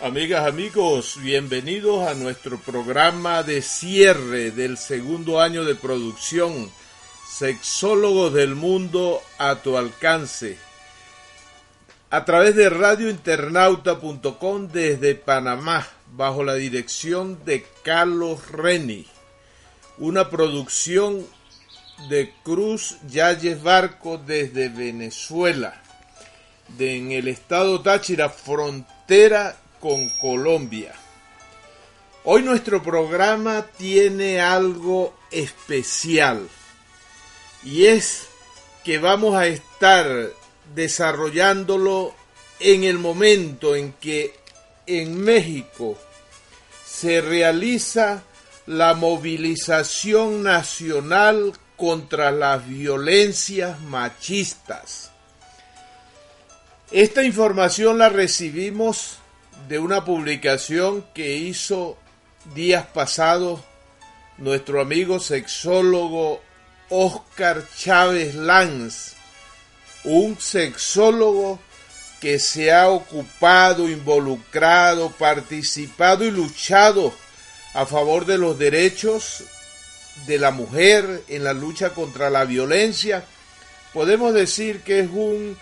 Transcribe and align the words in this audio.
Amigas, 0.00 0.46
amigos, 0.46 1.18
bienvenidos 1.22 2.06
a 2.06 2.12
nuestro 2.12 2.58
programa 2.58 3.42
de 3.42 3.62
cierre 3.62 4.50
del 4.50 4.76
segundo 4.76 5.40
año 5.40 5.64
de 5.64 5.74
producción, 5.74 6.70
Sexólogos 7.26 8.34
del 8.34 8.56
Mundo 8.56 9.22
a 9.38 9.54
tu 9.54 9.78
alcance, 9.78 10.58
a 12.10 12.26
través 12.26 12.54
de 12.56 12.68
radiointernauta.com 12.68 14.68
desde 14.68 15.14
Panamá, 15.14 15.88
bajo 16.12 16.44
la 16.44 16.56
dirección 16.56 17.42
de 17.46 17.64
Carlos 17.82 18.50
Reni, 18.50 19.06
una 19.96 20.28
producción 20.28 21.26
de 22.10 22.34
Cruz 22.42 22.98
Yalles 23.08 23.62
Barco 23.62 24.18
desde 24.18 24.68
Venezuela, 24.68 25.80
en 26.78 27.12
el 27.12 27.28
estado 27.28 27.80
Táchira, 27.80 28.28
frontera 28.28 29.56
con 29.86 30.08
Colombia. 30.08 30.92
Hoy 32.24 32.42
nuestro 32.42 32.82
programa 32.82 33.64
tiene 33.78 34.40
algo 34.40 35.14
especial 35.30 36.48
y 37.62 37.86
es 37.86 38.26
que 38.82 38.98
vamos 38.98 39.36
a 39.36 39.46
estar 39.46 40.30
desarrollándolo 40.74 42.16
en 42.58 42.82
el 42.82 42.98
momento 42.98 43.76
en 43.76 43.92
que 43.92 44.34
en 44.88 45.20
México 45.20 45.96
se 46.84 47.20
realiza 47.20 48.24
la 48.66 48.94
movilización 48.94 50.42
nacional 50.42 51.52
contra 51.76 52.32
las 52.32 52.66
violencias 52.66 53.80
machistas. 53.82 55.12
Esta 56.90 57.22
información 57.22 57.98
la 57.98 58.08
recibimos 58.08 59.20
de 59.68 59.78
una 59.78 60.04
publicación 60.04 61.04
que 61.14 61.36
hizo 61.36 61.98
días 62.54 62.86
pasados 62.86 63.60
nuestro 64.38 64.80
amigo 64.80 65.18
sexólogo 65.18 66.40
Oscar 66.88 67.64
Chávez 67.76 68.34
Lanz, 68.34 69.14
un 70.04 70.38
sexólogo 70.38 71.58
que 72.20 72.38
se 72.38 72.72
ha 72.72 72.88
ocupado, 72.88 73.88
involucrado, 73.88 75.10
participado 75.10 76.24
y 76.24 76.30
luchado 76.30 77.12
a 77.74 77.86
favor 77.86 78.24
de 78.24 78.38
los 78.38 78.58
derechos 78.58 79.44
de 80.26 80.38
la 80.38 80.50
mujer 80.50 81.24
en 81.28 81.44
la 81.44 81.52
lucha 81.52 81.90
contra 81.90 82.30
la 82.30 82.44
violencia, 82.44 83.24
podemos 83.92 84.32
decir 84.32 84.80
que 84.80 85.00
es 85.00 85.10
un 85.10 85.56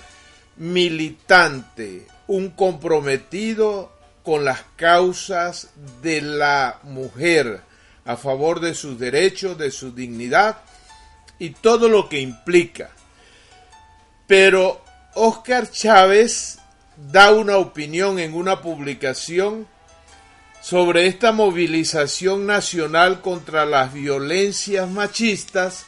militante, 0.57 2.07
un 2.27 2.51
comprometido 2.51 3.93
con 4.23 4.45
las 4.45 4.63
causas 4.77 5.71
de 6.03 6.23
la 6.23 6.81
mujer, 6.83 7.61
a 8.05 8.17
favor 8.17 8.61
de 8.61 8.75
sus 8.75 8.99
derechos, 8.99 9.59
de 9.59 9.71
su 9.71 9.93
dignidad 9.93 10.59
y 11.39 11.51
todo 11.51 11.89
lo 11.89 12.09
que 12.09 12.21
implica. 12.21 12.91
Pero 14.27 14.83
Oscar 15.15 15.71
Chávez 15.71 16.59
da 16.97 17.33
una 17.33 17.59
opinión 17.59 18.19
en 18.19 18.35
una 18.35 18.61
publicación 18.63 19.67
sobre 20.63 21.07
esta 21.07 21.33
movilización 21.33 22.47
nacional 22.47 23.21
contra 23.21 23.67
las 23.67 23.93
violencias 23.93 24.89
machistas 24.89 25.85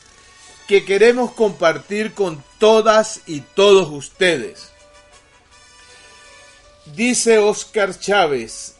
que 0.68 0.84
queremos 0.84 1.32
compartir 1.32 2.12
con 2.12 2.44
todas 2.58 3.22
y 3.26 3.40
todos 3.40 3.88
ustedes. 3.90 4.75
Dice 6.94 7.38
Oscar 7.38 7.98
Chávez, 7.98 8.76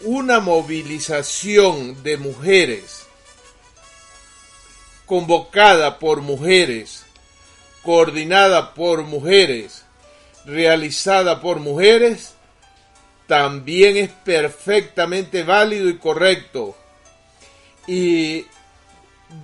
una 0.00 0.40
movilización 0.40 2.02
de 2.02 2.16
mujeres 2.16 3.06
convocada 5.06 6.00
por 6.00 6.20
mujeres, 6.22 7.04
coordinada 7.82 8.74
por 8.74 9.02
mujeres, 9.04 9.84
realizada 10.44 11.40
por 11.40 11.60
mujeres, 11.60 12.34
también 13.28 13.96
es 13.96 14.10
perfectamente 14.10 15.44
válido 15.44 15.88
y 15.88 15.98
correcto. 15.98 16.76
Y 17.86 18.46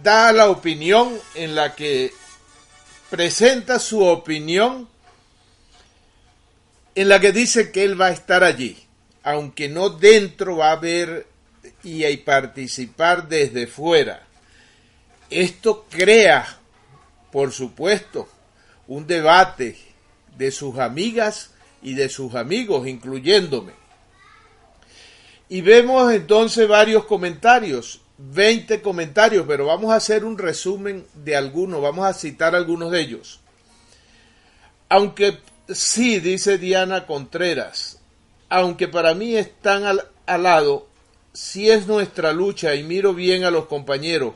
da 0.03 0.33
la 0.33 0.51
opinión 0.51 1.17
en 1.37 1.55
la 1.55 1.77
que 1.77 2.13
presenta 3.11 3.79
su 3.79 4.05
opinión 4.05 4.89
en 6.95 7.09
la 7.09 7.21
que 7.21 7.33
dice 7.33 7.73
que 7.73 7.85
él 7.85 8.01
va 8.01 8.07
a 8.07 8.13
estar 8.13 8.45
allí, 8.45 8.77
aunque 9.23 9.69
no 9.69 9.91
dentro 9.91 10.57
va 10.59 10.73
a 10.73 10.77
ver 10.77 11.27
y 11.83 12.05
a 12.05 12.25
participar 12.25 13.29
desde 13.29 13.67
fuera. 13.67 14.27
Esto 15.31 15.87
crea, 15.89 16.59
por 17.31 17.53
supuesto, 17.53 18.29
un 18.87 19.07
debate 19.07 19.79
de 20.37 20.51
sus 20.51 20.79
amigas 20.79 21.51
y 21.83 21.95
de 21.95 22.09
sus 22.09 22.35
amigos, 22.35 22.87
incluyéndome. 22.87 23.73
Y 25.49 25.61
vemos 25.61 26.13
entonces 26.13 26.69
varios 26.69 27.05
comentarios, 27.05 28.01
20 28.19 28.81
comentarios, 28.83 29.45
pero 29.47 29.67
vamos 29.67 29.93
a 29.93 29.97
hacer 29.97 30.25
un 30.25 30.39
resumen 30.39 31.07
de 31.15 31.37
algunos, 31.37 31.83
vamos 31.83 32.07
a 32.07 32.15
citar 32.15 32.55
algunos 32.55 32.91
de 32.91 33.01
ellos. 33.01 33.41
Aunque 34.89 35.39
sí, 35.69 36.21
dice 36.21 36.59
Diana 36.59 37.07
Contreras, 37.07 37.99
aunque 38.49 38.89
para 38.89 39.15
mí 39.15 39.37
están 39.37 39.85
al, 39.85 40.09
al 40.27 40.43
lado, 40.43 40.89
sí 41.33 41.71
es 41.71 41.87
nuestra 41.87 42.33
lucha 42.33 42.75
y 42.75 42.83
miro 42.83 43.15
bien 43.15 43.45
a 43.45 43.51
los 43.51 43.67
compañeros, 43.67 44.35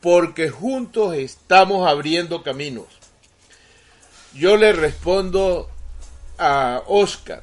porque 0.00 0.50
juntos 0.50 1.14
estamos 1.14 1.88
abriendo 1.88 2.42
caminos. 2.42 2.86
Yo 4.34 4.56
le 4.56 4.72
respondo 4.72 5.70
a 6.38 6.82
Oscar, 6.86 7.42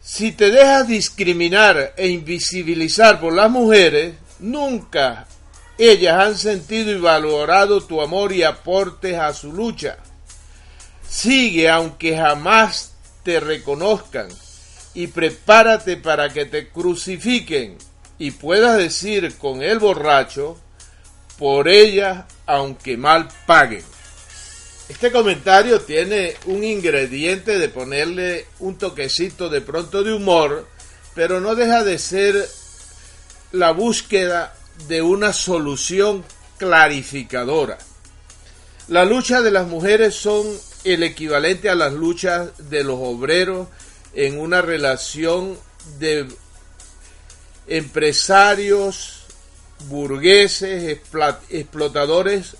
si 0.00 0.32
te 0.32 0.50
dejas 0.50 0.88
discriminar 0.88 1.94
e 1.96 2.08
invisibilizar 2.08 3.20
por 3.20 3.32
las 3.32 3.48
mujeres, 3.48 4.16
nunca 4.40 5.28
ellas 5.78 6.26
han 6.26 6.36
sentido 6.36 6.90
y 6.90 6.98
valorado 6.98 7.80
tu 7.80 8.02
amor 8.02 8.32
y 8.32 8.42
aportes 8.42 9.16
a 9.16 9.32
su 9.32 9.52
lucha. 9.52 9.98
Sigue 11.10 11.68
aunque 11.68 12.16
jamás 12.16 12.92
te 13.24 13.40
reconozcan 13.40 14.28
y 14.94 15.08
prepárate 15.08 15.96
para 15.96 16.32
que 16.32 16.46
te 16.46 16.68
crucifiquen 16.68 17.76
y 18.16 18.30
puedas 18.30 18.78
decir 18.78 19.36
con 19.36 19.60
el 19.60 19.80
borracho, 19.80 20.56
por 21.36 21.68
ellas 21.68 22.26
aunque 22.46 22.96
mal 22.96 23.28
paguen. 23.44 23.82
Este 24.88 25.10
comentario 25.10 25.80
tiene 25.80 26.36
un 26.46 26.62
ingrediente 26.62 27.58
de 27.58 27.68
ponerle 27.68 28.46
un 28.60 28.78
toquecito 28.78 29.48
de 29.48 29.62
pronto 29.62 30.04
de 30.04 30.12
humor, 30.12 30.68
pero 31.16 31.40
no 31.40 31.56
deja 31.56 31.82
de 31.82 31.98
ser 31.98 32.48
la 33.50 33.72
búsqueda 33.72 34.54
de 34.86 35.02
una 35.02 35.32
solución 35.32 36.24
clarificadora. 36.56 37.78
La 38.86 39.04
lucha 39.04 39.42
de 39.42 39.50
las 39.50 39.66
mujeres 39.66 40.14
son 40.14 40.46
el 40.84 41.02
equivalente 41.02 41.68
a 41.68 41.74
las 41.74 41.92
luchas 41.92 42.70
de 42.70 42.84
los 42.84 42.98
obreros 43.00 43.68
en 44.14 44.40
una 44.40 44.62
relación 44.62 45.58
de 45.98 46.26
empresarios, 47.66 49.24
burgueses, 49.88 51.00
explotadores, 51.50 52.56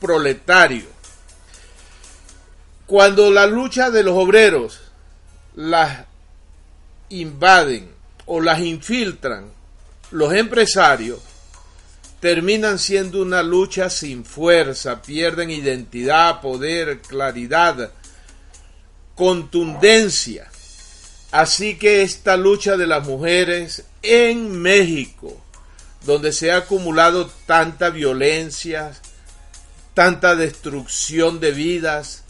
proletarios. 0.00 0.88
Cuando 2.86 3.30
la 3.30 3.46
lucha 3.46 3.90
de 3.90 4.02
los 4.02 4.14
obreros 4.14 4.80
las 5.54 6.04
invaden 7.08 7.90
o 8.26 8.40
las 8.40 8.60
infiltran 8.60 9.46
los 10.10 10.32
empresarios, 10.34 11.20
terminan 12.24 12.78
siendo 12.78 13.20
una 13.20 13.42
lucha 13.42 13.90
sin 13.90 14.24
fuerza, 14.24 15.02
pierden 15.02 15.50
identidad, 15.50 16.40
poder, 16.40 17.02
claridad, 17.02 17.92
contundencia. 19.14 20.50
Así 21.32 21.76
que 21.76 22.00
esta 22.00 22.38
lucha 22.38 22.78
de 22.78 22.86
las 22.86 23.06
mujeres 23.06 23.84
en 24.00 24.52
México, 24.52 25.38
donde 26.06 26.32
se 26.32 26.50
ha 26.50 26.56
acumulado 26.56 27.30
tanta 27.44 27.90
violencia, 27.90 28.92
tanta 29.92 30.34
destrucción 30.34 31.40
de 31.40 31.50
vidas, 31.50 32.24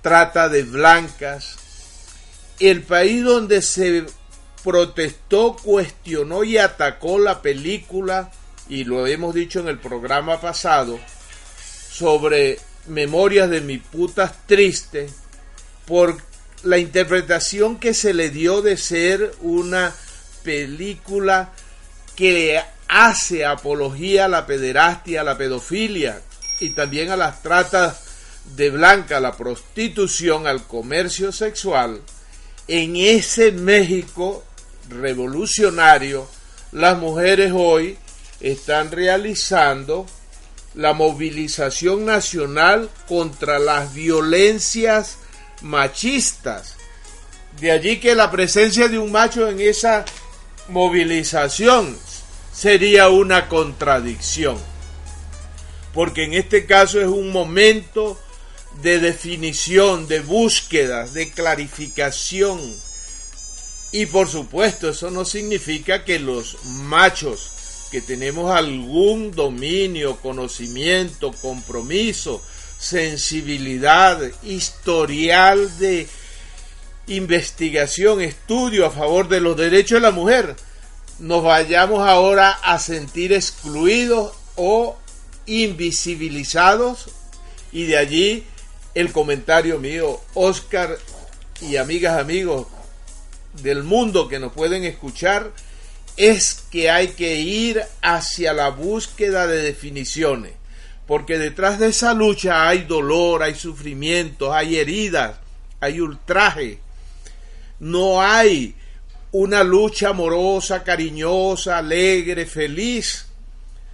trata 0.00 0.48
de 0.48 0.62
blancas, 0.62 1.56
el 2.60 2.82
país 2.82 3.22
donde 3.24 3.60
se 3.60 4.06
protestó, 4.64 5.54
cuestionó 5.54 6.44
y 6.44 6.56
atacó 6.56 7.18
la 7.18 7.42
película, 7.42 8.32
y 8.68 8.84
lo 8.84 9.06
hemos 9.06 9.34
dicho 9.34 9.60
en 9.60 9.68
el 9.68 9.78
programa 9.78 10.40
pasado, 10.40 10.98
sobre 11.90 12.58
Memorias 12.86 13.50
de 13.50 13.60
mi 13.60 13.78
putas 13.78 14.46
triste, 14.46 15.08
por 15.86 16.16
la 16.62 16.78
interpretación 16.78 17.78
que 17.78 17.94
se 17.94 18.14
le 18.14 18.30
dio 18.30 18.62
de 18.62 18.76
ser 18.76 19.34
una 19.40 19.94
película 20.42 21.52
que 22.14 22.60
hace 22.88 23.44
apología 23.44 24.26
a 24.26 24.28
la 24.28 24.46
pederastia, 24.46 25.20
a 25.20 25.24
la 25.24 25.38
pedofilia 25.38 26.20
y 26.60 26.70
también 26.70 27.10
a 27.10 27.16
las 27.16 27.42
tratas 27.42 28.00
de 28.56 28.70
blanca, 28.70 29.18
a 29.18 29.20
la 29.20 29.36
prostitución, 29.36 30.46
al 30.46 30.66
comercio 30.66 31.32
sexual, 31.32 32.00
en 32.66 32.96
ese 32.96 33.52
México 33.52 34.44
revolucionario, 34.88 36.28
las 36.72 36.98
mujeres 36.98 37.52
hoy 37.54 37.98
están 38.40 38.90
realizando 38.90 40.06
la 40.74 40.92
movilización 40.92 42.04
nacional 42.04 42.88
contra 43.08 43.58
las 43.58 43.94
violencias 43.94 45.18
machistas. 45.62 46.76
De 47.60 47.72
allí 47.72 47.98
que 47.98 48.14
la 48.14 48.30
presencia 48.30 48.88
de 48.88 48.98
un 48.98 49.10
macho 49.10 49.48
en 49.48 49.60
esa 49.60 50.04
movilización 50.68 51.96
sería 52.52 53.08
una 53.08 53.48
contradicción. 53.48 54.58
Porque 55.92 56.24
en 56.24 56.34
este 56.34 56.66
caso 56.66 57.00
es 57.00 57.08
un 57.08 57.32
momento 57.32 58.18
de 58.82 59.00
definición, 59.00 60.06
de 60.06 60.20
búsqueda, 60.20 61.08
de 61.08 61.30
clarificación. 61.30 62.60
Y 63.90 64.06
por 64.06 64.28
supuesto, 64.28 64.90
eso 64.90 65.10
no 65.10 65.24
significa 65.24 66.04
que 66.04 66.18
los 66.20 66.62
machos 66.64 67.57
que 67.90 68.00
tenemos 68.00 68.50
algún 68.50 69.30
dominio, 69.32 70.16
conocimiento, 70.16 71.32
compromiso, 71.32 72.42
sensibilidad, 72.78 74.20
historial 74.42 75.78
de 75.78 76.06
investigación, 77.06 78.20
estudio 78.20 78.86
a 78.86 78.90
favor 78.90 79.28
de 79.28 79.40
los 79.40 79.56
derechos 79.56 79.96
de 79.96 80.00
la 80.00 80.10
mujer, 80.10 80.54
nos 81.18 81.42
vayamos 81.42 82.06
ahora 82.06 82.50
a 82.50 82.78
sentir 82.78 83.32
excluidos 83.32 84.32
o 84.56 84.96
invisibilizados. 85.46 87.10
Y 87.72 87.84
de 87.84 87.98
allí 87.98 88.44
el 88.94 89.12
comentario 89.12 89.78
mío, 89.78 90.20
Oscar 90.34 90.96
y 91.60 91.76
amigas, 91.76 92.18
amigos 92.18 92.66
del 93.62 93.82
mundo 93.82 94.28
que 94.28 94.38
nos 94.38 94.52
pueden 94.52 94.84
escuchar, 94.84 95.50
es 96.18 96.64
que 96.72 96.90
hay 96.90 97.08
que 97.08 97.36
ir 97.36 97.80
hacia 98.02 98.52
la 98.52 98.70
búsqueda 98.70 99.46
de 99.46 99.62
definiciones, 99.62 100.52
porque 101.06 101.38
detrás 101.38 101.78
de 101.78 101.88
esa 101.88 102.12
lucha 102.12 102.68
hay 102.68 102.82
dolor, 102.82 103.44
hay 103.44 103.54
sufrimientos, 103.54 104.52
hay 104.52 104.76
heridas, 104.76 105.36
hay 105.80 106.00
ultraje. 106.00 106.80
No 107.78 108.20
hay 108.20 108.74
una 109.30 109.62
lucha 109.62 110.08
amorosa, 110.08 110.82
cariñosa, 110.82 111.78
alegre, 111.78 112.46
feliz. 112.46 113.26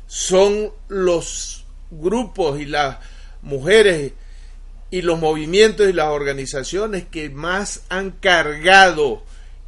Son 0.07 0.73
los 0.89 1.67
grupos 1.91 2.59
y 2.59 2.65
las 2.65 2.97
mujeres 3.43 4.13
y 4.91 5.03
los 5.03 5.19
movimientos 5.19 5.91
y 5.91 5.93
las 5.93 6.09
organizaciones 6.09 7.05
que 7.05 7.29
más 7.29 7.83
han 7.91 8.13
cargado 8.13 9.25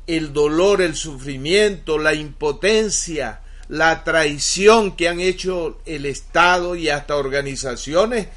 el 0.06 0.32
dolor, 0.32 0.80
el 0.80 0.94
sufrimiento, 0.94 1.98
la 1.98 2.14
impotencia, 2.14 3.40
la 3.68 4.04
traición 4.04 4.96
que 4.96 5.08
han 5.08 5.20
hecho 5.20 5.80
el 5.86 6.06
Estado 6.06 6.76
y 6.76 6.88
hasta 6.88 7.16
organizaciones 7.16 8.28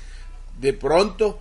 de 0.59 0.73
pronto 0.73 1.39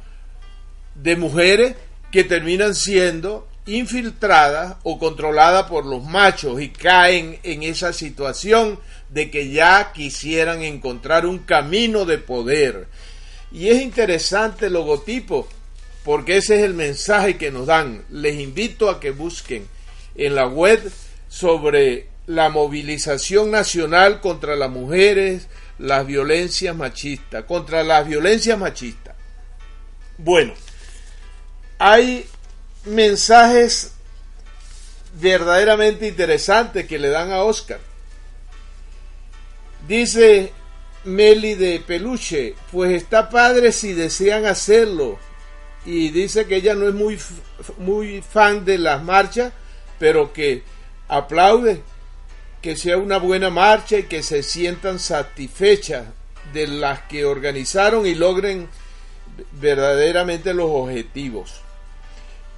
de 0.94 1.16
mujeres 1.16 1.76
que 2.10 2.24
terminan 2.24 2.74
siendo 2.74 3.48
infiltradas 3.66 4.76
o 4.82 4.98
controladas 4.98 5.64
por 5.64 5.84
los 5.84 6.02
machos 6.02 6.60
y 6.60 6.70
caen 6.70 7.38
en 7.42 7.62
esa 7.62 7.92
situación 7.92 8.78
de 9.10 9.30
que 9.30 9.50
ya 9.50 9.92
quisieran 9.92 10.62
encontrar 10.62 11.26
un 11.26 11.38
camino 11.38 12.04
de 12.04 12.18
poder. 12.18 12.88
Y 13.52 13.68
es 13.68 13.80
interesante 13.82 14.66
el 14.66 14.74
logotipo 14.74 15.48
porque 16.04 16.38
ese 16.38 16.56
es 16.56 16.62
el 16.62 16.74
mensaje 16.74 17.36
que 17.36 17.50
nos 17.50 17.66
dan. 17.66 18.04
Les 18.10 18.40
invito 18.40 18.88
a 18.88 19.00
que 19.00 19.10
busquen 19.10 19.66
en 20.18 20.34
la 20.34 20.46
web 20.46 20.92
sobre 21.28 22.08
la 22.26 22.50
movilización 22.50 23.50
nacional 23.50 24.20
contra 24.20 24.54
las 24.54 24.68
mujeres, 24.68 25.48
las 25.78 26.06
violencias 26.06 26.76
machistas, 26.76 27.44
contra 27.44 27.82
las 27.82 28.06
violencias 28.06 28.58
machistas. 28.58 29.14
Bueno, 30.18 30.52
hay 31.78 32.26
mensajes 32.84 33.92
verdaderamente 35.20 36.08
interesantes 36.08 36.86
que 36.86 36.98
le 36.98 37.08
dan 37.08 37.32
a 37.32 37.42
Oscar. 37.42 37.80
Dice 39.86 40.52
Meli 41.04 41.54
de 41.54 41.80
Peluche, 41.80 42.54
pues 42.70 42.92
está 42.92 43.30
padre 43.30 43.72
si 43.72 43.92
desean 43.92 44.44
hacerlo. 44.44 45.18
Y 45.86 46.10
dice 46.10 46.46
que 46.46 46.56
ella 46.56 46.74
no 46.74 46.88
es 46.88 46.94
muy, 46.94 47.18
muy 47.78 48.20
fan 48.20 48.64
de 48.64 48.76
las 48.76 49.02
marchas, 49.02 49.52
pero 49.98 50.32
que 50.32 50.62
aplaude 51.08 51.82
que 52.62 52.76
sea 52.76 52.98
una 52.98 53.18
buena 53.18 53.50
marcha 53.50 53.98
y 53.98 54.02
que 54.04 54.22
se 54.22 54.42
sientan 54.42 54.98
satisfechas 54.98 56.06
de 56.52 56.66
las 56.66 57.02
que 57.02 57.24
organizaron 57.24 58.06
y 58.06 58.14
logren 58.14 58.68
verdaderamente 59.52 60.54
los 60.54 60.70
objetivos. 60.70 61.60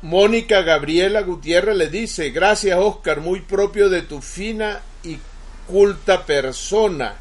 Mónica 0.03 0.63
Gabriela 0.63 1.21
Gutiérrez 1.23 1.77
le 1.77 1.89
dice, 1.89 2.31
gracias 2.31 2.79
Oscar, 2.79 3.21
muy 3.21 3.41
propio 3.41 3.91
de 3.91 4.03
tu 4.03 4.23
fina 4.23 4.81
y 5.05 5.19
culta 5.67 6.25
persona. 6.25 7.17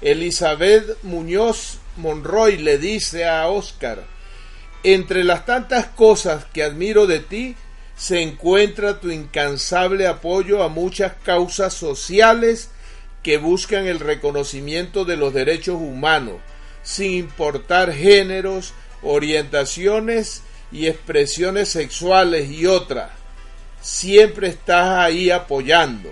Elizabeth 0.00 1.02
Muñoz 1.02 1.78
Monroy 1.96 2.58
le 2.58 2.78
dice 2.78 3.26
a 3.26 3.48
Oscar, 3.48 4.04
entre 4.82 5.24
las 5.24 5.44
tantas 5.44 5.86
cosas 5.86 6.44
que 6.46 6.62
admiro 6.62 7.06
de 7.06 7.18
ti, 7.18 7.56
se 8.00 8.22
encuentra 8.22 8.98
tu 8.98 9.10
incansable 9.10 10.06
apoyo 10.06 10.62
a 10.62 10.70
muchas 10.70 11.12
causas 11.22 11.74
sociales 11.74 12.70
que 13.22 13.36
buscan 13.36 13.86
el 13.86 14.00
reconocimiento 14.00 15.04
de 15.04 15.18
los 15.18 15.34
derechos 15.34 15.74
humanos, 15.74 16.36
sin 16.82 17.10
importar 17.10 17.92
géneros, 17.92 18.72
orientaciones 19.02 20.42
y 20.72 20.86
expresiones 20.86 21.68
sexuales 21.68 22.50
y 22.50 22.64
otras. 22.64 23.10
Siempre 23.82 24.48
estás 24.48 24.98
ahí 24.98 25.30
apoyando. 25.30 26.10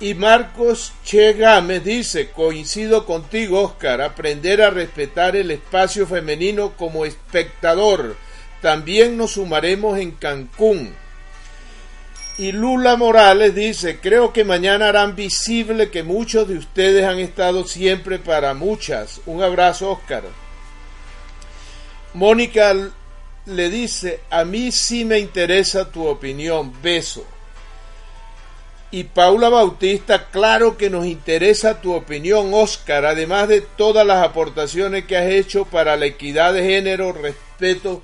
Y 0.00 0.14
Marcos 0.14 0.94
Che 1.04 1.34
Gámez 1.34 1.84
dice, 1.84 2.30
coincido 2.30 3.04
contigo, 3.04 3.60
Oscar, 3.60 4.00
aprender 4.00 4.62
a 4.62 4.70
respetar 4.70 5.36
el 5.36 5.50
espacio 5.50 6.06
femenino 6.06 6.78
como 6.78 7.04
espectador, 7.04 8.16
también 8.60 9.16
nos 9.16 9.32
sumaremos 9.32 9.98
en 9.98 10.12
Cancún. 10.12 10.94
Y 12.38 12.52
Lula 12.52 12.96
Morales 12.96 13.54
dice, 13.54 13.98
creo 13.98 14.32
que 14.32 14.44
mañana 14.44 14.90
harán 14.90 15.16
visible 15.16 15.90
que 15.90 16.02
muchos 16.02 16.46
de 16.46 16.58
ustedes 16.58 17.04
han 17.04 17.18
estado 17.18 17.64
siempre 17.64 18.18
para 18.18 18.52
muchas. 18.52 19.22
Un 19.24 19.42
abrazo, 19.42 19.92
Oscar. 19.92 20.24
Mónica 22.12 22.74
le 23.46 23.70
dice, 23.70 24.20
a 24.28 24.44
mí 24.44 24.70
sí 24.70 25.04
me 25.06 25.18
interesa 25.18 25.90
tu 25.90 26.06
opinión, 26.06 26.74
beso. 26.82 27.24
Y 28.90 29.04
Paula 29.04 29.48
Bautista, 29.48 30.26
claro 30.30 30.76
que 30.76 30.90
nos 30.90 31.06
interesa 31.06 31.80
tu 31.80 31.94
opinión, 31.94 32.52
Oscar, 32.52 33.04
además 33.04 33.48
de 33.48 33.60
todas 33.60 34.06
las 34.06 34.24
aportaciones 34.24 35.06
que 35.06 35.16
has 35.16 35.26
hecho 35.26 35.64
para 35.64 35.96
la 35.96 36.06
equidad 36.06 36.52
de 36.54 36.64
género, 36.64 37.12
respeto 37.12 38.02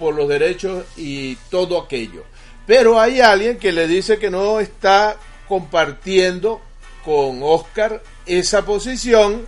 por 0.00 0.14
los 0.16 0.28
derechos 0.28 0.84
y 0.96 1.36
todo 1.50 1.78
aquello. 1.78 2.24
Pero 2.66 2.98
hay 2.98 3.20
alguien 3.20 3.58
que 3.58 3.70
le 3.70 3.86
dice 3.86 4.18
que 4.18 4.30
no 4.30 4.58
está 4.58 5.16
compartiendo 5.46 6.60
con 7.04 7.40
Oscar 7.42 8.02
esa 8.26 8.64
posición 8.64 9.46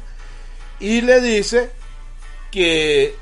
y 0.79 1.01
le 1.01 1.21
dice 1.21 1.71
que 2.51 3.17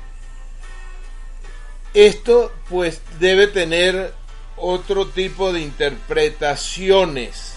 esto 1.93 2.51
pues 2.69 3.01
debe 3.19 3.47
tener 3.47 4.13
otro 4.57 5.07
tipo 5.07 5.53
de 5.53 5.61
interpretaciones. 5.61 7.53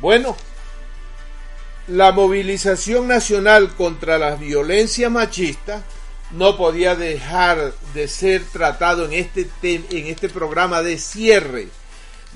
Bueno, 0.00 0.36
la 1.86 2.12
movilización 2.12 3.06
nacional 3.06 3.74
contra 3.76 4.18
la 4.18 4.34
violencia 4.34 5.08
machista 5.10 5.84
no 6.34 6.56
podía 6.56 6.96
dejar 6.96 7.72
de 7.94 8.08
ser 8.08 8.44
tratado 8.44 9.06
en 9.06 9.12
este, 9.12 9.48
en 9.62 10.06
este 10.06 10.28
programa 10.28 10.82
de 10.82 10.98
cierre 10.98 11.68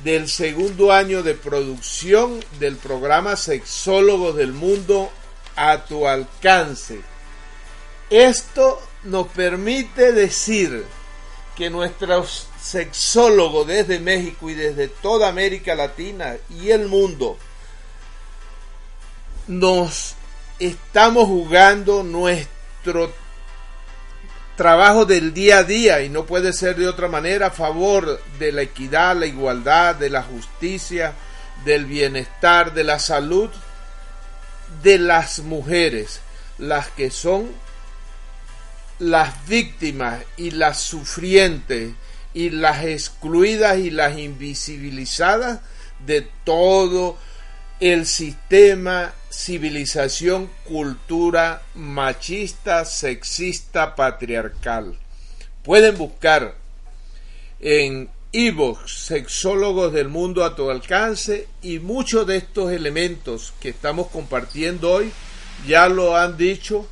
del 0.04 0.28
segundo 0.28 0.92
año 0.92 1.22
de 1.22 1.34
producción 1.34 2.38
del 2.60 2.76
programa 2.76 3.34
Sexólogos 3.34 4.36
del 4.36 4.52
Mundo 4.52 5.10
a 5.56 5.84
tu 5.84 6.06
alcance. 6.06 7.00
Esto 8.08 8.80
nos 9.02 9.26
permite 9.28 10.12
decir 10.12 10.84
que 11.56 11.68
nuestros 11.68 12.46
sexólogos 12.62 13.66
desde 13.66 13.98
México 13.98 14.48
y 14.48 14.54
desde 14.54 14.86
toda 14.86 15.28
América 15.28 15.74
Latina 15.74 16.36
y 16.48 16.70
el 16.70 16.86
mundo 16.86 17.36
nos 19.48 20.14
estamos 20.60 21.26
jugando 21.26 22.04
nuestro 22.04 23.12
trabajo 24.58 25.04
del 25.04 25.32
día 25.32 25.58
a 25.58 25.62
día 25.62 26.02
y 26.02 26.08
no 26.08 26.26
puede 26.26 26.52
ser 26.52 26.74
de 26.74 26.88
otra 26.88 27.06
manera 27.06 27.46
a 27.46 27.50
favor 27.52 28.20
de 28.40 28.50
la 28.50 28.62
equidad, 28.62 29.16
la 29.16 29.26
igualdad, 29.26 29.94
de 29.94 30.10
la 30.10 30.24
justicia, 30.24 31.14
del 31.64 31.86
bienestar, 31.86 32.74
de 32.74 32.82
la 32.82 32.98
salud 32.98 33.50
de 34.82 34.98
las 34.98 35.38
mujeres, 35.38 36.20
las 36.58 36.88
que 36.88 37.12
son 37.12 37.52
las 38.98 39.46
víctimas 39.46 40.24
y 40.36 40.50
las 40.50 40.80
sufrientes 40.80 41.92
y 42.34 42.50
las 42.50 42.84
excluidas 42.84 43.78
y 43.78 43.90
las 43.90 44.18
invisibilizadas 44.18 45.60
de 46.04 46.28
todo 46.42 47.16
el 47.80 48.06
sistema, 48.06 49.14
civilización, 49.30 50.50
cultura 50.64 51.62
machista, 51.74 52.84
sexista, 52.84 53.94
patriarcal. 53.94 54.96
Pueden 55.62 55.96
buscar 55.96 56.56
en 57.60 58.08
Evox, 58.32 59.06
sexólogos 59.06 59.92
del 59.92 60.08
mundo 60.08 60.44
a 60.44 60.54
tu 60.54 60.70
alcance 60.70 61.48
y 61.62 61.78
muchos 61.78 62.26
de 62.26 62.36
estos 62.36 62.72
elementos 62.72 63.54
que 63.60 63.70
estamos 63.70 64.08
compartiendo 64.08 64.92
hoy 64.92 65.12
ya 65.66 65.88
lo 65.88 66.16
han 66.16 66.36
dicho 66.36 66.86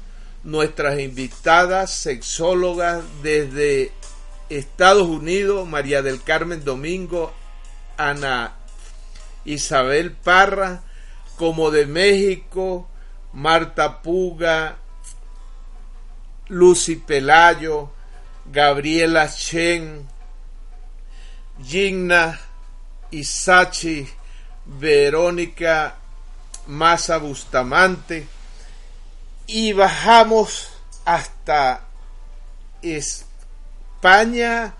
nuestras 0.44 1.00
invitadas 1.00 1.92
sexólogas 1.92 3.02
desde 3.22 3.92
Estados 4.48 5.08
Unidos, 5.08 5.68
María 5.68 6.02
del 6.02 6.22
Carmen 6.22 6.64
Domingo, 6.64 7.32
Ana 7.96 8.54
Isabel 9.46 10.12
Parra, 10.12 10.82
como 11.36 11.70
de 11.70 11.86
México, 11.86 12.88
Marta 13.32 14.02
Puga, 14.02 14.76
Lucy 16.48 16.96
Pelayo, 16.96 17.90
Gabriela 18.46 19.28
Chen, 19.28 20.06
Gina 21.64 22.38
Isachi, 23.10 24.08
Verónica 24.64 25.96
Massa 26.66 27.18
Bustamante, 27.18 28.26
y 29.46 29.72
bajamos 29.72 30.70
hasta 31.04 31.82
España, 32.82 34.74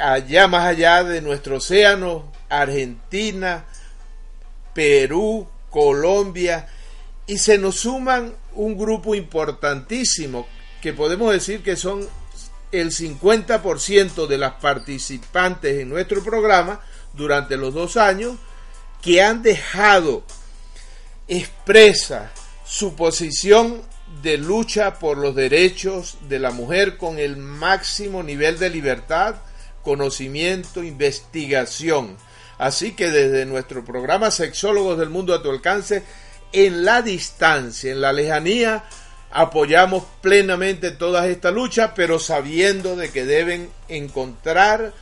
allá 0.00 0.48
más 0.48 0.64
allá 0.66 1.04
de 1.04 1.20
nuestro 1.20 1.56
océano, 1.56 2.32
Argentina, 2.48 3.64
Perú, 4.74 5.46
Colombia, 5.70 6.68
y 7.26 7.38
se 7.38 7.58
nos 7.58 7.76
suman 7.76 8.34
un 8.54 8.76
grupo 8.76 9.14
importantísimo 9.14 10.46
que 10.80 10.92
podemos 10.92 11.32
decir 11.32 11.62
que 11.62 11.76
son 11.76 12.06
el 12.72 12.90
50% 12.90 14.26
de 14.26 14.38
las 14.38 14.54
participantes 14.54 15.80
en 15.80 15.88
nuestro 15.88 16.22
programa 16.22 16.80
durante 17.12 17.56
los 17.56 17.74
dos 17.74 17.96
años 17.96 18.36
que 19.02 19.22
han 19.22 19.42
dejado 19.42 20.24
expresa 21.28 22.30
su 22.64 22.94
posición 22.94 23.82
de 24.22 24.36
lucha 24.36 24.98
por 24.98 25.16
los 25.16 25.34
derechos 25.34 26.18
de 26.28 26.38
la 26.38 26.50
mujer 26.50 26.96
con 26.96 27.18
el 27.18 27.36
máximo 27.36 28.22
nivel 28.22 28.58
de 28.58 28.70
libertad, 28.70 29.36
conocimiento, 29.82 30.82
investigación. 30.82 32.16
Así 32.60 32.92
que 32.92 33.10
desde 33.10 33.46
nuestro 33.46 33.82
programa 33.86 34.30
Sexólogos 34.30 34.98
del 34.98 35.08
Mundo 35.08 35.32
a 35.32 35.42
tu 35.42 35.48
alcance, 35.48 36.02
en 36.52 36.84
la 36.84 37.00
distancia, 37.00 37.90
en 37.90 38.02
la 38.02 38.12
lejanía, 38.12 38.84
apoyamos 39.30 40.04
plenamente 40.20 40.90
todas 40.90 41.24
estas 41.24 41.54
luchas, 41.54 41.92
pero 41.96 42.18
sabiendo 42.18 42.96
de 42.96 43.10
que 43.10 43.24
deben 43.24 43.70
encontrar 43.88 44.92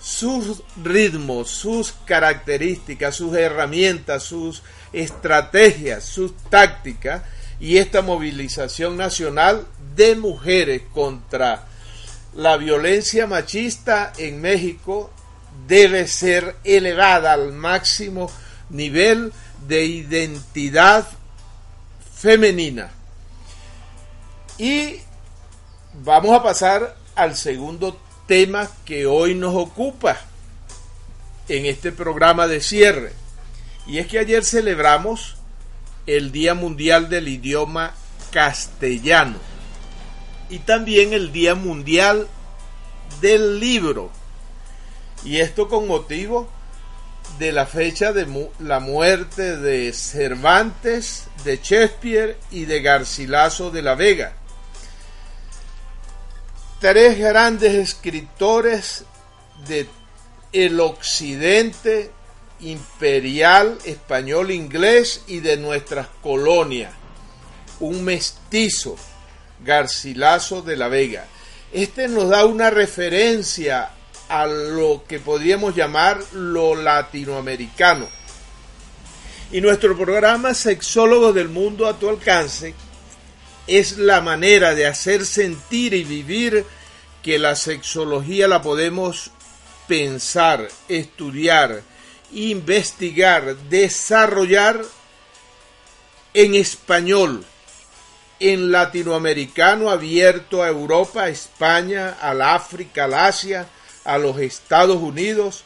sus 0.00 0.64
ritmos, 0.82 1.50
sus 1.50 1.92
características, 2.04 3.14
sus 3.14 3.36
herramientas, 3.36 4.24
sus 4.24 4.64
estrategias, 4.92 6.02
sus 6.02 6.36
tácticas 6.50 7.22
y 7.60 7.76
esta 7.76 8.02
movilización 8.02 8.96
nacional 8.96 9.68
de 9.94 10.16
mujeres 10.16 10.82
contra 10.92 11.64
la 12.34 12.56
violencia 12.56 13.28
machista 13.28 14.12
en 14.18 14.40
México 14.40 15.12
debe 15.66 16.06
ser 16.08 16.56
elevada 16.64 17.32
al 17.32 17.52
máximo 17.52 18.30
nivel 18.70 19.32
de 19.66 19.84
identidad 19.84 21.06
femenina. 22.14 22.90
Y 24.58 24.96
vamos 26.02 26.38
a 26.38 26.42
pasar 26.42 26.96
al 27.14 27.36
segundo 27.36 27.98
tema 28.26 28.68
que 28.84 29.06
hoy 29.06 29.34
nos 29.34 29.54
ocupa 29.54 30.16
en 31.48 31.66
este 31.66 31.92
programa 31.92 32.46
de 32.46 32.60
cierre. 32.60 33.12
Y 33.86 33.98
es 33.98 34.06
que 34.06 34.18
ayer 34.18 34.44
celebramos 34.44 35.36
el 36.06 36.32
Día 36.32 36.54
Mundial 36.54 37.08
del 37.08 37.28
Idioma 37.28 37.94
Castellano 38.30 39.38
y 40.50 40.58
también 40.60 41.12
el 41.12 41.32
Día 41.32 41.54
Mundial 41.54 42.28
del 43.20 43.60
Libro. 43.60 44.10
Y 45.24 45.40
esto 45.40 45.68
con 45.68 45.88
motivo 45.88 46.48
de 47.38 47.50
la 47.50 47.66
fecha 47.66 48.12
de 48.12 48.50
la 48.60 48.78
muerte 48.80 49.56
de 49.56 49.92
Cervantes, 49.92 51.24
de 51.44 51.58
Shakespeare 51.62 52.38
y 52.50 52.66
de 52.66 52.82
Garcilaso 52.82 53.70
de 53.70 53.82
la 53.82 53.94
Vega. 53.94 54.34
Tres 56.80 57.18
grandes 57.18 57.74
escritores 57.74 59.04
de 59.66 59.88
el 60.52 60.78
occidente 60.78 62.10
imperial 62.60 63.78
español 63.84 64.50
inglés 64.50 65.22
y 65.26 65.40
de 65.40 65.56
nuestras 65.56 66.06
colonias. 66.22 66.92
Un 67.80 68.04
mestizo, 68.04 68.96
Garcilaso 69.64 70.62
de 70.62 70.76
la 70.76 70.88
Vega. 70.88 71.26
Este 71.72 72.06
nos 72.06 72.28
da 72.28 72.44
una 72.44 72.70
referencia 72.70 73.90
a 74.34 74.46
lo 74.46 75.04
que 75.06 75.20
podríamos 75.20 75.76
llamar 75.76 76.20
lo 76.32 76.74
latinoamericano. 76.74 78.08
Y 79.52 79.60
nuestro 79.60 79.96
programa 79.96 80.54
Sexólogo 80.54 81.32
del 81.32 81.48
Mundo 81.48 81.86
a 81.86 81.96
tu 81.98 82.08
alcance 82.08 82.74
es 83.68 83.98
la 83.98 84.20
manera 84.20 84.74
de 84.74 84.86
hacer 84.86 85.24
sentir 85.24 85.94
y 85.94 86.02
vivir 86.02 86.66
que 87.22 87.38
la 87.38 87.54
sexología 87.54 88.48
la 88.48 88.60
podemos 88.60 89.30
pensar, 89.86 90.68
estudiar, 90.88 91.82
investigar, 92.32 93.56
desarrollar 93.70 94.82
en 96.34 96.56
español, 96.56 97.44
en 98.40 98.72
latinoamericano 98.72 99.90
abierto 99.90 100.62
a 100.62 100.68
Europa, 100.68 101.22
a 101.22 101.28
España, 101.28 102.16
al 102.20 102.42
África, 102.42 103.04
al 103.04 103.14
Asia, 103.14 103.68
a 104.04 104.18
los 104.18 104.38
Estados 104.38 104.98
Unidos, 104.98 105.64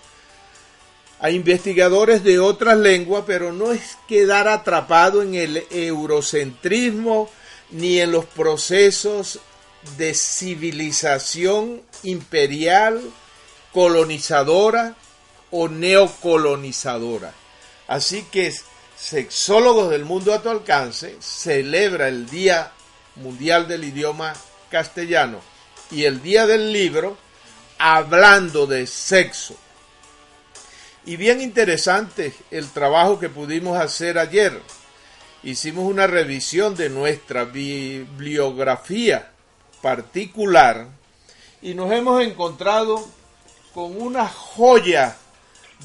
a 1.21 1.31
investigadores 1.31 2.23
de 2.23 2.39
otras 2.39 2.79
lenguas, 2.79 3.25
pero 3.27 3.53
no 3.53 3.73
es 3.73 3.99
quedar 4.07 4.49
atrapado 4.49 5.23
en 5.23 5.35
el 5.35 5.67
eurocentrismo 5.71 7.29
ni 7.71 8.01
en 8.01 8.13
los 8.13 8.25
procesos 8.25 9.41
de 9.97 10.15
civilización 10.15 11.83
imperial, 12.03 13.03
colonizadora, 13.73 14.97
o 15.51 15.69
neocolonizadora. 15.69 17.33
Así 17.87 18.23
que 18.31 18.53
Sexólogos 18.99 19.91
del 19.91 20.05
Mundo 20.05 20.35
a 20.35 20.43
tu 20.43 20.49
alcance 20.49 21.17
celebra 21.21 22.09
el 22.09 22.29
Día 22.29 22.73
Mundial 23.15 23.69
del 23.69 23.85
Idioma 23.85 24.35
Castellano 24.71 25.41
y 25.91 26.05
el 26.05 26.21
Día 26.21 26.47
del 26.47 26.73
Libro 26.73 27.17
hablando 27.79 28.67
de 28.67 28.87
sexo. 28.87 29.57
Y 31.07 31.17
bien 31.17 31.41
interesante 31.41 32.35
el 32.51 32.69
trabajo 32.69 33.19
que 33.19 33.29
pudimos 33.29 33.79
hacer 33.79 34.19
ayer. 34.19 34.61
Hicimos 35.43 35.85
una 35.85 36.07
revisión 36.07 36.75
de 36.77 36.91
nuestra 36.91 37.45
bibliografía 37.45 39.31
particular 39.81 40.89
y 41.63 41.75
nos 41.75 41.93
hemos 41.93 42.23
encontrado 42.23 43.09
con 43.73 44.01
una 44.01 44.29
joya 44.29 45.17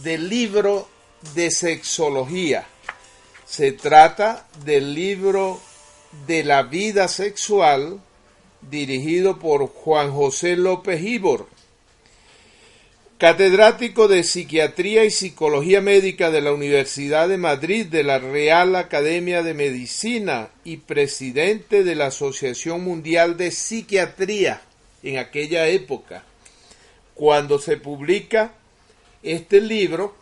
del 0.02 0.28
libro 0.28 0.88
de 1.36 1.52
sexología. 1.52 2.66
Se 3.46 3.72
trata 3.72 4.48
del 4.66 4.94
libro 4.94 5.62
de 6.28 6.44
la 6.44 6.64
vida 6.64 7.08
sexual 7.08 8.00
dirigido 8.62 9.40
por 9.40 9.68
Juan 9.68 10.12
José 10.12 10.56
López 10.56 11.02
Ibor. 11.02 11.48
Catedrático 13.24 14.10
de 14.10 14.26
Psiquiatría 14.26 15.06
y 15.06 15.10
Psicología 15.10 15.80
Médica 15.80 16.30
de 16.30 16.42
la 16.42 16.52
Universidad 16.52 17.30
de 17.30 17.38
Madrid 17.38 17.86
de 17.86 18.04
la 18.04 18.20
Real 18.20 18.76
Academia 18.76 19.44
de 19.44 19.54
Medicina 19.54 20.50
y 20.66 20.76
presidente 20.76 21.86
de 21.86 21.96
la 21.96 22.08
Asociación 22.08 22.84
Mundial 22.84 23.38
de 23.38 23.52
Psiquiatría 23.52 24.60
en 25.04 25.20
aquella 25.20 25.70
época, 25.70 26.26
cuando 27.14 27.60
se 27.60 27.78
publica 27.78 28.56
este 29.22 29.62
libro 29.62 30.18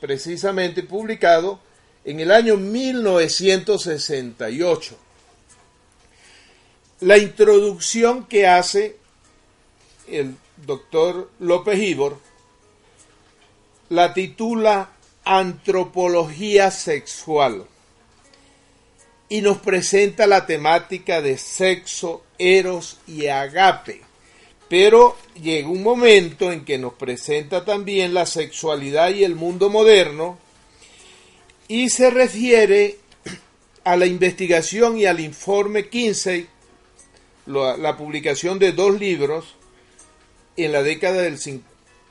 precisamente 0.00 0.82
publicado, 0.82 1.60
en 2.04 2.18
el 2.20 2.30
año 2.30 2.56
1968. 2.56 4.96
La 7.00 7.18
introducción 7.18 8.24
que 8.26 8.46
hace 8.46 8.96
el 10.08 10.36
doctor 10.64 11.28
López 11.40 11.80
Ibor 11.80 12.18
la 13.88 14.14
titula 14.14 14.90
Antropología 15.24 16.70
Sexual 16.70 17.66
y 19.28 19.42
nos 19.42 19.58
presenta 19.58 20.26
la 20.26 20.46
temática 20.46 21.20
de 21.20 21.36
sexo, 21.36 22.22
eros 22.38 22.98
y 23.06 23.26
agape 23.26 24.11
pero 24.72 25.18
llega 25.34 25.68
un 25.68 25.82
momento 25.82 26.50
en 26.50 26.64
que 26.64 26.78
nos 26.78 26.94
presenta 26.94 27.62
también 27.62 28.14
la 28.14 28.24
sexualidad 28.24 29.10
y 29.10 29.22
el 29.22 29.34
mundo 29.34 29.68
moderno 29.68 30.38
y 31.68 31.90
se 31.90 32.08
refiere 32.08 32.96
a 33.84 33.98
la 33.98 34.06
investigación 34.06 34.96
y 34.96 35.04
al 35.04 35.20
informe 35.20 35.90
15, 35.90 36.46
la, 37.48 37.98
publicación 37.98 38.58
de 38.58 38.72
dos 38.72 38.98
libros 38.98 39.56
en 40.56 40.72
la 40.72 40.82
década 40.82 41.20
del 41.20 41.36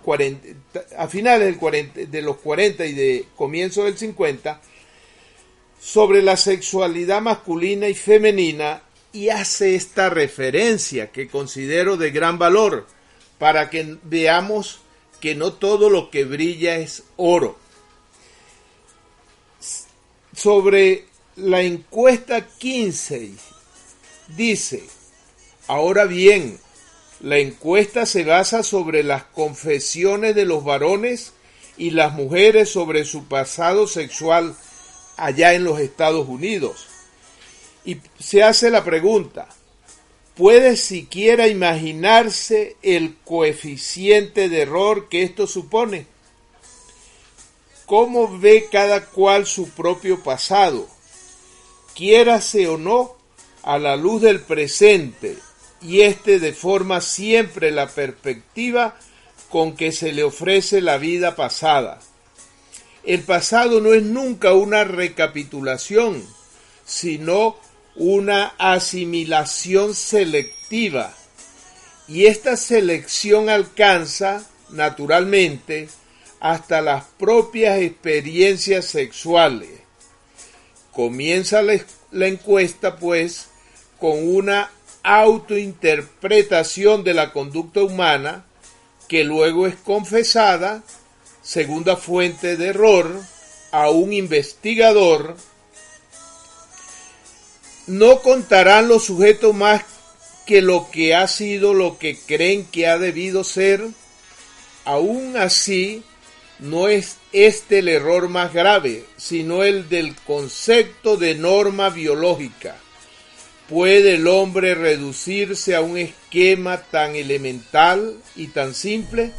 40, 0.04 0.48
a 1.00 1.08
finales 1.08 1.60
del 1.60 2.12
de 2.12 2.22
los 2.22 2.38
40 2.38 2.86
y 2.86 2.94
de 2.94 3.26
comienzo 3.36 3.86
del 3.86 3.98
50, 3.98 4.62
sobre 5.82 6.22
la 6.22 6.38
sexualidad 6.38 7.24
masculina 7.24 7.88
y 7.90 7.96
femenina 7.96 8.84
y 9.14 9.30
hace 9.30 9.76
esta 9.76 10.10
referencia 10.10 11.12
que 11.12 11.28
considero 11.28 11.98
de 11.98 12.12
gran 12.12 12.38
valor 12.38 12.88
para 13.38 13.70
que 13.70 13.98
veamos 14.04 14.80
que 15.20 15.36
no 15.36 15.54
todo 15.54 15.90
lo 15.90 16.10
que 16.10 16.26
brilla 16.26 16.78
es 16.78 17.04
oro. 17.18 17.58
Sobre 20.36 21.06
la 21.36 21.62
encuesta 21.62 22.48
15 22.48 23.32
dice, 24.30 24.84
ahora 25.68 26.06
bien, 26.06 26.60
la 27.20 27.38
encuesta 27.38 28.06
se 28.06 28.24
basa 28.24 28.64
sobre 28.64 29.04
las 29.04 29.24
confesiones 29.26 30.36
de 30.36 30.46
los 30.46 30.64
varones 30.64 31.34
y 31.78 31.92
las 31.92 32.14
mujeres 32.14 32.70
sobre 32.70 33.06
su 33.06 33.26
pasado 33.26 33.88
sexual 33.88 34.56
allá 35.18 35.54
en 35.54 35.64
los 35.64 35.80
Estados 35.80 36.28
Unidos 36.28 36.91
y 37.86 37.98
se 38.20 38.44
hace 38.44 38.70
la 38.70 38.84
pregunta, 38.84 39.48
¿puede 40.36 40.78
siquiera 40.78 41.48
imaginarse 41.48 42.76
el 42.82 43.18
coeficiente 43.24 44.50
de 44.50 44.62
error 44.62 45.10
que 45.10 45.24
esto 45.24 45.48
supone? 45.48 46.06
¿Cómo 47.86 48.40
ve 48.40 48.68
cada 48.72 49.06
cual 49.06 49.46
su 49.46 49.70
propio 49.70 50.24
pasado? 50.24 50.88
Quiérase 51.96 52.68
o 52.68 52.78
no, 52.78 53.16
a 53.64 53.78
la 53.78 53.96
luz 53.96 54.22
del 54.22 54.40
presente, 54.40 55.38
y 55.82 56.02
éste 56.02 56.40
deforma 56.40 57.02
siempre 57.02 57.72
la 57.72 57.88
perspectiva 57.88 58.98
con 59.50 59.76
que 59.76 59.92
se 59.92 60.14
le 60.14 60.24
ofrece 60.24 60.82
la 60.82 60.98
vida 60.98 61.36
pasada. 61.36 62.00
El 63.04 63.24
pasado 63.24 63.82
no 63.82 63.94
es 63.94 64.04
nunca 64.04 64.54
una 64.54 64.84
recapitulación, 64.84 66.24
sino 66.86 67.58
una 67.96 68.54
asimilación 68.58 69.94
selectiva 69.94 71.14
y 72.08 72.26
esta 72.26 72.58
selección 72.58 73.50
alcanza 73.50 74.44
naturalmente 74.70 75.90
hasta 76.40 76.82
las 76.82 77.06
propias 77.18 77.80
experiencias 77.80 78.86
sexuales. 78.86 79.70
Comienza 80.92 81.62
la, 81.62 82.28
encuesta 82.28 82.98
pues 82.98 83.48
con 84.00 84.36
una 84.36 84.72
autointerpretación 85.04 87.04
de 87.04 87.14
la 87.14 87.32
conducta 87.32 87.82
humana 87.82 88.46
que 89.08 89.24
luego 89.24 89.68
es 89.68 89.76
confesada, 89.76 90.84
segunda 91.42 91.96
fuente 91.96 92.58
de 92.58 92.68
error, 92.68 93.22
a 93.72 93.90
un 93.90 94.12
investigador 94.12 95.38
no 97.88 98.22
contarán 98.22 98.88
los 98.88 99.06
sujetos 99.06 99.54
más 99.56 99.84
que 100.46 100.62
lo 100.62 100.90
que 100.92 101.16
ha 101.16 101.28
sido 101.28 101.74
lo 101.74 101.98
que 101.98 102.18
creen 102.18 102.66
que 102.66 102.88
ha 102.88 102.98
debido 102.98 103.44
ser. 103.44 103.84
Aún 104.86 105.38
así, 105.38 106.04
no 106.60 106.88
es 106.88 107.18
este 107.32 107.80
el 107.80 107.88
error 107.88 108.30
más 108.30 108.54
grave, 108.54 109.06
sino 109.18 109.64
el 109.64 109.90
del 109.90 110.16
concepto 110.16 111.18
de 111.18 111.36
norma 111.36 111.90
biológica. 111.90 112.76
¿Puede 113.68 114.16
el 114.16 114.28
hombre 114.28 114.76
reducirse 114.76 115.76
a 115.76 115.82
un 115.82 115.98
esquema 115.98 116.82
tan 116.82 117.16
elemental 117.16 118.18
y 118.36 118.48
tan 118.48 118.76
simple? 118.76 119.32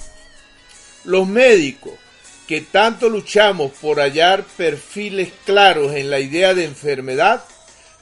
Los 1.05 1.29
médicos, 1.29 1.93
que 2.49 2.61
tanto 2.61 3.09
luchamos 3.09 3.73
por 3.73 4.01
hallar 4.01 4.45
perfiles 4.57 5.31
claros 5.45 5.95
en 5.95 6.11
la 6.11 6.19
idea 6.19 6.55
de 6.55 6.65
enfermedad, 6.65 7.45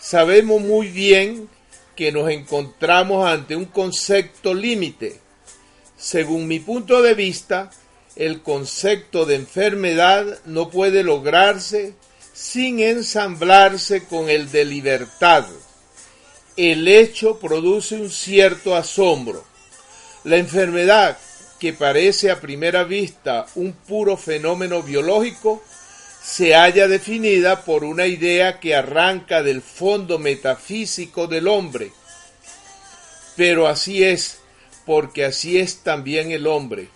sabemos 0.01 0.61
muy 0.61 0.89
bien 0.89 1.49
que 1.95 2.11
nos 2.13 2.31
encontramos 2.31 3.29
ante 3.29 3.55
un 3.55 3.67
concepto 3.67 4.55
límite. 4.55 5.21
Según 5.97 6.49
mi 6.49 6.59
punto 6.61 7.03
de 7.03 7.15
vista, 7.15 7.71
el 8.17 8.43
concepto 8.43 9.27
de 9.27 9.37
enfermedad 9.37 10.39
no 10.47 10.71
puede 10.71 11.05
lograrse 11.05 11.95
sin 12.33 12.81
ensamblarse 12.81 14.05
con 14.05 14.31
el 14.31 14.51
de 14.51 14.65
libertad. 14.65 15.45
El 16.57 16.89
hecho 16.89 17.39
produce 17.39 17.97
un 17.97 18.11
cierto 18.11 18.75
asombro. 18.75 19.45
La 20.25 20.37
enfermedad, 20.37 21.19
que 21.59 21.75
parece 21.75 22.31
a 22.31 22.41
primera 22.41 22.85
vista 22.85 23.47
un 23.55 23.73
puro 23.73 24.17
fenómeno 24.17 24.83
biológico, 24.83 25.63
se 26.23 26.55
halla 26.55 26.87
definida 26.87 27.65
por 27.65 27.85
una 27.85 28.07
idea 28.07 28.61
que 28.61 28.75
arranca 28.75 29.43
del 29.43 29.63
fondo 29.63 30.19
metafísico 30.19 31.27
del 31.27 31.49
hombre. 31.49 31.93
Pero 33.37 33.67
así 33.67 34.05
es, 34.05 34.39
porque 34.85 35.25
así 35.25 35.59
es 35.59 35.79
también 35.79 36.31
el 36.31 36.47
hombre, 36.47 36.89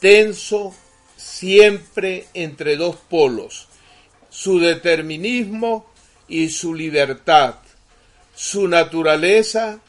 tenso 0.00 0.74
siempre 1.16 2.26
entre 2.34 2.76
dos 2.76 2.96
polos, 2.96 3.68
su 4.28 4.58
determinismo 4.58 5.86
y 6.28 6.50
su 6.50 6.74
libertad, 6.74 7.56
su 8.34 8.68
naturaleza 8.68 9.80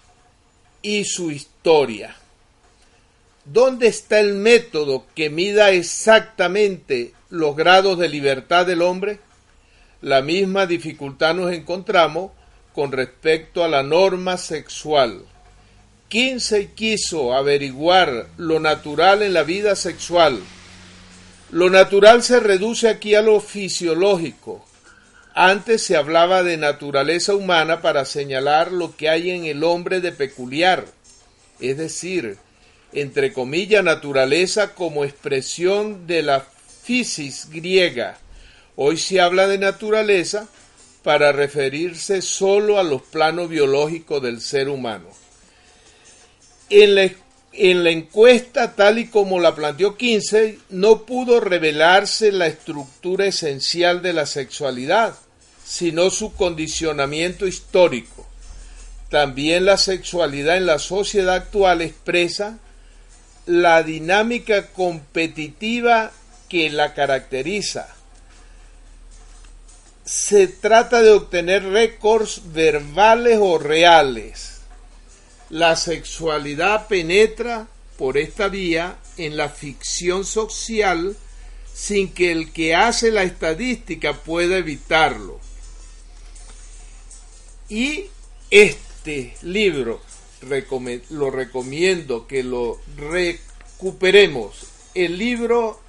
y 0.81 1.03
su 1.03 1.31
historia. 1.31 2.15
¿Dónde 3.43 3.87
está 3.87 4.19
el 4.19 4.33
método 4.33 5.05
que 5.13 5.29
mida 5.29 5.71
exactamente 5.71 7.13
los 7.29 7.55
grados 7.55 7.97
de 7.97 8.09
libertad 8.09 8.65
del 8.65 8.81
hombre? 8.81 9.19
La 10.01 10.21
misma 10.21 10.65
dificultad 10.65 11.33
nos 11.33 11.51
encontramos 11.51 12.31
con 12.73 12.91
respecto 12.91 13.63
a 13.63 13.67
la 13.67 13.83
norma 13.83 14.37
sexual. 14.37 15.25
se 16.37 16.71
quiso 16.73 17.33
averiguar 17.33 18.27
lo 18.37 18.59
natural 18.59 19.21
en 19.21 19.33
la 19.33 19.43
vida 19.43 19.75
sexual. 19.75 20.39
Lo 21.51 21.69
natural 21.69 22.21
se 22.21 22.39
reduce 22.39 22.89
aquí 22.89 23.15
a 23.15 23.21
lo 23.21 23.39
fisiológico. 23.39 24.65
Antes 25.33 25.83
se 25.83 25.97
hablaba 25.97 26.43
de 26.43 26.57
naturaleza 26.57 27.35
humana 27.35 27.81
para 27.81 28.05
señalar 28.05 28.71
lo 28.71 28.95
que 28.95 29.09
hay 29.09 29.31
en 29.31 29.45
el 29.45 29.63
hombre 29.63 29.99
de 29.99 30.13
peculiar, 30.13 30.85
es 31.59 31.77
decir, 31.77 32.37
entre 32.93 33.33
comillas, 33.33 33.83
naturaleza 33.83 34.73
como 34.73 35.03
expresión 35.03 36.07
de 36.07 36.23
la 36.23 36.45
fisis 36.85 37.49
griega. 37.49 38.17
Hoy 38.75 38.97
se 38.97 39.19
habla 39.19 39.47
de 39.47 39.57
naturaleza 39.57 40.47
para 41.03 41.31
referirse 41.31 42.21
solo 42.21 42.79
a 42.79 42.83
los 42.83 43.01
planos 43.01 43.49
biológicos 43.49 44.21
del 44.21 44.39
ser 44.39 44.69
humano. 44.69 45.09
En 46.69 46.95
la, 46.95 47.09
en 47.53 47.83
la 47.83 47.89
encuesta, 47.89 48.75
tal 48.75 48.99
y 48.99 49.07
como 49.07 49.39
la 49.39 49.55
planteó 49.55 49.97
Kinsey, 49.97 50.59
no 50.69 51.05
pudo 51.05 51.39
revelarse 51.39 52.31
la 52.31 52.47
estructura 52.47 53.25
esencial 53.25 54.01
de 54.01 54.13
la 54.13 54.25
sexualidad, 54.25 55.15
sino 55.63 56.09
su 56.11 56.33
condicionamiento 56.33 57.47
histórico. 57.47 58.27
También 59.09 59.65
la 59.65 59.77
sexualidad 59.77 60.57
en 60.57 60.65
la 60.65 60.79
sociedad 60.79 61.35
actual 61.35 61.81
expresa 61.81 62.59
la 63.45 63.83
dinámica 63.83 64.67
competitiva 64.67 66.11
que 66.55 66.69
la 66.69 66.93
caracteriza. 66.93 67.93
Se 70.05 70.47
trata 70.47 71.01
de 71.01 71.11
obtener 71.11 71.63
récords 71.65 72.53
verbales 72.53 73.39
o 73.41 73.57
reales 73.57 74.61
la 75.49 75.75
sexualidad 75.75 76.87
penetra 76.87 77.67
por 77.97 78.17
esta 78.17 78.47
vía 78.47 78.95
en 79.17 79.35
la 79.35 79.49
ficción 79.49 80.23
social 80.23 81.17
sin 81.73 82.13
que 82.13 82.31
el 82.31 82.53
que 82.53 82.73
hace 82.73 83.11
la 83.11 83.23
estadística 83.23 84.13
pueda 84.13 84.57
evitarlo. 84.57 85.41
Y 87.67 88.05
este 88.49 89.35
libro 89.41 90.01
lo 91.09 91.31
recomiendo 91.31 92.27
que 92.27 92.43
lo 92.43 92.79
recuperemos. 92.95 94.67
El 94.93 95.17
libro 95.17 95.84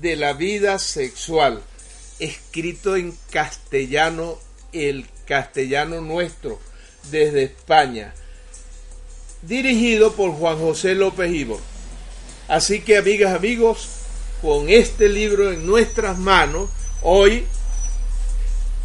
de 0.00 0.16
la 0.16 0.32
vida 0.32 0.78
sexual, 0.78 1.62
escrito 2.18 2.96
en 2.96 3.16
castellano, 3.30 4.38
el 4.72 5.06
castellano 5.26 6.00
nuestro, 6.00 6.58
desde 7.10 7.44
España 7.44 8.14
dirigido 9.42 10.12
por 10.12 10.32
Juan 10.32 10.58
José 10.58 10.94
López 10.94 11.32
Ivo. 11.32 11.60
Así 12.48 12.80
que 12.80 12.96
amigas, 12.96 13.34
amigos, 13.34 13.88
con 14.42 14.68
este 14.68 15.08
libro 15.08 15.52
en 15.52 15.64
nuestras 15.66 16.18
manos, 16.18 16.68
hoy, 17.02 17.46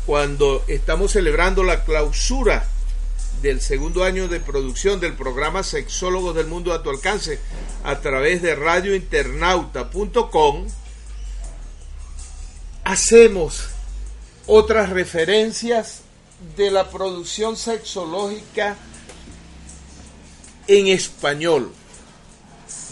cuando 0.06 0.63
estamos 0.68 1.13
celebrando 1.13 1.63
la 1.63 1.84
clausura 1.86 2.68
del 3.42 3.62
segundo 3.62 4.04
año 4.04 4.28
de 4.28 4.39
producción 4.39 5.00
del 5.00 5.13
programa 5.13 5.63
Sexólogos 5.63 6.36
del 6.36 6.48
Mundo 6.48 6.74
a 6.74 6.84
tu 6.84 6.89
alcance 6.89 7.39
a 7.84 8.00
través 8.00 8.42
de 8.42 8.56
radiointernauta.com, 8.56 10.68
hacemos 12.84 13.69
otras 14.48 14.89
referencias 14.89 16.02
de 16.58 16.72
la 16.72 16.89
producción 16.89 17.56
sexológica 17.56 18.76
en 20.67 20.88
español. 20.88 21.72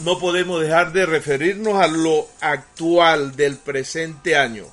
No 0.04 0.20
podemos 0.20 0.62
dejar 0.62 0.94
de 0.94 1.06
referirnos 1.06 1.76
a 1.76 1.88
lo 1.88 2.28
actual 2.40 3.36
del 3.36 3.58
presente 3.58 4.36
año. 4.36 4.66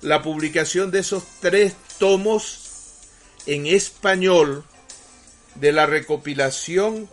La 0.00 0.22
publicación 0.22 0.90
de 0.90 1.00
esos 1.00 1.24
tres 1.40 1.74
tomos 1.98 2.60
en 3.46 3.66
español 3.66 4.64
de 5.54 5.72
la 5.72 5.86
recopilación 5.86 7.08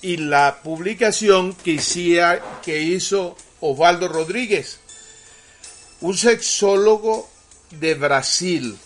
y 0.00 0.16
la 0.16 0.60
publicación 0.62 1.54
que, 1.54 1.72
hizo 2.80 3.36
Osvaldo 3.60 4.08
Rodríguez, 4.08 4.80
un 6.00 6.16
sexólogo 6.16 7.28
de 7.70 7.94
Brasil, 7.94 8.78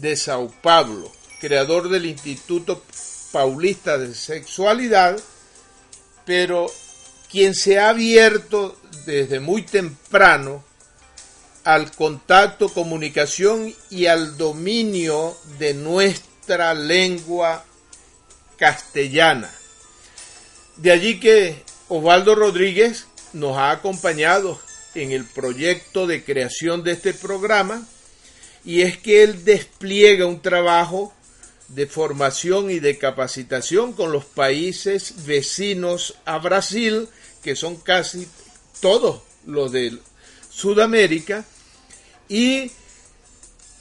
de 0.00 0.16
Sao 0.16 0.52
Paulo, 0.62 1.10
creador 1.40 1.88
del 1.88 2.06
Instituto 2.06 2.82
paulista 3.32 3.96
de 3.98 4.14
sexualidad, 4.14 5.18
pero 6.24 6.70
quien 7.30 7.54
se 7.54 7.78
ha 7.78 7.88
abierto 7.88 8.76
desde 9.06 9.40
muy 9.40 9.62
temprano 9.62 10.62
al 11.64 11.90
contacto, 11.92 12.68
comunicación 12.68 13.74
y 13.88 14.06
al 14.06 14.36
dominio 14.36 15.36
de 15.58 15.74
nuestra 15.74 16.74
lengua 16.74 17.64
castellana. 18.56 19.50
De 20.76 20.90
allí 20.90 21.20
que 21.20 21.62
Osvaldo 21.88 22.34
Rodríguez 22.34 23.06
nos 23.32 23.56
ha 23.56 23.70
acompañado 23.70 24.60
en 24.94 25.12
el 25.12 25.24
proyecto 25.24 26.06
de 26.06 26.24
creación 26.24 26.82
de 26.84 26.92
este 26.92 27.14
programa 27.14 27.86
y 28.64 28.82
es 28.82 28.98
que 28.98 29.22
él 29.22 29.44
despliega 29.44 30.26
un 30.26 30.40
trabajo 30.40 31.12
de 31.68 31.86
formación 31.86 32.70
y 32.70 32.80
de 32.80 32.98
capacitación 32.98 33.92
con 33.92 34.12
los 34.12 34.24
países 34.24 35.24
vecinos 35.24 36.14
a 36.24 36.38
Brasil, 36.38 37.08
que 37.42 37.56
son 37.56 37.76
casi 37.76 38.28
todos 38.80 39.22
los 39.46 39.72
de 39.72 39.98
Sudamérica, 40.50 41.44
y 42.28 42.70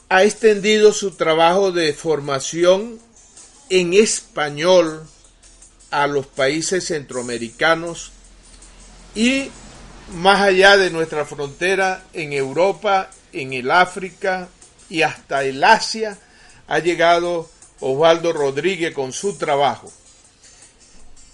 ha 0.09 0.23
extendido 0.23 0.93
su 0.93 1.11
trabajo 1.11 1.71
de 1.71 1.93
formación 1.93 2.99
en 3.69 3.93
español 3.93 5.05
a 5.89 6.07
los 6.07 6.25
países 6.25 6.87
centroamericanos 6.87 8.11
y 9.15 9.49
más 10.15 10.41
allá 10.41 10.77
de 10.77 10.89
nuestra 10.89 11.25
frontera 11.25 12.03
en 12.13 12.33
Europa, 12.33 13.09
en 13.33 13.53
el 13.53 13.71
África 13.71 14.49
y 14.89 15.01
hasta 15.03 15.43
el 15.43 15.63
Asia, 15.63 16.17
ha 16.67 16.79
llegado 16.79 17.49
Osvaldo 17.79 18.33
Rodríguez 18.33 18.93
con 18.93 19.13
su 19.13 19.37
trabajo. 19.37 19.91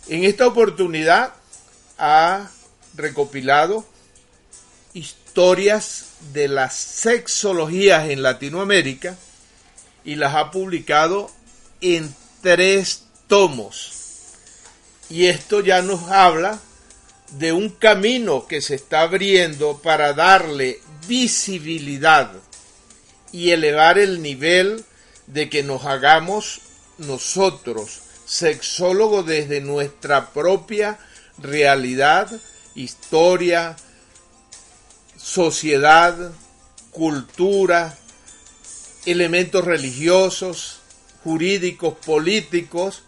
En 0.07 0.23
esta 0.23 0.47
oportunidad 0.47 1.33
ha 1.97 2.49
recopilado 2.95 3.85
historias 4.93 6.05
de 6.33 6.47
las 6.47 6.75
sexologías 6.75 8.09
en 8.09 8.23
Latinoamérica 8.23 9.17
y 10.03 10.15
las 10.15 10.35
ha 10.35 10.51
publicado 10.51 11.29
en 11.81 12.13
tres 12.41 13.03
tomos. 13.27 13.91
Y 15.09 15.25
esto 15.27 15.61
ya 15.61 15.81
nos 15.81 16.03
habla 16.09 16.59
de 17.31 17.53
un 17.53 17.69
camino 17.69 18.47
que 18.47 18.61
se 18.61 18.75
está 18.75 19.01
abriendo 19.01 19.79
para 19.79 20.13
darle 20.13 20.79
visibilidad 21.07 22.31
y 23.31 23.51
elevar 23.51 23.97
el 23.97 24.21
nivel 24.21 24.85
de 25.27 25.49
que 25.49 25.63
nos 25.63 25.85
hagamos 25.85 26.61
nosotros 26.97 28.01
sexólogos 28.25 29.25
desde 29.25 29.61
nuestra 29.61 30.31
propia 30.31 30.99
realidad, 31.37 32.29
historia, 32.75 33.75
sociedad, 35.17 36.31
cultura, 36.91 37.97
elementos 39.05 39.63
religiosos, 39.63 40.79
jurídicos, 41.23 41.95
políticos, 42.05 43.03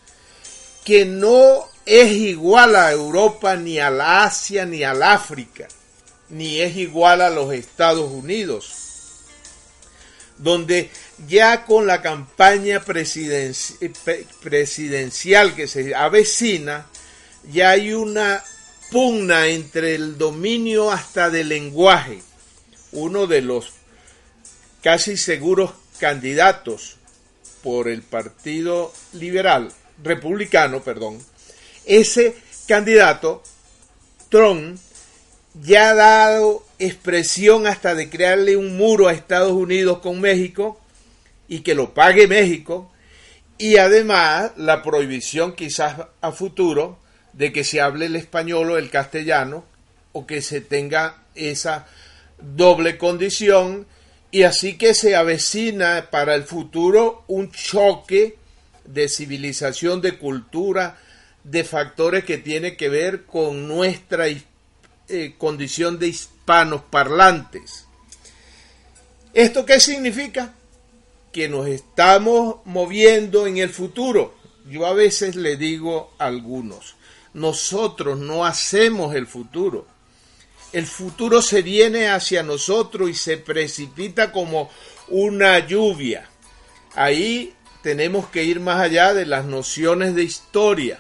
que 0.86 1.06
no 1.06 1.66
es 1.90 2.12
igual 2.12 2.76
a 2.76 2.92
Europa, 2.92 3.56
ni 3.56 3.80
a 3.80 3.90
la 3.90 4.24
Asia, 4.24 4.64
ni 4.64 4.84
al 4.84 5.02
África, 5.02 5.68
ni 6.30 6.62
es 6.62 6.78
igual 6.78 7.20
a 7.20 7.32
los 7.32 7.52
Estados 7.52 8.12
Unidos, 8.12 9.24
donde 10.38 10.92
ya 11.28 11.66
con 11.66 11.88
la 11.88 12.04
campaña 12.04 12.86
presidencial 12.86 15.56
que 15.56 15.68
se 15.68 15.96
avecina, 15.96 16.86
ya 17.52 17.72
hay 17.72 17.94
una 17.94 18.44
pugna 18.92 19.48
entre 19.48 19.96
el 19.96 20.20
dominio 20.20 20.92
hasta 20.92 21.32
del 21.32 21.50
lenguaje. 21.50 22.22
Uno 22.92 23.26
de 23.26 23.42
los 23.42 23.72
casi 24.84 25.18
seguros 25.18 25.72
candidatos 26.00 26.98
por 27.64 27.88
el 27.88 28.04
Partido 28.04 28.94
Liberal, 29.14 29.72
Republicano, 30.04 30.84
perdón, 30.84 31.18
ese 31.90 32.36
candidato, 32.68 33.44
Trump, 34.30 34.80
ya 35.62 35.90
ha 35.90 35.96
dado 35.96 36.64
expresión 36.78 37.68
hasta 37.68 37.96
de 37.96 38.10
crearle 38.10 38.56
un 38.56 38.78
muro 38.78 39.08
a 39.08 39.14
Estados 39.14 39.52
Unidos 39.52 40.00
con 40.00 40.22
México 40.22 40.80
y 41.48 41.62
que 41.62 41.74
lo 41.74 41.94
pague 41.94 42.28
México. 42.28 42.92
Y 43.58 43.78
además 43.78 44.52
la 44.56 44.84
prohibición 44.84 45.56
quizás 45.56 45.96
a 46.22 46.32
futuro 46.32 47.00
de 47.34 47.52
que 47.52 47.64
se 47.64 47.82
hable 47.82 48.06
el 48.06 48.16
español 48.16 48.72
o 48.72 48.78
el 48.78 48.90
castellano 48.92 49.66
o 50.14 50.28
que 50.28 50.42
se 50.42 50.62
tenga 50.62 51.24
esa 51.34 51.88
doble 52.38 52.98
condición. 52.98 53.88
Y 54.32 54.44
así 54.44 54.78
que 54.78 54.94
se 54.94 55.16
avecina 55.16 56.10
para 56.12 56.36
el 56.36 56.44
futuro 56.44 57.24
un 57.28 57.52
choque 57.52 58.38
de 58.86 59.10
civilización, 59.10 60.02
de 60.02 60.18
cultura, 60.18 60.98
de 61.50 61.64
factores 61.64 62.24
que 62.24 62.38
tiene 62.38 62.78
que 62.78 62.90
ver 62.90 63.26
con 63.26 63.68
nuestra 63.68 64.26
eh, 64.28 65.36
condición 65.38 66.00
de 66.00 66.08
hispanos 66.08 66.82
parlantes. 66.90 67.86
¿Esto 69.34 69.66
qué 69.66 69.80
significa? 69.80 70.54
que 71.32 71.48
nos 71.48 71.68
estamos 71.68 72.58
moviendo 72.66 73.48
en 73.48 73.58
el 73.58 73.70
futuro. 73.70 74.36
Yo 74.70 74.86
a 74.86 74.94
veces 74.94 75.36
le 75.36 75.58
digo 75.58 76.12
a 76.18 76.26
algunos, 76.26 76.96
nosotros 77.34 78.18
no 78.20 78.46
hacemos 78.46 79.16
el 79.16 79.28
futuro. 79.28 79.88
El 80.72 80.86
futuro 80.86 81.42
se 81.42 81.62
viene 81.62 82.10
hacia 82.10 82.44
nosotros 82.44 83.10
y 83.10 83.14
se 83.16 83.38
precipita 83.38 84.32
como 84.32 84.70
una 85.08 85.66
lluvia. 85.66 86.30
Ahí 86.94 87.54
tenemos 87.82 88.28
que 88.30 88.44
ir 88.44 88.60
más 88.60 88.80
allá 88.80 89.14
de 89.14 89.26
las 89.26 89.46
nociones 89.46 90.14
de 90.14 90.24
historia. 90.24 91.00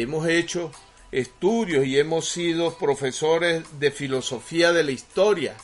Hemos 0.00 0.28
hecho 0.28 0.70
estudios 1.10 1.84
y 1.84 1.98
hemos 1.98 2.28
sido 2.28 2.78
profesores 2.78 3.64
de 3.80 3.90
filosofía 3.90 4.72
de 4.72 4.84
la 4.84 4.92
historia. 4.92 5.56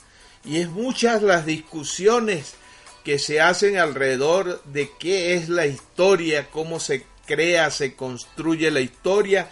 Y 0.44 0.56
es 0.56 0.68
muchas 0.70 1.22
las 1.22 1.46
discusiones 1.46 2.54
que 3.04 3.20
se 3.20 3.40
hacen 3.40 3.76
alrededor 3.76 4.60
de 4.64 4.90
qué 4.98 5.34
es 5.34 5.48
la 5.48 5.68
historia, 5.68 6.50
cómo 6.50 6.80
se 6.80 7.06
crea, 7.26 7.70
se 7.70 7.94
construye 7.94 8.72
la 8.72 8.80
historia 8.80 9.48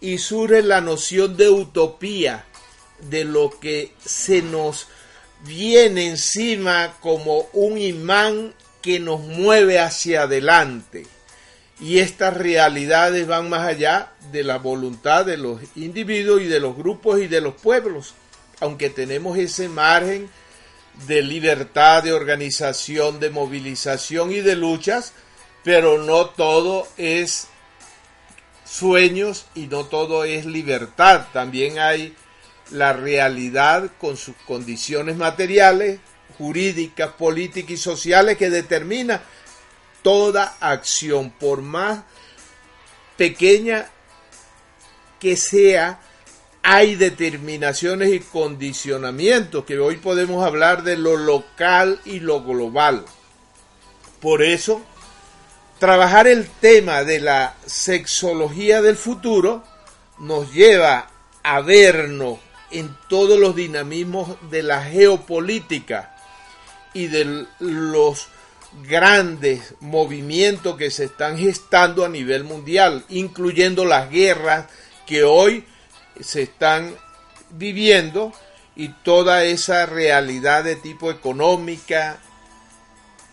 y 0.00 0.18
surge 0.18 0.62
la 0.62 0.80
noción 0.80 1.36
de 1.36 1.50
utopía, 1.50 2.46
de 3.10 3.24
lo 3.24 3.50
que 3.58 3.94
se 3.98 4.42
nos 4.42 4.86
viene 5.44 6.06
encima 6.06 6.96
como 7.00 7.48
un 7.52 7.78
imán 7.78 8.54
que 8.80 9.00
nos 9.00 9.22
mueve 9.22 9.80
hacia 9.80 10.22
adelante. 10.22 11.04
Y 11.80 11.98
estas 11.98 12.36
realidades 12.36 13.26
van 13.26 13.48
más 13.48 13.66
allá 13.66 14.12
de 14.32 14.44
la 14.44 14.58
voluntad 14.58 15.24
de 15.24 15.38
los 15.38 15.60
individuos 15.76 16.42
y 16.42 16.46
de 16.46 16.60
los 16.60 16.76
grupos 16.76 17.20
y 17.20 17.26
de 17.26 17.40
los 17.40 17.54
pueblos, 17.54 18.14
aunque 18.60 18.90
tenemos 18.90 19.38
ese 19.38 19.68
margen 19.68 20.28
de 21.06 21.22
libertad, 21.22 22.02
de 22.02 22.12
organización, 22.12 23.18
de 23.20 23.30
movilización 23.30 24.30
y 24.32 24.40
de 24.40 24.56
luchas, 24.56 25.14
pero 25.64 25.98
no 25.98 26.26
todo 26.26 26.86
es 26.98 27.48
sueños 28.66 29.46
y 29.54 29.66
no 29.66 29.84
todo 29.84 30.24
es 30.24 30.44
libertad. 30.44 31.26
También 31.32 31.78
hay 31.78 32.14
la 32.70 32.92
realidad 32.92 33.90
con 33.98 34.16
sus 34.16 34.36
condiciones 34.46 35.16
materiales, 35.16 36.00
jurídicas, 36.38 37.10
políticas 37.12 37.72
y 37.72 37.76
sociales 37.76 38.36
que 38.36 38.50
determina 38.50 39.22
toda 40.02 40.56
acción, 40.60 41.30
por 41.30 41.62
más 41.62 42.00
pequeña 43.16 43.88
que 45.18 45.36
sea, 45.36 46.00
hay 46.62 46.94
determinaciones 46.94 48.12
y 48.12 48.20
condicionamientos, 48.20 49.64
que 49.64 49.78
hoy 49.78 49.96
podemos 49.96 50.44
hablar 50.44 50.82
de 50.82 50.96
lo 50.96 51.16
local 51.16 52.00
y 52.04 52.20
lo 52.20 52.42
global. 52.42 53.04
Por 54.20 54.42
eso, 54.42 54.82
trabajar 55.78 56.26
el 56.26 56.46
tema 56.48 57.04
de 57.04 57.20
la 57.20 57.56
sexología 57.66 58.82
del 58.82 58.96
futuro 58.96 59.64
nos 60.18 60.52
lleva 60.52 61.10
a 61.42 61.60
vernos 61.60 62.38
en 62.70 62.96
todos 63.08 63.38
los 63.38 63.56
dinamismos 63.56 64.36
de 64.50 64.62
la 64.62 64.84
geopolítica 64.84 66.14
y 66.92 67.06
de 67.06 67.46
los 67.58 68.28
grandes 68.84 69.74
movimientos 69.80 70.76
que 70.76 70.90
se 70.90 71.04
están 71.04 71.38
gestando 71.38 72.04
a 72.04 72.08
nivel 72.08 72.44
mundial, 72.44 73.04
incluyendo 73.08 73.84
las 73.84 74.10
guerras 74.10 74.66
que 75.06 75.24
hoy 75.24 75.64
se 76.20 76.42
están 76.42 76.94
viviendo 77.50 78.32
y 78.76 78.88
toda 78.88 79.44
esa 79.44 79.86
realidad 79.86 80.64
de 80.64 80.76
tipo 80.76 81.10
económica, 81.10 82.20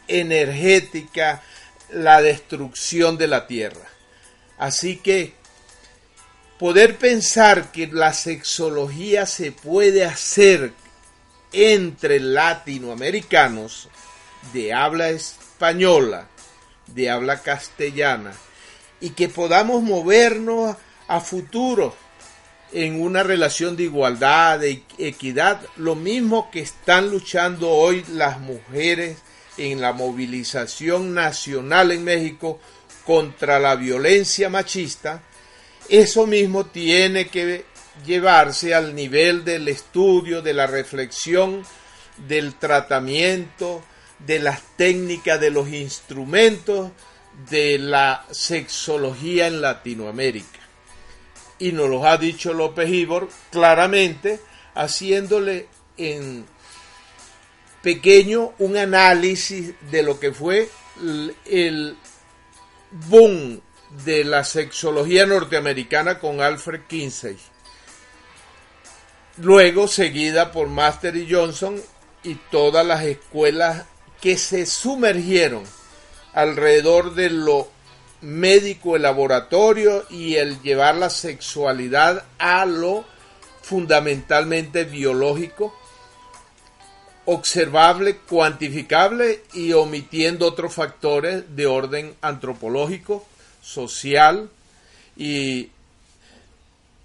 energética, 0.07 1.43
la 1.89 2.21
destrucción 2.21 3.17
de 3.17 3.27
la 3.27 3.47
tierra. 3.47 3.87
Así 4.57 4.97
que 4.97 5.33
poder 6.57 6.97
pensar 6.97 7.71
que 7.71 7.87
la 7.87 8.13
sexología 8.13 9.25
se 9.25 9.51
puede 9.51 10.03
hacer 10.03 10.73
entre 11.51 12.19
latinoamericanos 12.19 13.89
de 14.53 14.73
habla 14.73 15.09
española, 15.09 16.27
de 16.87 17.09
habla 17.09 17.41
castellana, 17.41 18.33
y 18.99 19.11
que 19.11 19.29
podamos 19.29 19.83
movernos 19.83 20.75
a 21.07 21.21
futuro 21.21 21.95
en 22.71 23.01
una 23.01 23.23
relación 23.23 23.77
de 23.77 23.83
igualdad, 23.83 24.59
de 24.59 24.83
equidad, 24.97 25.61
lo 25.77 25.95
mismo 25.95 26.51
que 26.51 26.59
están 26.61 27.09
luchando 27.09 27.69
hoy 27.69 28.03
las 28.13 28.39
mujeres 28.39 29.17
en 29.57 29.81
la 29.81 29.93
movilización 29.93 31.13
nacional 31.13 31.91
en 31.91 32.03
México 32.03 32.59
contra 33.05 33.59
la 33.59 33.75
violencia 33.75 34.49
machista, 34.49 35.23
eso 35.89 36.27
mismo 36.27 36.65
tiene 36.65 37.27
que 37.27 37.65
llevarse 38.05 38.75
al 38.75 38.93
nivel 38.93 39.45
del 39.45 39.67
estudio, 39.69 40.41
de 40.41 40.53
la 40.53 40.67
reflexión, 40.67 41.63
del 42.27 42.55
tratamiento, 42.55 43.81
de 44.19 44.39
las 44.39 44.61
técnicas, 44.77 45.39
de 45.39 45.51
los 45.51 45.69
instrumentos 45.69 46.91
de 47.49 47.77
la 47.77 48.25
sexología 48.31 49.47
en 49.47 49.61
Latinoamérica. 49.61 50.59
Y 51.59 51.71
nos 51.71 51.89
lo 51.89 52.07
ha 52.07 52.17
dicho 52.17 52.53
López 52.53 52.89
Ibor 52.89 53.29
claramente, 53.51 54.39
haciéndole 54.75 55.67
en 55.97 56.45
pequeño 57.81 58.53
un 58.59 58.77
análisis 58.77 59.73
de 59.91 60.03
lo 60.03 60.19
que 60.19 60.33
fue 60.33 60.69
el 61.45 61.95
boom 62.91 63.61
de 64.03 64.23
la 64.23 64.43
sexología 64.43 65.25
norteamericana 65.25 66.19
con 66.19 66.41
Alfred 66.41 66.81
Kinsey. 66.87 67.37
Luego 69.37 69.87
seguida 69.87 70.51
por 70.51 70.67
Master 70.67 71.15
y 71.15 71.31
Johnson 71.31 71.79
y 72.23 72.35
todas 72.51 72.85
las 72.85 73.03
escuelas 73.03 73.85
que 74.21 74.37
se 74.37 74.65
sumergieron 74.65 75.63
alrededor 76.33 77.15
de 77.15 77.29
lo 77.29 77.69
médico, 78.21 78.95
el 78.95 79.03
laboratorio 79.03 80.05
y 80.09 80.35
el 80.35 80.61
llevar 80.61 80.95
la 80.95 81.09
sexualidad 81.09 82.25
a 82.39 82.65
lo 82.65 83.05
fundamentalmente 83.61 84.85
biológico, 84.85 85.75
observable, 87.25 88.17
cuantificable 88.17 89.43
y 89.53 89.73
omitiendo 89.73 90.47
otros 90.47 90.73
factores 90.73 91.55
de 91.55 91.67
orden 91.67 92.15
antropológico, 92.21 93.27
social 93.61 94.49
y 95.17 95.69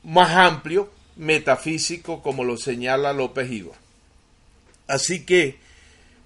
más 0.04 0.30
amplio, 0.30 0.90
metafísico, 1.16 2.22
como 2.22 2.44
lo 2.44 2.56
señala 2.56 3.12
López 3.12 3.50
Iba. 3.50 3.74
Así 4.86 5.24
que 5.24 5.58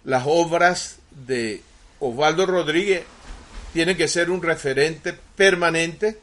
las 0.06 0.22
obras 0.26 0.96
de 1.10 1.60
Osvaldo 1.98 2.46
Rodríguez 2.46 3.02
tienen 3.74 3.96
que 3.96 4.08
ser 4.08 4.30
un 4.30 4.40
referente 4.40 5.12
permanente 5.34 6.18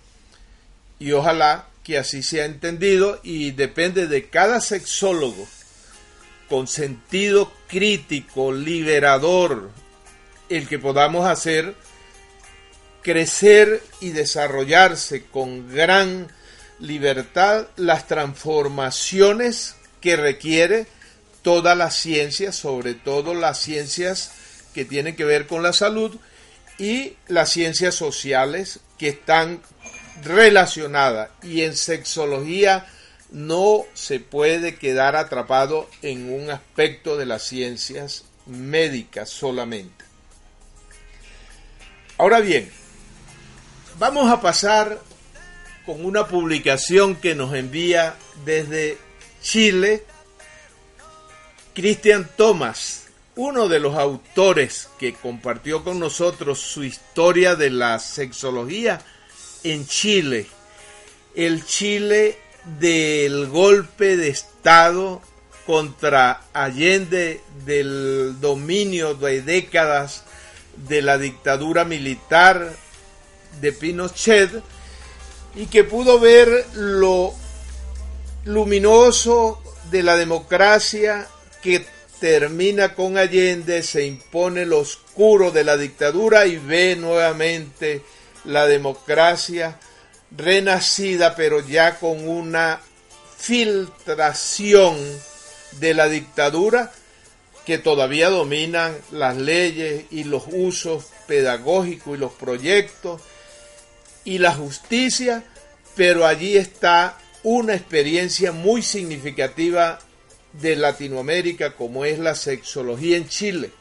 y 1.00 1.12
ojalá 1.12 1.68
que 1.84 1.98
así 1.98 2.24
sea 2.24 2.46
entendido 2.46 3.20
y 3.24 3.52
depende 3.52 4.08
de 4.08 4.30
cada 4.30 4.62
sexólogo 4.62 5.46
con 6.48 6.68
sentido 6.68 7.52
crítico, 7.68 8.54
liberador, 8.54 9.70
el 10.48 10.68
que 10.70 10.80
podamos 10.80 11.28
hacer 11.28 11.76
crecer 13.02 13.84
y 14.00 14.12
desarrollarse 14.12 15.26
con 15.26 15.70
gran 15.74 16.30
libertad 16.80 17.68
las 17.76 18.08
transformaciones 18.08 19.76
que 20.00 20.16
requiere 20.16 20.88
toda 21.44 21.76
la 21.76 21.92
ciencia, 21.92 22.52
sobre 22.52 22.96
todo 22.96 23.36
las 23.36 23.60
ciencias 23.60 24.32
que 24.74 24.86
tienen 24.86 25.16
que 25.16 25.26
ver 25.26 25.46
con 25.46 25.62
la 25.62 25.74
salud 25.74 26.16
y 26.80 27.14
las 27.28 27.52
ciencias 27.52 27.94
sociales 27.94 28.80
que 28.98 29.10
están 29.10 29.62
relacionadas. 30.24 31.30
Y 31.44 31.62
en 31.62 31.76
sexología 31.76 32.88
no 33.30 33.84
se 33.94 34.20
puede 34.20 34.76
quedar 34.76 35.16
atrapado 35.16 35.90
en 36.02 36.32
un 36.34 36.50
aspecto 36.50 37.18
de 37.18 37.26
las 37.26 37.44
ciencias 37.44 38.26
médicas 38.46 39.30
solamente. 39.30 40.06
Ahora 42.18 42.40
bien, 42.40 42.72
vamos 44.00 44.32
a 44.32 44.40
pasar 44.40 45.00
con 45.86 46.06
una 46.06 46.28
publicación 46.28 47.16
que 47.16 47.36
nos 47.36 47.54
envía 47.54 48.16
desde 48.46 48.98
Chile 49.42 50.04
Christian 51.74 52.30
Thomas, 52.38 53.06
uno 53.36 53.68
de 53.68 53.80
los 53.80 53.96
autores 53.96 54.90
que 55.00 55.14
compartió 55.14 55.84
con 55.84 56.00
nosotros 56.00 56.60
su 56.60 56.84
historia 56.84 57.56
de 57.56 57.72
la 57.72 57.98
sexología 57.98 59.02
en 59.64 59.88
Chile, 59.88 60.46
el 61.36 61.66
Chile 61.66 62.38
del 62.80 63.48
golpe 63.48 64.18
de 64.18 64.30
Estado 64.30 65.22
contra 65.66 66.42
Allende, 66.54 67.42
del 67.66 68.40
dominio 68.40 69.16
de 69.16 69.42
décadas 69.42 70.26
de 70.88 71.02
la 71.02 71.18
dictadura 71.18 71.86
militar 71.86 72.72
de 73.62 73.72
Pinochet 73.72 74.62
y 75.56 75.66
que 75.66 75.84
pudo 75.84 76.20
ver 76.20 76.68
lo 76.76 77.34
luminoso 78.46 79.62
de 79.90 80.04
la 80.04 80.18
democracia 80.18 81.28
que 81.64 81.86
termina 82.20 82.94
con 82.94 83.18
Allende, 83.18 83.82
se 83.82 84.06
impone 84.06 84.66
lo 84.66 84.80
oscuro 84.80 85.52
de 85.52 85.64
la 85.64 85.78
dictadura 85.78 86.46
y 86.46 86.58
ve 86.58 86.96
nuevamente 86.96 88.02
la 88.46 88.68
democracia 88.68 89.80
renacida, 90.36 91.36
pero 91.36 91.66
ya 91.66 92.00
con 92.00 92.28
una 92.28 92.82
filtración 93.38 94.98
de 95.80 95.94
la 95.94 96.08
dictadura 96.08 96.92
que 97.66 97.78
todavía 97.78 98.30
dominan 98.30 98.96
las 99.12 99.38
leyes 99.38 100.06
y 100.12 100.26
los 100.26 100.44
usos 100.52 101.06
pedagógicos 101.28 102.16
y 102.16 102.20
los 102.20 102.34
proyectos 102.34 103.22
y 104.26 104.38
la 104.38 104.54
justicia, 104.54 105.44
pero 105.96 106.26
allí 106.26 106.58
está 106.58 107.18
una 107.44 107.76
experiencia 107.76 108.52
muy 108.52 108.82
significativa 108.82 110.00
de 110.54 110.76
Latinoamérica 110.76 111.76
como 111.76 112.06
es 112.06 112.20
la 112.20 112.36
sexología 112.36 113.18
en 113.18 113.28
Chile. 113.28 113.72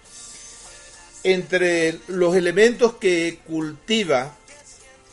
Entre 1.24 2.00
los 2.08 2.34
elementos 2.34 2.94
que 2.94 3.38
cultiva 3.46 4.36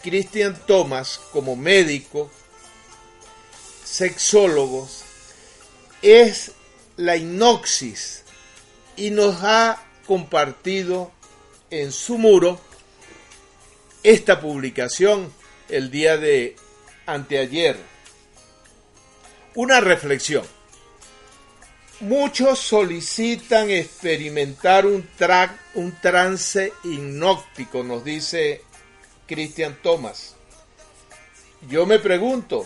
Christian 0.01 0.57
Thomas 0.65 1.19
como 1.31 1.55
médico, 1.55 2.31
sexólogo, 3.83 4.89
es 6.01 6.53
la 6.97 7.17
hipnosis 7.17 8.23
y 8.95 9.11
nos 9.11 9.43
ha 9.43 9.83
compartido 10.05 11.11
en 11.69 11.91
su 11.91 12.17
muro 12.17 12.59
esta 14.03 14.39
publicación 14.39 15.31
el 15.67 15.91
día 15.91 16.17
de 16.17 16.55
anteayer. 17.05 17.77
Una 19.55 19.81
reflexión. 19.81 20.58
Muchos 22.01 22.59
solicitan 22.59 23.69
experimentar 23.69 24.85
un, 24.85 25.05
un 25.73 25.91
trance 26.01 26.71
hipnótico, 26.85 27.83
nos 27.83 28.05
dice 28.05 28.61
Christian 29.27 29.77
Thomas. 29.83 30.35
Yo 31.67 31.85
me 31.85 31.99
pregunto, 31.99 32.65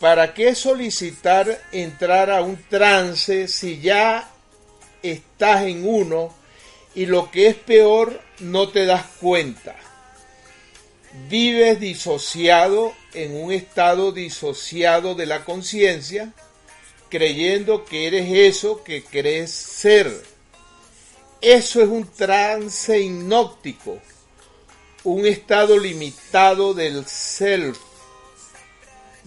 ¿para 0.00 0.34
qué 0.34 0.56
solicitar 0.56 1.62
entrar 1.70 2.32
a 2.32 2.42
un 2.42 2.60
trance 2.68 3.46
si 3.46 3.78
ya 3.80 4.28
estás 5.04 5.62
en 5.62 5.88
uno 5.88 6.34
y 6.96 7.06
lo 7.06 7.30
que 7.30 7.46
es 7.46 7.54
peor 7.54 8.20
no 8.40 8.70
te 8.70 8.86
das 8.86 9.06
cuenta? 9.20 9.76
Vives 11.28 11.78
disociado 11.78 12.92
en 13.14 13.40
un 13.40 13.52
estado 13.52 14.10
disociado 14.10 15.14
de 15.14 15.26
la 15.26 15.44
conciencia, 15.44 16.34
creyendo 17.08 17.84
que 17.84 18.06
eres 18.06 18.30
eso 18.30 18.82
que 18.82 19.02
crees 19.02 19.50
ser. 19.50 20.22
Eso 21.40 21.80
es 21.80 21.88
un 21.88 22.06
trance 22.06 22.98
hipnótico, 23.00 23.98
un 25.04 25.26
estado 25.26 25.78
limitado 25.78 26.74
del 26.74 27.06
self, 27.06 27.78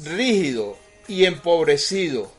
rígido 0.04 0.78
y 1.08 1.26
empobrecido, 1.26 2.32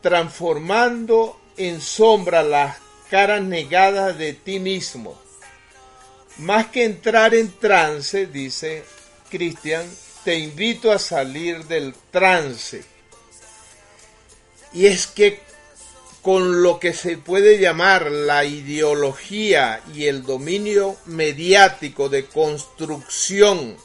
transformando 0.00 1.40
en 1.56 1.80
sombra 1.80 2.42
las 2.42 2.76
caras 3.10 3.42
negadas 3.42 4.18
de 4.18 4.34
ti 4.34 4.58
mismo. 4.58 5.18
Más 6.38 6.66
que 6.66 6.84
entrar 6.84 7.34
en 7.34 7.50
trance, 7.58 8.26
dice 8.26 8.84
Cristian, 9.30 9.86
te 10.22 10.38
invito 10.38 10.92
a 10.92 10.98
salir 10.98 11.64
del 11.64 11.94
trance. 12.10 12.95
Y 14.72 14.86
es 14.86 15.06
que 15.06 15.40
con 16.22 16.62
lo 16.62 16.80
que 16.80 16.92
se 16.92 17.18
puede 17.18 17.58
llamar 17.58 18.10
la 18.10 18.44
ideología 18.44 19.80
y 19.94 20.06
el 20.06 20.24
dominio 20.24 20.96
mediático 21.04 22.08
de 22.08 22.26
construcción 22.26 23.76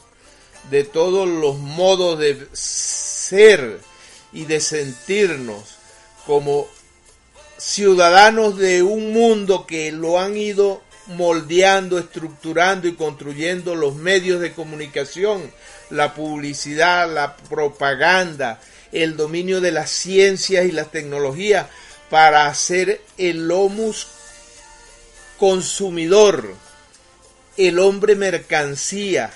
de 0.70 0.84
todos 0.84 1.28
los 1.28 1.58
modos 1.58 2.18
de 2.18 2.48
ser 2.52 3.80
y 4.32 4.44
de 4.46 4.60
sentirnos 4.60 5.76
como 6.26 6.66
ciudadanos 7.58 8.58
de 8.58 8.82
un 8.82 9.12
mundo 9.12 9.66
que 9.66 9.92
lo 9.92 10.18
han 10.18 10.36
ido 10.36 10.82
moldeando, 11.06 11.98
estructurando 11.98 12.88
y 12.88 12.94
construyendo 12.94 13.74
los 13.74 13.94
medios 13.94 14.40
de 14.40 14.52
comunicación, 14.52 15.50
la 15.90 16.14
publicidad, 16.14 17.12
la 17.12 17.36
propaganda, 17.36 18.60
el 18.92 19.16
dominio 19.16 19.60
de 19.60 19.72
las 19.72 19.90
ciencias 19.90 20.66
y 20.66 20.72
las 20.72 20.90
tecnologías 20.90 21.66
para 22.10 22.46
hacer 22.46 23.00
el 23.16 23.50
homus 23.50 24.06
consumidor, 25.38 26.54
el 27.56 27.78
hombre 27.78 28.14
mercancía, 28.16 29.32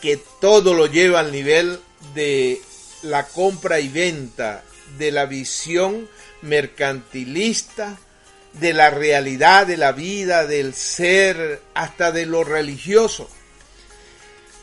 que 0.00 0.18
todo 0.40 0.74
lo 0.74 0.86
lleva 0.86 1.20
al 1.20 1.30
nivel 1.30 1.78
de 2.14 2.60
la 3.02 3.26
compra 3.26 3.80
y 3.80 3.88
venta, 3.88 4.64
de 4.98 5.12
la 5.12 5.26
visión 5.26 6.08
mercantilista, 6.42 7.98
de 8.54 8.72
la 8.72 8.90
realidad 8.90 9.66
de 9.66 9.76
la 9.76 9.92
vida, 9.92 10.46
del 10.46 10.74
ser, 10.74 11.60
hasta 11.74 12.12
de 12.12 12.26
lo 12.26 12.44
religioso. 12.44 13.28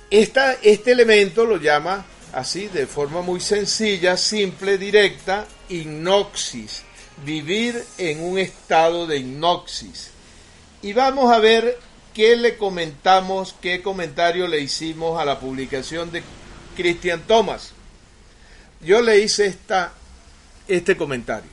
este 0.09 0.91
elemento 0.91 1.45
lo 1.45 1.57
llama 1.57 2.05
así, 2.33 2.67
de 2.67 2.87
forma 2.87 3.21
muy 3.21 3.39
sencilla, 3.39 4.17
simple, 4.17 4.77
directa, 4.77 5.47
hipnoxis, 5.69 6.83
vivir 7.23 7.81
en 7.97 8.23
un 8.23 8.39
estado 8.39 9.07
de 9.07 9.17
hipnoxis. 9.17 10.09
Y 10.81 10.93
vamos 10.93 11.31
a 11.31 11.39
ver 11.39 11.79
qué 12.13 12.35
le 12.35 12.57
comentamos, 12.57 13.55
qué 13.61 13.81
comentario 13.81 14.47
le 14.47 14.59
hicimos 14.59 15.21
a 15.21 15.25
la 15.25 15.39
publicación 15.39 16.11
de 16.11 16.23
Christian 16.75 17.21
Thomas. 17.21 17.71
Yo 18.81 19.01
le 19.01 19.19
hice 19.19 19.45
esta, 19.45 19.93
este 20.67 20.97
comentario. 20.97 21.49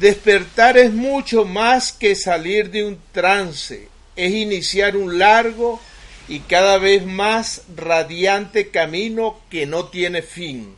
Despertar 0.00 0.76
es 0.76 0.92
mucho 0.92 1.44
más 1.44 1.92
que 1.92 2.14
salir 2.14 2.70
de 2.70 2.84
un 2.84 2.98
trance, 3.12 3.88
es 4.16 4.32
iniciar 4.32 4.96
un 4.96 5.18
largo 5.18 5.80
y 6.28 6.40
cada 6.40 6.78
vez 6.78 7.06
más 7.06 7.62
radiante 7.74 8.70
camino 8.70 9.40
que 9.50 9.66
no 9.66 9.86
tiene 9.86 10.22
fin. 10.22 10.74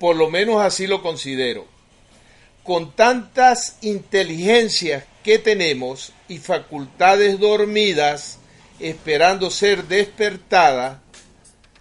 Por 0.00 0.16
lo 0.16 0.28
menos 0.28 0.60
así 0.60 0.86
lo 0.86 1.02
considero. 1.02 1.66
Con 2.64 2.92
tantas 2.92 3.78
inteligencias 3.80 5.04
que 5.22 5.38
tenemos 5.38 6.12
y 6.28 6.38
facultades 6.38 7.38
dormidas 7.38 8.38
esperando 8.80 9.50
ser 9.50 9.84
despertadas 9.84 10.98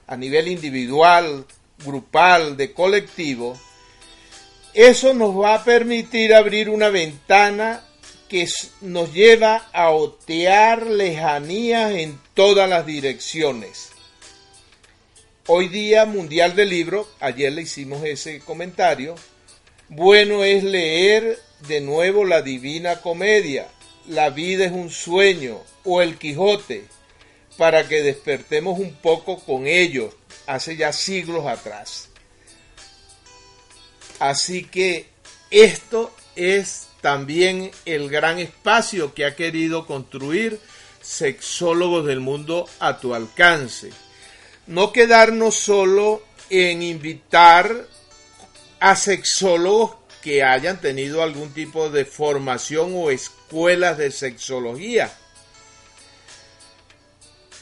a 0.08 0.16
nivel 0.16 0.48
individual, 0.48 1.46
grupal, 1.84 2.56
de 2.56 2.74
colectivo, 2.74 3.60
eso 4.76 5.14
nos 5.14 5.36
va 5.36 5.56
a 5.56 5.64
permitir 5.64 6.34
abrir 6.36 6.70
una 6.70 6.90
ventana 6.90 7.85
que 8.30 8.48
nos 8.82 9.14
lleva 9.14 9.68
a 9.74 9.92
otear 9.92 10.86
lejanías 10.88 11.92
en 11.94 12.20
todas 12.34 12.70
las 12.70 12.86
direcciones. 12.86 13.92
Hoy 15.48 15.68
día 15.68 16.06
Mundial 16.06 16.56
del 16.56 16.70
Libro, 16.70 17.08
ayer 17.20 17.54
le 17.54 17.62
hicimos 17.62 18.04
ese 18.04 18.40
comentario, 18.40 19.16
bueno 19.90 20.44
es 20.44 20.64
leer 20.64 21.40
de 21.68 21.82
nuevo 21.82 22.26
la 22.26 22.42
Divina 22.42 23.02
Comedia, 23.02 23.68
La 24.08 24.30
vida 24.30 24.66
es 24.66 24.72
un 24.72 24.92
sueño 24.92 25.62
o 25.84 26.02
El 26.02 26.18
Quijote, 26.18 26.86
para 27.58 27.88
que 27.88 28.04
despertemos 28.04 28.80
un 28.80 28.94
poco 28.96 29.40
con 29.40 29.68
ellos 29.68 30.14
hace 30.46 30.76
ya 30.76 30.92
siglos 30.94 31.46
atrás. 31.46 32.10
Así 34.20 34.64
que 34.64 35.08
esto 35.52 36.14
es 36.36 36.85
también 37.06 37.70
el 37.86 38.10
gran 38.10 38.40
espacio 38.40 39.14
que 39.14 39.26
ha 39.26 39.36
querido 39.36 39.86
construir 39.86 40.60
sexólogos 41.04 42.04
del 42.08 42.20
mundo 42.20 42.68
a 42.80 43.00
tu 43.00 43.14
alcance. 43.14 43.92
No 44.66 44.92
quedarnos 44.92 45.54
solo 45.54 46.24
en 46.50 46.82
invitar 46.82 47.86
a 48.80 48.96
sexólogos 48.96 49.98
que 50.24 50.44
hayan 50.44 50.82
tenido 50.82 51.22
algún 51.22 51.54
tipo 51.54 51.92
de 51.92 52.06
formación 52.06 52.94
o 52.96 53.12
escuelas 53.12 54.00
de 54.00 54.10
sexología. 54.10 55.14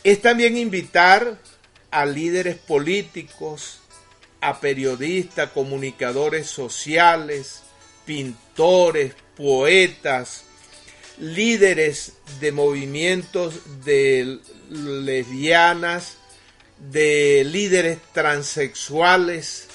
Es 0.05 0.21
también 0.21 0.55
invitar 0.55 1.37
a 1.91 2.05
líderes 2.05 2.55
políticos, 2.55 3.81
a 4.39 4.61
periodistas, 4.61 5.49
comunicadores 5.49 6.47
sociales, 6.47 7.62
pintores, 8.05 9.13
poetas, 9.35 10.43
líderes 11.19 12.13
de 12.39 12.51
movimientos 12.51 13.85
de 13.85 14.39
lesbianas, 14.69 16.17
de 16.79 17.43
líderes 17.45 17.99
transexuales, 18.13 19.67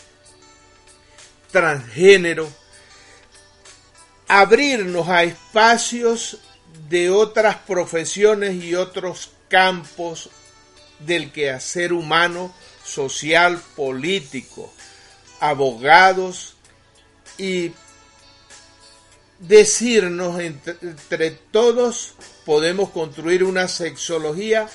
transgénero, 1.50 2.48
abrirnos 4.26 5.08
a 5.08 5.24
espacios 5.24 6.38
de 6.88 7.10
otras 7.10 7.56
profesiones 7.56 8.62
y 8.62 8.74
otros 8.74 9.30
campos 9.48 10.30
del 10.98 11.32
quehacer 11.32 11.92
humano, 11.92 12.54
social, 12.84 13.60
político, 13.76 14.72
abogados 15.40 16.54
y 17.38 17.72
decirnos 19.38 20.40
entre, 20.40 21.30
todos 21.50 22.14
podemos 22.44 22.90
construir 22.90 23.44
una 23.44 23.68
sexología 23.68 24.68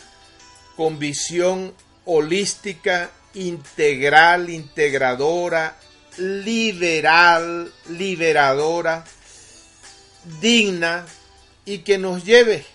con 0.76 1.00
visión 1.00 1.74
holística, 2.06 3.12
integral, 3.34 4.50
integradora, 4.50 5.78
liberal, 6.18 7.72
liberadora, 7.90 9.04
digna 10.42 11.06
y 11.66 11.80
que 11.80 11.98
nos 11.98 12.24
lleve 12.24 12.66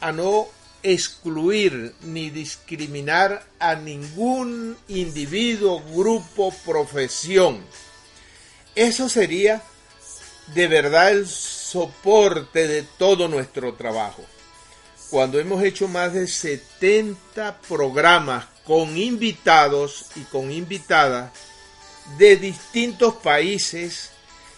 a 0.00 0.12
no 0.12 0.48
excluir 0.82 1.94
ni 2.02 2.30
discriminar 2.30 3.44
a 3.58 3.74
ningún 3.74 4.76
individuo, 4.88 5.82
grupo, 5.94 6.52
profesión. 6.64 7.60
Eso 8.74 9.08
sería 9.08 9.62
de 10.54 10.66
verdad 10.66 11.10
el 11.10 11.26
soporte 11.26 12.66
de 12.66 12.82
todo 12.82 13.28
nuestro 13.28 13.74
trabajo. 13.74 14.24
Cuando 15.10 15.38
hemos 15.38 15.62
hecho 15.62 15.88
más 15.88 16.12
de 16.12 16.26
70 16.26 17.60
programas 17.68 18.46
con 18.64 18.96
invitados 18.96 20.06
y 20.16 20.20
con 20.22 20.50
invitadas 20.50 21.32
de 22.18 22.36
distintos 22.36 23.14
países 23.16 24.10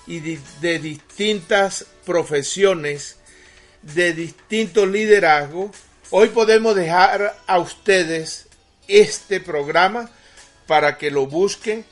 y 0.06 0.20
de, 0.20 0.78
distintas 0.78 1.86
profesiones, 2.04 3.16
de 3.82 4.12
distintos 4.12 4.88
liderazgos, 4.88 5.70
hoy 6.10 6.28
podemos 6.28 6.74
dejar 6.74 7.38
a 7.46 7.58
ustedes 7.58 8.46
este 8.88 9.40
programa 9.40 10.10
para 10.66 10.98
que 10.98 11.10
lo 11.10 11.26
busquen 11.26 11.84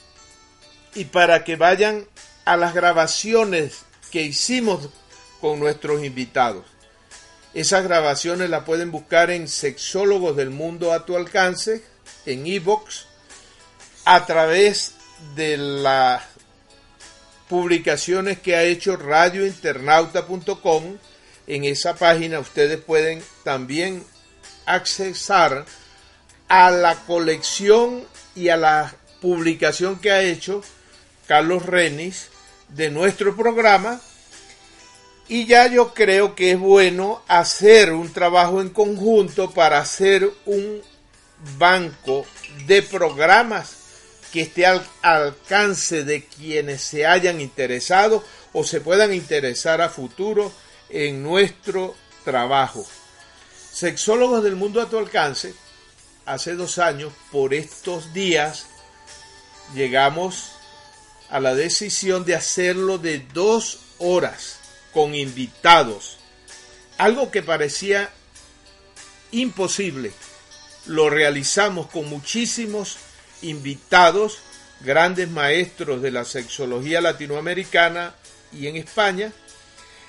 y 0.95 1.05
para 1.07 1.45
que 1.45 1.57
vayan 1.57 2.07
a 2.45 2.57
las 2.57 2.75
grabaciones 2.75 3.85
que 4.11 4.23
hicimos 4.23 4.89
con 5.41 5.59
nuestros 5.59 6.05
invitados. 6.05 6.65
Esas 7.55 7.85
grabaciones 7.85 8.51
las 8.51 8.65
pueden 8.65 8.93
buscar 8.93 9.31
en 9.31 9.49
Sexólogos 9.49 10.37
del 10.37 10.51
Mundo 10.51 10.93
a 10.93 11.05
tu 11.05 11.17
alcance, 11.17 11.83
en 12.27 12.47
iVoox, 12.47 13.07
a 14.05 14.27
través 14.27 14.95
de 15.35 15.57
las 15.57 16.23
publicaciones 17.49 18.39
que 18.39 18.55
ha 18.55 18.63
hecho 18.63 18.97
radiointernauta.com. 18.97 20.99
En 21.47 21.65
esa 21.65 21.95
página 21.95 22.39
ustedes 22.39 22.81
pueden 22.81 23.23
también 23.43 24.05
accesar 24.67 25.65
a 26.49 26.71
la 26.71 26.95
colección 27.07 28.05
y 28.37 28.51
a 28.51 28.57
la 28.57 28.95
publicación 29.21 29.99
que 29.99 30.13
ha 30.13 30.23
hecho 30.23 30.63
Carlos 31.27 31.67
Renis 31.67 32.30
de 32.75 32.91
nuestro 32.91 33.37
programa 33.37 34.01
y 35.29 35.47
ya 35.47 35.69
yo 35.69 35.95
creo 35.95 36.35
que 36.35 36.53
es 36.53 36.59
bueno 36.59 37.23
hacer 37.29 37.93
un 37.93 38.13
trabajo 38.13 38.61
en 38.61 38.71
conjunto 38.71 39.53
para 39.53 39.79
hacer 39.79 40.29
un 40.45 40.83
banco 41.57 42.27
de 42.67 42.83
programas 42.83 43.77
que 44.33 44.43
esté 44.43 44.67
al 44.67 44.85
alcance 45.03 46.05
de 46.05 46.25
quienes 46.25 46.83
se 46.83 47.07
hayan 47.07 47.41
interesado 47.41 48.25
o 48.53 48.65
se 48.65 48.81
puedan 48.81 49.15
interesar 49.15 49.81
a 49.81 49.89
futuro 49.89 50.53
en 50.89 51.23
nuestro 51.23 51.95
trabajo. 52.25 52.87
Sexólogos 53.73 54.43
del 54.43 54.57
mundo 54.57 54.81
a 54.81 54.89
tu 54.89 54.99
alcance, 54.99 55.55
hace 56.27 56.55
dos 56.55 56.79
años, 56.79 57.13
por 57.31 57.55
estos 57.55 58.13
días, 58.13 58.67
llegamos 59.75 60.60
a 61.31 61.41
la 61.41 61.55
decisión 61.55 62.25
de 62.25 62.35
hacerlo 62.35 62.99
de 62.99 63.21
dos 63.33 63.79
horas 63.99 64.59
con 64.93 65.15
invitados. 65.15 66.19
Algo 66.99 67.31
que 67.31 67.43
parecía 67.43 68.11
imposible. 69.31 70.13
Lo 70.87 71.09
realizamos 71.09 71.87
con 71.87 72.09
muchísimos 72.09 72.97
invitados, 73.43 74.39
grandes 74.81 75.31
maestros 75.31 76.03
de 76.03 76.11
la 76.11 76.25
sexología 76.25 77.01
latinoamericana 77.01 78.15
y 78.53 78.67
en 78.67 78.77
España, 78.77 79.33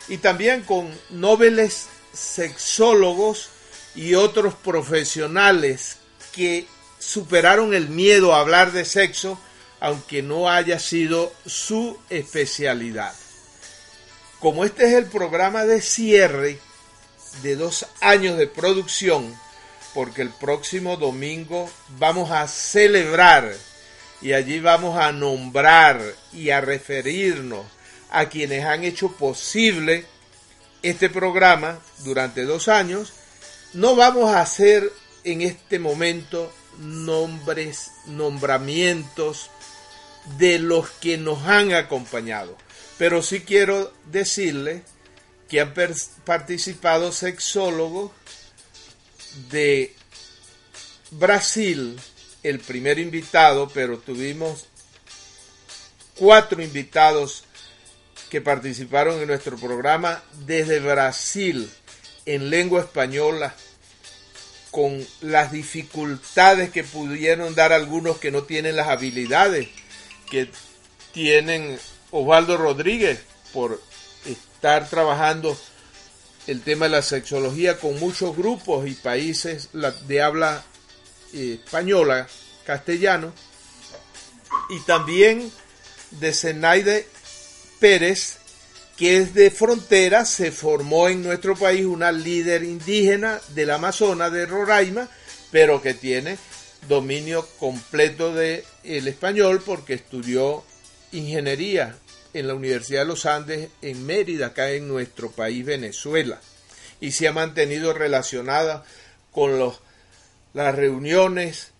y 0.08 0.18
también 0.18 0.64
con 0.64 0.90
nobles 1.12 1.88
sexólogos 2.14 3.50
y 3.96 4.16
otros 4.16 4.56
profesionales 4.56 5.98
que 6.34 6.66
superaron 7.00 7.74
el 7.74 7.90
miedo 7.90 8.34
a 8.34 8.40
hablar 8.40 8.72
de 8.72 8.86
sexo 8.86 9.40
aunque 9.82 10.22
no 10.22 10.48
haya 10.48 10.80
sido 10.80 11.34
su 11.46 11.98
especialidad. 12.10 13.14
Como 14.40 14.64
este 14.64 14.86
es 14.86 14.94
el 14.94 15.06
programa 15.06 15.66
de 15.66 15.82
cierre 15.82 16.60
de 17.42 17.56
dos 17.56 17.88
años 18.00 18.38
de 18.38 18.48
producción, 18.48 19.36
porque 19.96 20.22
el 20.22 20.30
próximo 20.30 20.98
domingo 20.98 21.70
vamos 21.98 22.30
a 22.30 22.48
celebrar 22.48 23.54
y 24.22 24.34
allí 24.34 24.60
vamos 24.60 24.98
a 25.00 25.12
nombrar 25.12 26.00
y 26.32 26.52
a 26.52 26.62
referirnos 26.62 27.66
a 28.12 28.30
quienes 28.30 28.64
han 28.64 28.84
hecho 28.84 29.12
posible 29.14 30.06
este 30.84 31.10
programa 31.10 31.80
durante 32.04 32.44
dos 32.44 32.68
años, 32.68 33.14
no 33.74 33.96
vamos 33.96 34.30
a 34.30 34.42
hacer 34.42 34.92
en 35.24 35.42
este 35.42 35.80
momento 35.80 36.52
nombres, 36.78 37.92
nombramientos 38.06 39.50
de 40.38 40.60
los 40.60 40.90
que 40.90 41.18
nos 41.18 41.44
han 41.44 41.74
acompañado. 41.74 42.58
Pero 42.98 43.22
sí 43.22 43.42
quiero 43.42 43.92
decirle 44.06 44.84
que 45.50 45.62
han 45.62 45.74
participado 46.24 47.12
sexólogos 47.12 48.12
de 49.50 49.96
Brasil, 51.12 52.00
el 52.44 52.60
primer 52.60 53.00
invitado, 53.00 53.70
pero 53.74 53.98
tuvimos 53.98 54.68
cuatro 56.16 56.62
invitados 56.62 57.44
que 58.30 58.40
participaron 58.42 59.20
en 59.20 59.28
nuestro 59.28 59.58
programa 59.58 60.24
desde 60.46 60.80
Brasil 60.80 61.70
en 62.26 62.50
lengua 62.50 62.82
española 62.82 63.54
con 64.72 65.06
las 65.20 65.52
dificultades 65.52 66.70
que 66.72 66.86
pudieron 66.86 67.56
dar 67.56 67.74
algunos 67.74 68.20
que 68.20 68.32
no 68.32 68.44
tienen 68.44 68.78
las 68.78 68.88
habilidades 68.88 69.68
que 70.32 70.50
tienen 71.12 71.78
Osvaldo 72.10 72.58
Rodríguez 72.58 73.20
por 73.54 73.82
estar 74.26 74.90
trabajando 74.90 75.58
el 76.48 76.62
tema 76.62 76.86
de 76.86 76.92
la 76.92 77.02
sexología 77.02 77.78
con 77.78 78.00
muchos 78.00 78.36
grupos 78.36 78.88
y 78.88 78.94
países 78.94 79.70
de 80.08 80.22
habla 80.22 80.64
eh, 81.34 81.60
española, 81.64 82.28
castellano, 82.66 83.34
y 84.70 84.80
también 84.82 85.52
de 86.12 86.34
Zenaide 86.34 87.08
Pérez, 87.80 88.38
que 88.98 89.18
es 89.18 89.34
de 89.34 89.52
frontera, 89.52 90.26
se 90.26 90.52
formó 90.52 91.10
en 91.10 91.24
nuestro 91.24 91.56
país 91.56 91.86
una 91.86 92.12
líder 92.12 92.64
indígena 92.64 93.42
del 93.50 93.72
Amazonas 93.72 94.32
de 94.32 94.46
Roraima, 94.46 95.10
pero 95.52 95.82
que 95.82 95.94
tiene 95.94 96.38
dominio 96.88 97.48
completo 97.60 98.34
del 98.34 98.64
el 98.84 99.08
español 99.08 99.62
porque 99.66 99.94
estudió 99.94 100.64
ingeniería 101.12 101.96
en 102.34 102.48
la 102.48 102.54
Universidad 102.54 103.02
de 103.02 103.08
los 103.08 103.26
Andes 103.26 103.70
en 103.82 104.06
Mérida, 104.06 104.48
acá 104.48 104.72
en 104.72 104.88
nuestro 104.88 105.32
país 105.32 105.66
Venezuela, 105.66 106.40
y 107.00 107.12
se 107.12 107.28
ha 107.28 107.34
mantenido 107.34 107.94
relacionada 107.94 108.84
con 109.32 109.60
los, 109.60 109.80
las 110.54 110.76
reuniones, 110.76 111.72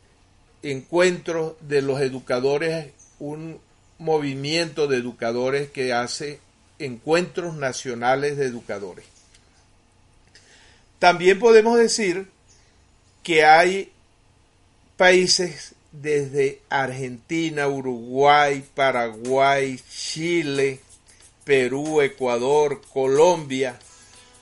encuentros 0.64 1.54
de 1.62 1.82
los 1.82 2.02
educadores, 2.02 2.92
un 3.20 3.60
movimiento 3.98 4.88
de 4.88 4.98
educadores 4.98 5.70
que 5.70 5.94
hace 5.94 6.40
encuentros 6.80 7.56
nacionales 7.56 8.38
de 8.38 8.46
educadores. 8.46 9.06
También 11.00 11.40
podemos 11.40 11.78
decir 11.78 12.28
que 13.24 13.46
hay 13.46 13.91
países 15.02 15.74
desde 15.92 16.62
Argentina, 16.70 17.68
Uruguay, 17.68 18.64
Paraguay, 18.76 19.82
Chile, 19.90 20.80
Perú, 21.44 22.02
Ecuador, 22.02 22.84
Colombia. 22.94 23.80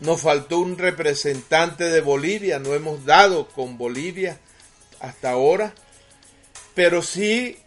Nos 0.01 0.19
faltó 0.19 0.59
un 0.59 0.77
representante 0.77 1.85
de 1.85 2.01
Bolivia, 2.01 2.59
no 2.59 2.73
hemos 2.73 3.05
dado 3.05 3.47
con 3.47 3.77
Bolivia 3.77 4.37
hasta 4.99 5.31
ahora, 5.31 5.73
pero 6.75 7.03
sí 7.03 7.57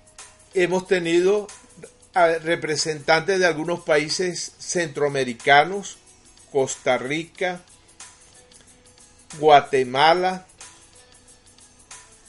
hemos 0.53 0.87
tenido 0.87 1.47
representantes 2.43 3.39
de 3.39 3.47
algunos 3.47 3.81
países 3.81 4.53
centroamericanos, 4.59 5.97
Costa 6.53 6.99
Rica, 6.99 7.63
Guatemala, 9.39 10.47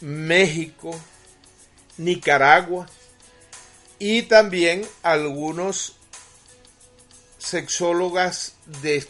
México, 0.04 1.00
Nicaragua 1.98 2.88
y 4.00 4.24
también 4.24 4.86
algunos 5.02 5.96
sexólogas 7.38 8.56
de 8.82 9.06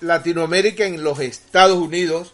Latinoamérica 0.00 0.86
en 0.86 1.04
los 1.04 1.20
Estados 1.20 1.76
Unidos, 1.76 2.32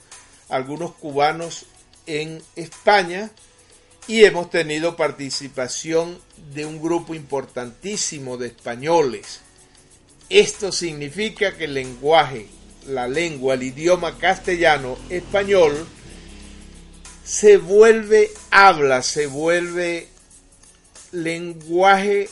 algunos 0.49 0.95
cubanos 0.95 1.67
en 2.07 2.41
España 2.55 3.31
y 4.07 4.25
hemos 4.25 4.49
tenido 4.51 4.95
participación 4.95 6.21
de 6.55 6.67
un 6.67 6.81
grupo 6.81 7.15
importantísimo 7.15 8.37
de 8.37 8.47
españoles. 8.47 9.41
Esto 10.29 10.71
significa 10.71 11.57
que 11.57 11.65
el 11.65 11.75
lenguaje, 11.75 12.47
la 12.87 13.09
lengua, 13.09 13.55
el 13.55 13.65
idioma 13.65 14.19
castellano 14.19 14.97
español 15.09 15.89
se 17.31 17.59
vuelve 17.59 18.33
habla, 18.51 19.05
se 19.05 19.29
vuelve 19.29 20.09
lenguaje 21.13 22.29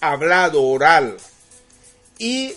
hablado, 0.00 0.64
oral. 0.64 1.16
Y 2.18 2.54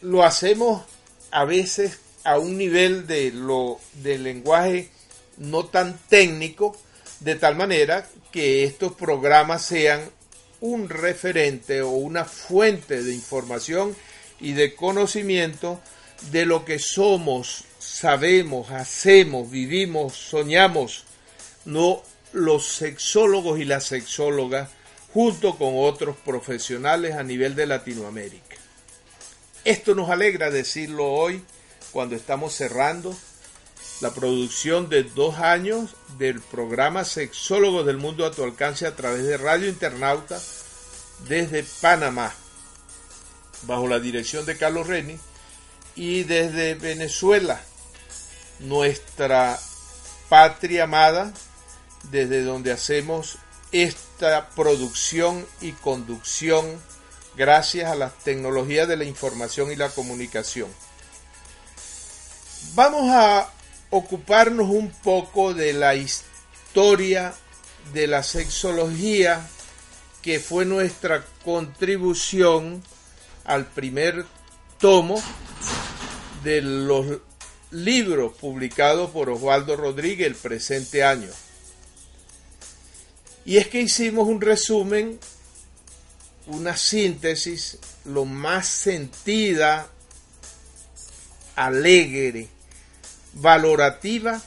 lo 0.00 0.22
hacemos 0.22 0.84
a 1.32 1.44
veces 1.44 1.98
a 2.22 2.38
un 2.38 2.56
nivel 2.56 3.08
de 3.08 3.32
lo 3.32 3.80
del 3.94 4.22
lenguaje 4.22 4.90
no 5.38 5.66
tan 5.66 5.98
técnico, 6.08 6.76
de 7.18 7.34
tal 7.34 7.56
manera 7.56 8.08
que 8.30 8.62
estos 8.62 8.92
programas 8.92 9.62
sean 9.62 10.08
un 10.60 10.88
referente 10.88 11.82
o 11.82 11.90
una 11.90 12.24
fuente 12.24 13.02
de 13.02 13.12
información 13.12 13.96
y 14.38 14.52
de 14.52 14.76
conocimiento 14.76 15.80
de 16.30 16.46
lo 16.46 16.64
que 16.64 16.78
somos, 16.78 17.64
sabemos, 18.00 18.70
hacemos, 18.70 19.50
vivimos, 19.50 20.14
soñamos, 20.14 21.02
no 21.64 22.00
los 22.32 22.68
sexólogos 22.68 23.58
y 23.58 23.64
las 23.64 23.86
sexólogas 23.86 24.70
junto 25.12 25.58
con 25.58 25.72
otros 25.74 26.16
profesionales 26.16 27.16
a 27.16 27.24
nivel 27.24 27.56
de 27.56 27.66
Latinoamérica. 27.66 28.56
Esto 29.64 29.96
nos 29.96 30.10
alegra 30.10 30.50
decirlo 30.50 31.06
hoy 31.06 31.42
cuando 31.90 32.14
estamos 32.14 32.54
cerrando 32.54 33.16
la 34.00 34.14
producción 34.14 34.88
de 34.88 35.02
dos 35.02 35.38
años 35.38 35.96
del 36.18 36.40
programa 36.40 37.04
Sexólogos 37.04 37.84
del 37.84 37.96
Mundo 37.96 38.24
a 38.26 38.30
tu 38.30 38.44
alcance 38.44 38.86
a 38.86 38.94
través 38.94 39.24
de 39.24 39.36
Radio 39.38 39.68
Internauta 39.68 40.40
desde 41.28 41.64
Panamá, 41.80 42.32
bajo 43.62 43.88
la 43.88 43.98
dirección 43.98 44.46
de 44.46 44.56
Carlos 44.56 44.86
Reni, 44.86 45.18
y 45.96 46.22
desde 46.22 46.76
Venezuela, 46.76 47.60
nuestra 48.60 49.58
patria 50.28 50.84
amada, 50.84 51.32
desde 52.10 52.42
donde 52.42 52.72
hacemos 52.72 53.38
esta 53.72 54.48
producción 54.50 55.46
y 55.60 55.72
conducción 55.72 56.80
gracias 57.36 57.90
a 57.90 57.94
las 57.94 58.16
tecnologías 58.18 58.88
de 58.88 58.96
la 58.96 59.04
información 59.04 59.70
y 59.70 59.76
la 59.76 59.90
comunicación. 59.90 60.68
Vamos 62.74 63.10
a 63.10 63.48
ocuparnos 63.90 64.68
un 64.68 64.90
poco 64.90 65.54
de 65.54 65.72
la 65.72 65.94
historia 65.94 67.34
de 67.92 68.06
la 68.06 68.22
sexología 68.22 69.46
que 70.22 70.40
fue 70.40 70.64
nuestra 70.64 71.24
contribución 71.44 72.82
al 73.44 73.66
primer 73.66 74.26
tomo 74.78 75.22
de 76.42 76.60
los 76.60 77.06
libros 77.70 78.32
publicados 78.34 79.10
por 79.10 79.30
Osvaldo 79.30 79.76
Rodríguez 79.76 80.26
el 80.26 80.34
presente 80.34 81.04
año. 81.04 81.28
Y 83.44 83.56
es 83.56 83.68
que 83.68 83.80
hicimos 83.80 84.28
un 84.28 84.40
resumen, 84.40 85.18
una 86.46 86.76
síntesis 86.76 87.78
lo 88.04 88.24
más 88.24 88.66
sentida, 88.66 89.88
alegre, 91.56 92.48
valorativa 93.34 94.40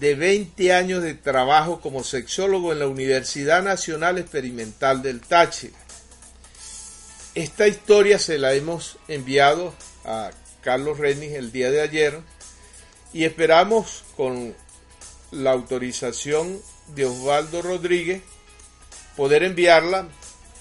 de 0.00 0.14
20 0.14 0.72
años 0.72 1.02
de 1.02 1.14
trabajo 1.14 1.80
como 1.80 2.02
sexólogo 2.02 2.72
en 2.72 2.78
la 2.78 2.88
Universidad 2.88 3.62
Nacional 3.62 4.18
Experimental 4.18 5.02
del 5.02 5.20
Táchira. 5.20 5.76
Esta 7.34 7.66
historia 7.66 8.18
se 8.18 8.38
la 8.38 8.54
hemos 8.54 8.98
enviado 9.08 9.74
a 10.04 10.30
Carlos 10.62 10.98
Renis 10.98 11.32
el 11.32 11.52
día 11.52 11.70
de 11.70 11.80
ayer 11.80 12.20
y 13.12 13.24
esperamos 13.24 14.04
con 14.16 14.54
la 15.30 15.52
autorización 15.52 16.60
de 16.94 17.06
Osvaldo 17.06 17.62
Rodríguez 17.62 18.22
poder 19.16 19.42
enviarla 19.42 20.08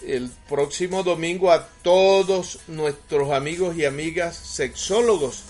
el 0.06 0.32
próximo 0.49 1.04
domingo 1.04 1.52
a 1.52 1.68
todos 1.84 2.60
nuestros 2.68 3.32
amigos 3.32 3.78
y 3.78 3.86
amigas 3.86 4.36
sexólogos 4.36 5.43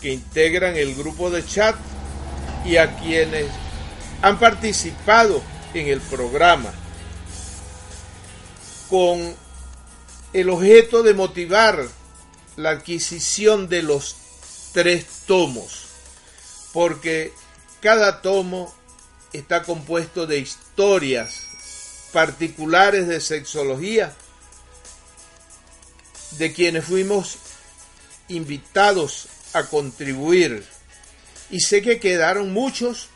que 0.00 0.12
integran 0.12 0.76
el 0.76 0.94
grupo 0.94 1.30
de 1.30 1.44
chat 1.44 1.76
y 2.64 2.76
a 2.76 2.96
quienes 2.96 3.46
han 4.22 4.38
participado 4.38 5.42
en 5.74 5.88
el 5.88 6.00
programa. 6.00 6.72
Con 8.88 9.34
el 10.32 10.50
objeto 10.50 11.02
de 11.02 11.14
motivar 11.14 11.86
la 12.56 12.70
adquisición 12.70 13.68
de 13.68 13.82
los 13.82 14.16
tres 14.72 15.06
tomos, 15.26 15.87
porque 16.72 17.32
cada 17.80 18.22
tomo 18.22 18.74
está 19.32 19.62
compuesto 19.62 20.26
de 20.26 20.38
historias 20.38 21.48
particulares 22.12 23.06
de 23.06 23.20
sexología, 23.20 24.14
de 26.32 26.52
quienes 26.52 26.84
fuimos 26.84 27.38
invitados 28.28 29.28
a 29.52 29.64
contribuir. 29.64 30.64
Y 31.50 31.60
sé 31.60 31.82
que 31.82 31.98
quedaron 31.98 32.52
muchos 32.52 33.08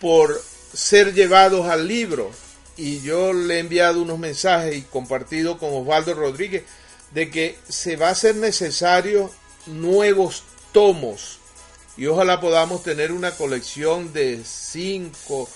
por 0.00 0.40
ser 0.72 1.14
llevados 1.14 1.66
al 1.68 1.86
libro. 1.86 2.30
Y 2.76 3.00
yo 3.00 3.32
le 3.32 3.56
he 3.56 3.58
enviado 3.58 4.02
unos 4.02 4.18
mensajes 4.18 4.76
y 4.76 4.82
compartido 4.82 5.58
con 5.58 5.70
Osvaldo 5.74 6.14
Rodríguez 6.14 6.64
de 7.12 7.30
que 7.30 7.58
se 7.68 7.96
va 7.96 8.08
a 8.08 8.14
ser 8.14 8.36
necesario 8.36 9.30
nuevos 9.66 10.44
tomos. 10.72 11.38
Y 11.96 12.06
ojalá 12.06 12.40
podamos 12.40 12.82
tener 12.82 13.12
una 13.12 13.32
colección 13.32 14.12
de 14.12 14.42
5, 14.44 15.48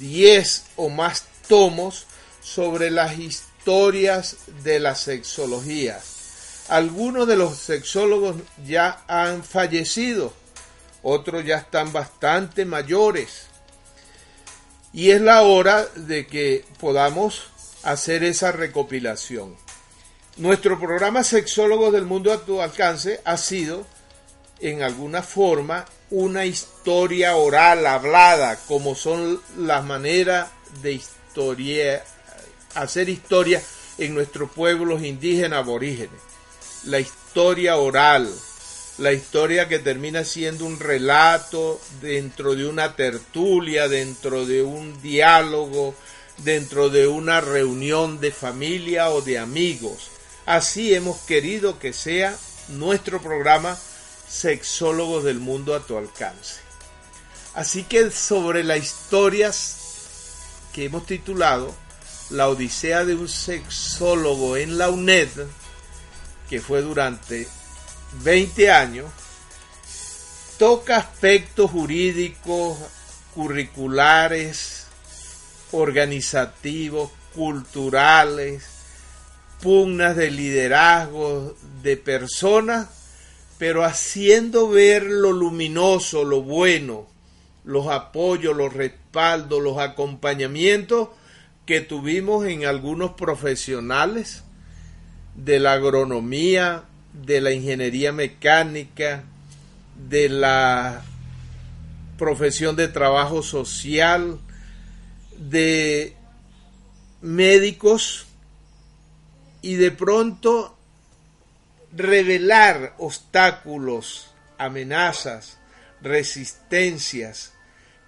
10 0.00 0.64
o 0.76 0.88
más 0.88 1.24
tomos 1.48 2.06
sobre 2.40 2.90
las 2.90 3.18
historias 3.18 4.36
de 4.64 4.80
la 4.80 4.94
sexología. 4.94 6.00
Algunos 6.68 7.28
de 7.28 7.36
los 7.36 7.56
sexólogos 7.58 8.36
ya 8.66 9.04
han 9.06 9.44
fallecido, 9.44 10.32
otros 11.02 11.44
ya 11.44 11.58
están 11.58 11.92
bastante 11.92 12.64
mayores. 12.64 13.46
Y 14.92 15.10
es 15.10 15.20
la 15.20 15.42
hora 15.42 15.86
de 15.96 16.26
que 16.26 16.64
podamos 16.78 17.44
hacer 17.82 18.24
esa 18.24 18.52
recopilación. 18.52 19.56
Nuestro 20.36 20.78
programa 20.78 21.24
Sexólogos 21.24 21.92
del 21.92 22.06
Mundo 22.06 22.32
a 22.32 22.44
tu 22.44 22.62
alcance 22.62 23.20
ha 23.24 23.36
sido, 23.36 23.86
en 24.62 24.82
alguna 24.82 25.22
forma, 25.22 25.84
una 26.10 26.46
historia 26.46 27.36
oral, 27.36 27.86
hablada, 27.86 28.58
como 28.66 28.94
son 28.94 29.40
las 29.58 29.84
maneras 29.84 30.48
de 30.82 30.92
historia, 30.92 32.02
hacer 32.74 33.08
historia 33.08 33.62
en 33.98 34.14
nuestros 34.14 34.50
pueblos 34.50 35.02
indígenas 35.02 35.58
aborígenes 35.58 36.32
la 36.84 36.98
historia 36.98 37.76
oral, 37.76 38.32
la 38.98 39.12
historia 39.12 39.68
que 39.68 39.78
termina 39.78 40.24
siendo 40.24 40.64
un 40.64 40.78
relato 40.78 41.80
dentro 42.00 42.54
de 42.54 42.66
una 42.66 42.96
tertulia, 42.96 43.88
dentro 43.88 44.44
de 44.46 44.62
un 44.62 45.00
diálogo, 45.00 45.94
dentro 46.38 46.88
de 46.88 47.06
una 47.06 47.40
reunión 47.40 48.20
de 48.20 48.32
familia 48.32 49.10
o 49.10 49.22
de 49.22 49.38
amigos. 49.38 50.10
Así 50.44 50.94
hemos 50.94 51.18
querido 51.20 51.78
que 51.78 51.92
sea 51.92 52.36
nuestro 52.68 53.22
programa 53.22 53.78
Sexólogos 54.32 55.24
del 55.24 55.40
Mundo 55.40 55.74
a 55.74 55.80
tu 55.80 55.98
alcance. 55.98 56.60
Así 57.54 57.84
que 57.84 58.10
sobre 58.10 58.64
las 58.64 58.78
historias 58.78 59.76
que 60.72 60.86
hemos 60.86 61.04
titulado 61.04 61.74
La 62.30 62.48
Odisea 62.48 63.04
de 63.04 63.14
un 63.14 63.28
sexólogo 63.28 64.56
en 64.56 64.78
la 64.78 64.88
UNED, 64.88 65.28
que 66.48 66.60
fue 66.60 66.80
durante 66.80 67.46
20 68.22 68.70
años, 68.70 69.10
toca 70.58 70.96
aspectos 70.96 71.70
jurídicos, 71.70 72.78
curriculares, 73.34 74.86
organizativos, 75.72 77.10
culturales, 77.34 78.64
pugnas 79.60 80.16
de 80.16 80.30
liderazgo 80.30 81.54
de 81.82 81.98
personas, 81.98 82.88
pero 83.62 83.84
haciendo 83.84 84.68
ver 84.68 85.04
lo 85.04 85.30
luminoso, 85.30 86.24
lo 86.24 86.42
bueno, 86.42 87.06
los 87.64 87.86
apoyos, 87.86 88.56
los 88.56 88.72
respaldos, 88.72 89.62
los 89.62 89.78
acompañamientos 89.78 91.10
que 91.64 91.80
tuvimos 91.80 92.44
en 92.44 92.64
algunos 92.64 93.12
profesionales 93.12 94.42
de 95.36 95.60
la 95.60 95.74
agronomía, 95.74 96.82
de 97.12 97.40
la 97.40 97.52
ingeniería 97.52 98.10
mecánica, 98.10 99.22
de 100.08 100.28
la 100.28 101.04
profesión 102.18 102.74
de 102.74 102.88
trabajo 102.88 103.44
social, 103.44 104.40
de 105.38 106.16
médicos 107.20 108.26
y 109.62 109.74
de 109.74 109.92
pronto 109.92 110.76
revelar 111.92 112.94
obstáculos, 112.98 114.32
amenazas, 114.58 115.58
resistencias 116.00 117.52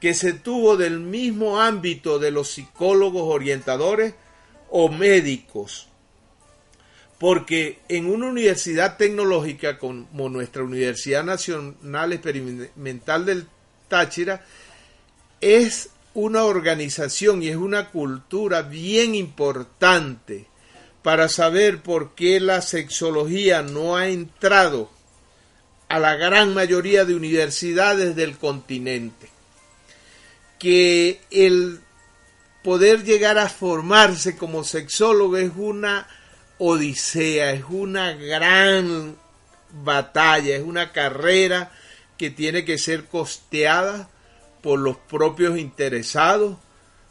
que 0.01 0.15
se 0.15 0.33
tuvo 0.33 0.77
del 0.77 1.01
mismo 1.01 1.61
ámbito 1.61 2.19
de 2.19 2.31
los 2.31 2.51
psicólogos 2.51 3.23
orientadores 3.23 4.15
o 4.69 4.89
médicos. 4.89 5.89
Porque 7.19 7.79
en 7.89 8.07
una 8.07 8.27
universidad 8.27 8.97
tecnológica 8.97 9.79
como 9.79 10.29
nuestra 10.29 10.63
Universidad 10.63 11.25
Nacional 11.25 12.13
Experimental 12.13 13.25
del 13.25 13.47
Táchira, 13.89 14.45
es 15.41 15.91
una 16.13 16.45
organización 16.45 17.43
y 17.43 17.49
es 17.49 17.57
una 17.57 17.91
cultura 17.91 18.63
bien 18.63 19.15
importante 19.15 20.47
para 21.05 21.29
saber 21.29 21.83
por 21.83 22.15
qué 22.15 22.41
la 22.41 22.63
sexología 22.63 23.61
no 23.61 23.95
ha 23.95 24.09
entrado 24.09 24.91
a 25.87 25.99
la 25.99 26.17
gran 26.17 26.55
mayoría 26.55 27.05
de 27.05 27.15
universidades 27.15 28.17
del 28.17 28.39
continente. 28.39 29.29
Que 30.59 31.21
el 31.31 31.81
poder 32.63 33.05
llegar 33.05 33.37
a 33.37 33.51
formarse 33.51 34.39
como 34.39 34.65
sexólogo 34.65 35.37
es 35.37 35.53
una 35.55 36.09
odisea, 36.57 37.51
es 37.51 37.65
una 37.69 38.15
gran 38.15 39.19
batalla, 39.85 40.57
es 40.57 40.63
una 40.63 40.91
carrera 40.93 41.71
que 42.17 42.31
tiene 42.31 42.65
que 42.65 42.79
ser 42.79 43.05
costeada 43.05 44.09
por 44.63 44.79
los 44.79 44.97
propios 44.97 45.59
interesados. 45.59 46.57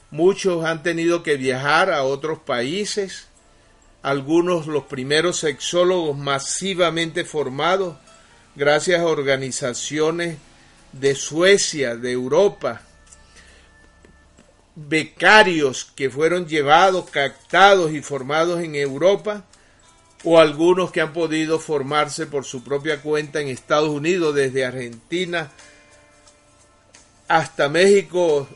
Muchos 0.09 0.65
han 0.65 0.81
tenido 0.81 1.21
que 1.21 1.37
viajar 1.37 1.91
a 1.91 2.01
otros 2.01 2.39
países. 2.39 3.27
Algunos, 4.03 4.67
los 4.67 4.83
primeros 4.83 5.37
sexólogos 5.37 6.15
masivamente 6.17 7.25
formados, 7.25 7.97
gracias 8.55 9.01
a 9.01 9.07
organizaciones 9.07 10.37
de 10.91 11.15
Suecia, 11.15 11.95
de 11.95 12.11
Europa, 12.11 12.81
becarios 14.75 15.85
que 15.95 16.09
fueron 16.11 16.47
llevados, 16.47 17.09
captados 17.09 17.91
y 17.91 18.01
formados 18.01 18.61
en 18.61 18.75
Europa, 18.75 19.45
o 20.23 20.39
algunos 20.39 20.91
que 20.91 21.01
han 21.01 21.13
podido 21.13 21.59
formarse 21.59 22.27
por 22.27 22.45
su 22.45 22.63
propia 22.63 23.01
cuenta 23.01 23.41
en 23.41 23.47
Estados 23.47 23.89
Unidos, 23.89 24.35
desde 24.35 24.65
Argentina 24.65 25.51
hasta 27.27 27.69
México 27.69 28.47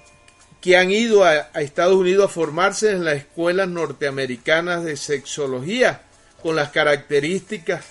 que 0.68 0.76
han 0.76 0.92
ido 0.92 1.24
a, 1.24 1.50
Estados 1.62 1.96
Unidos 1.96 2.26
a 2.26 2.34
formarse 2.34 2.92
en 2.92 3.06
las 3.06 3.16
escuelas 3.16 3.70
norteamericanas 3.70 4.84
de 4.84 4.98
sexología 4.98 6.02
con 6.44 6.58
las 6.58 6.72
características 6.72 7.86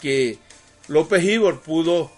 que 0.00 0.38
López 0.88 1.22
Ibor 1.22 1.60
pudo 1.60 2.10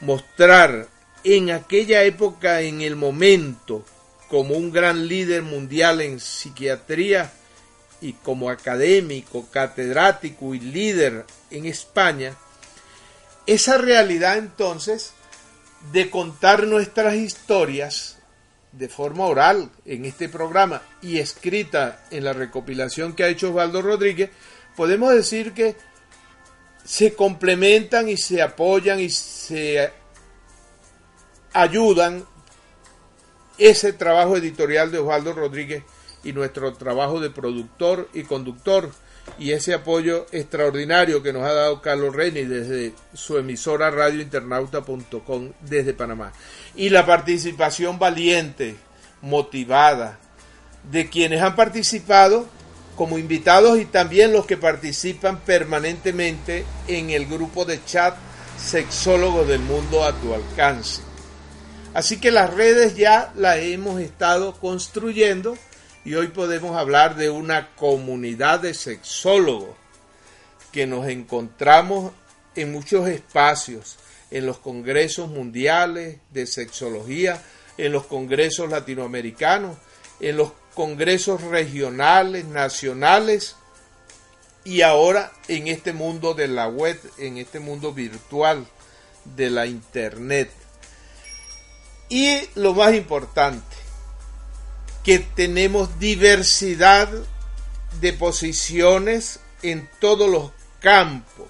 mostrar 0.00 0.88
en 1.22 1.52
aquella 1.52 2.02
época, 2.02 2.62
en 2.62 2.80
el 2.80 2.96
momento, 2.96 3.84
como 4.28 4.56
un 4.56 4.72
gran 4.72 5.06
líder 5.06 5.42
mundial 5.42 6.00
en 6.00 6.18
psiquiatría 6.18 7.30
y 8.00 8.14
como 8.14 8.50
académico, 8.50 9.46
catedrático 9.48 10.56
y 10.56 10.58
líder 10.58 11.24
en 11.52 11.66
España, 11.66 12.34
esa 13.46 13.78
realidad 13.78 14.38
entonces 14.38 15.12
de 15.92 16.10
contar 16.10 16.66
nuestras 16.66 17.14
historias 17.14 18.16
de 18.72 18.88
forma 18.88 19.24
oral 19.26 19.70
en 19.84 20.04
este 20.04 20.28
programa 20.28 20.82
y 21.02 21.18
escrita 21.18 22.04
en 22.10 22.24
la 22.24 22.32
recopilación 22.32 23.14
que 23.14 23.24
ha 23.24 23.28
hecho 23.28 23.50
Osvaldo 23.50 23.82
Rodríguez, 23.82 24.30
podemos 24.76 25.12
decir 25.12 25.52
que 25.52 25.76
se 26.84 27.14
complementan 27.14 28.08
y 28.08 28.16
se 28.16 28.42
apoyan 28.42 29.00
y 29.00 29.10
se 29.10 29.92
ayudan 31.52 32.24
ese 33.58 33.92
trabajo 33.92 34.36
editorial 34.36 34.90
de 34.90 34.98
Osvaldo 34.98 35.32
Rodríguez 35.32 35.84
y 36.24 36.32
nuestro 36.32 36.72
trabajo 36.74 37.20
de 37.20 37.30
productor 37.30 38.08
y 38.14 38.22
conductor 38.22 38.90
y 39.38 39.52
ese 39.52 39.74
apoyo 39.74 40.26
extraordinario 40.32 41.22
que 41.22 41.32
nos 41.32 41.42
ha 41.42 41.52
dado 41.52 41.80
Carlos 41.80 42.14
Reni 42.14 42.42
desde 42.42 42.92
su 43.14 43.38
emisora 43.38 43.90
radiointernauta.com 43.90 45.52
desde 45.60 45.94
Panamá. 45.94 46.32
Y 46.74 46.90
la 46.90 47.06
participación 47.06 47.98
valiente, 47.98 48.76
motivada, 49.22 50.18
de 50.90 51.08
quienes 51.08 51.42
han 51.42 51.56
participado 51.56 52.46
como 52.96 53.18
invitados 53.18 53.78
y 53.78 53.86
también 53.86 54.32
los 54.32 54.46
que 54.46 54.56
participan 54.56 55.40
permanentemente 55.40 56.64
en 56.86 57.10
el 57.10 57.26
grupo 57.26 57.64
de 57.64 57.82
chat 57.84 58.14
Sexólogos 58.58 59.48
del 59.48 59.60
Mundo 59.60 60.04
a 60.04 60.12
tu 60.12 60.34
alcance. 60.34 61.00
Así 61.94 62.20
que 62.20 62.30
las 62.30 62.52
redes 62.52 62.96
ya 62.96 63.32
las 63.34 63.56
hemos 63.58 64.00
estado 64.00 64.52
construyendo 64.52 65.56
y 66.04 66.14
hoy 66.14 66.28
podemos 66.28 66.76
hablar 66.76 67.16
de 67.16 67.30
una 67.30 67.74
comunidad 67.76 68.60
de 68.60 68.74
sexólogos 68.74 69.76
que 70.72 70.86
nos 70.86 71.06
encontramos 71.08 72.12
en 72.54 72.72
muchos 72.72 73.08
espacios, 73.08 73.98
en 74.30 74.46
los 74.46 74.58
congresos 74.58 75.28
mundiales 75.28 76.18
de 76.30 76.46
sexología, 76.46 77.42
en 77.76 77.92
los 77.92 78.06
congresos 78.06 78.70
latinoamericanos, 78.70 79.76
en 80.20 80.36
los 80.36 80.52
congresos 80.74 81.42
regionales, 81.42 82.44
nacionales 82.46 83.56
y 84.64 84.82
ahora 84.82 85.32
en 85.48 85.68
este 85.68 85.92
mundo 85.92 86.34
de 86.34 86.48
la 86.48 86.68
web, 86.68 86.98
en 87.18 87.38
este 87.38 87.60
mundo 87.60 87.92
virtual 87.92 88.66
de 89.24 89.50
la 89.50 89.66
internet. 89.66 90.50
Y 92.08 92.40
lo 92.54 92.74
más 92.74 92.94
importante, 92.94 93.79
que 95.04 95.18
tenemos 95.18 95.98
diversidad 95.98 97.08
de 98.00 98.12
posiciones 98.12 99.40
en 99.62 99.88
todos 100.00 100.28
los 100.28 100.52
campos. 100.80 101.48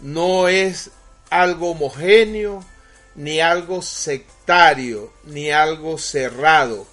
No 0.00 0.48
es 0.48 0.90
algo 1.30 1.70
homogéneo, 1.70 2.64
ni 3.14 3.40
algo 3.40 3.82
sectario, 3.82 5.12
ni 5.24 5.50
algo 5.50 5.98
cerrado. 5.98 6.86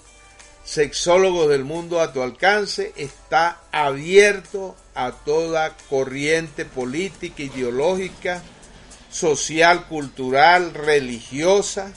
Sexólogo 0.63 1.47
del 1.47 1.63
mundo 1.63 1.99
a 1.99 2.13
tu 2.13 2.21
alcance 2.21 2.93
está 2.95 3.59
abierto 3.71 4.75
a 4.93 5.11
toda 5.11 5.75
corriente 5.89 6.65
política, 6.65 7.41
ideológica, 7.41 8.43
social, 9.09 9.87
cultural, 9.87 10.73
religiosa. 10.73 11.91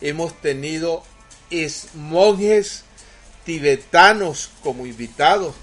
Hemos 0.00 0.34
tenido 0.40 1.04
monjes 1.94 2.84
tibetanos 3.44 4.50
como 4.62 4.86
invitados 4.86 5.54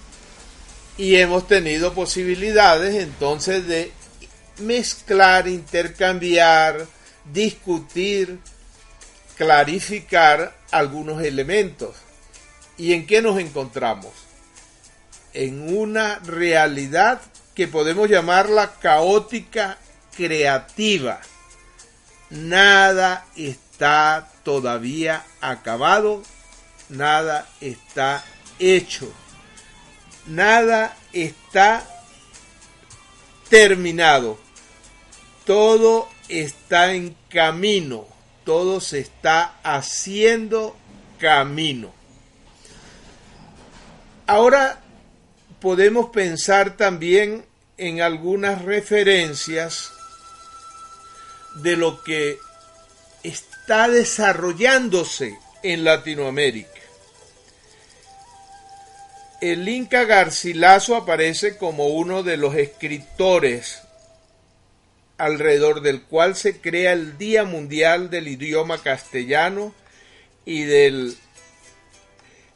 y 0.98 1.18
hemos 1.18 1.48
tenido 1.48 1.94
posibilidades 1.94 2.96
entonces 2.96 3.68
de 3.68 3.92
mezclar, 4.60 5.48
intercambiar, 5.48 6.88
discutir, 7.32 8.40
clarificar 9.36 10.58
algunos 10.72 11.24
elementos. 11.24 11.96
¿Y 12.78 12.94
en 12.94 13.06
qué 13.06 13.22
nos 13.22 13.40
encontramos? 13.40 14.12
En 15.34 15.76
una 15.76 16.20
realidad 16.20 17.22
que 17.54 17.68
podemos 17.68 18.10
llamarla 18.10 18.74
caótica 18.80 19.78
creativa. 20.16 21.20
Nada 22.30 23.26
está 23.36 24.30
todavía 24.44 25.24
acabado 25.42 26.24
nada 26.90 27.48
está 27.62 28.24
hecho, 28.60 29.12
nada 30.26 30.96
está 31.14 31.88
terminado, 33.50 34.38
todo 35.46 36.10
está 36.28 36.94
en 36.94 37.16
camino, 37.30 38.06
todo 38.44 38.80
se 38.80 39.00
está 39.00 39.56
haciendo 39.64 40.76
camino. 41.20 41.94
Ahora 44.26 44.82
podemos 45.60 46.10
pensar 46.10 46.76
también 46.76 47.46
en 47.78 48.02
algunas 48.02 48.64
referencias 48.64 49.92
de 51.56 51.78
lo 51.78 52.04
que 52.04 52.38
está 53.24 53.88
desarrollándose 53.88 55.38
en 55.64 55.84
Latinoamérica. 55.84 56.77
El 59.40 59.70
Inca 59.70 60.06
Garcilaso 60.06 60.96
aparece 60.96 61.58
como 61.58 61.88
uno 61.90 62.24
de 62.24 62.38
los 62.38 62.56
escritores 62.56 63.84
alrededor 65.20 65.82
del 65.82 66.02
cual 66.04 66.36
se 66.36 66.60
crea 66.60 66.94
el 66.94 67.20
Día 67.20 67.44
Mundial 67.44 68.10
del 68.10 68.28
Idioma 68.28 68.80
Castellano 68.80 69.76
y 70.44 70.64
del 70.64 71.18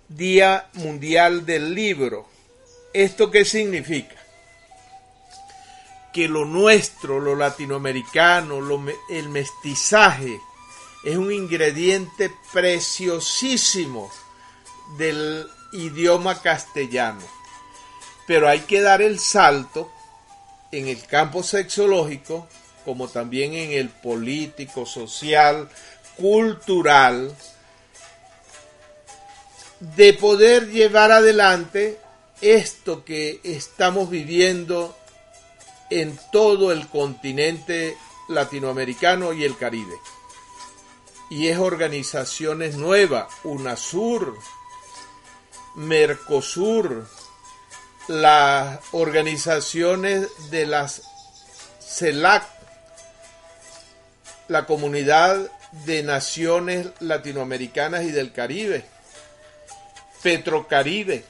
Día 0.10 0.70
Mundial 0.74 1.46
del 1.46 1.76
Libro. 1.76 2.28
¿Esto 2.94 3.30
qué 3.30 3.46
significa? 3.46 4.16
Que 6.12 6.28
lo 6.28 6.46
nuestro, 6.46 7.20
lo 7.20 7.36
latinoamericano, 7.36 8.60
el 9.10 9.30
mestizaje, 9.30 10.40
es 11.04 11.16
un 11.16 11.32
ingrediente 11.32 12.32
preciosísimo 12.52 14.12
del 14.98 15.48
idioma 15.74 16.42
castellano. 16.42 17.22
Pero 18.28 18.48
hay 18.48 18.62
que 18.62 18.82
dar 18.82 19.02
el 19.02 19.20
salto 19.20 19.92
en 20.72 20.88
el 20.88 21.06
campo 21.06 21.44
sexológico, 21.44 22.48
como 22.86 23.08
también 23.08 23.54
en 23.54 23.72
el 23.72 23.90
político, 23.90 24.86
social, 24.86 25.70
cultural, 26.18 27.36
de 29.80 30.14
poder 30.14 30.70
llevar 30.70 31.12
adelante 31.12 32.00
esto 32.40 33.04
que 33.04 33.40
estamos 33.44 34.10
viviendo 34.10 34.96
en 35.90 36.18
todo 36.32 36.72
el 36.72 36.88
continente 36.88 37.98
latinoamericano 38.30 39.34
y 39.34 39.44
el 39.44 39.58
Caribe. 39.58 39.96
Y 41.30 41.48
es 41.48 41.58
organizaciones 41.60 42.76
nuevas, 42.76 43.28
UNASUR, 43.44 44.38
Mercosur, 45.76 47.08
las 48.08 48.80
organizaciones 48.92 50.28
de 50.50 50.66
las 50.66 51.02
CELAC, 51.80 52.44
la 54.48 54.66
Comunidad 54.66 55.50
de 55.86 56.04
Naciones 56.04 56.88
Latinoamericanas 57.00 58.04
y 58.04 58.12
del 58.12 58.34
Caribe, 58.34 58.86
Petrocaribe, 60.22 61.24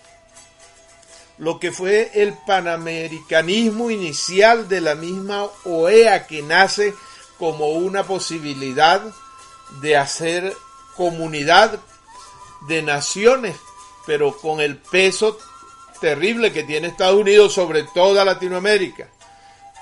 lo 1.38 1.60
que 1.60 1.72
fue 1.72 2.12
el 2.16 2.34
panamericanismo 2.46 3.90
inicial 3.90 4.68
de 4.68 4.82
la 4.82 4.96
misma 4.96 5.48
OEA 5.66 6.28
que 6.28 6.42
nace 6.42 6.94
como 7.38 7.70
una 7.70 8.04
posibilidad 8.04 9.02
de 9.82 9.98
hacer 9.98 10.56
comunidad 10.96 11.80
de 12.68 12.82
naciones 12.82 13.56
pero 14.06 14.38
con 14.38 14.60
el 14.62 14.78
peso 14.78 15.38
terrible 16.00 16.52
que 16.52 16.64
tiene 16.64 16.88
Estados 16.88 17.20
Unidos 17.20 17.54
sobre 17.54 17.84
toda 17.84 18.26
Latinoamérica, 18.26 19.08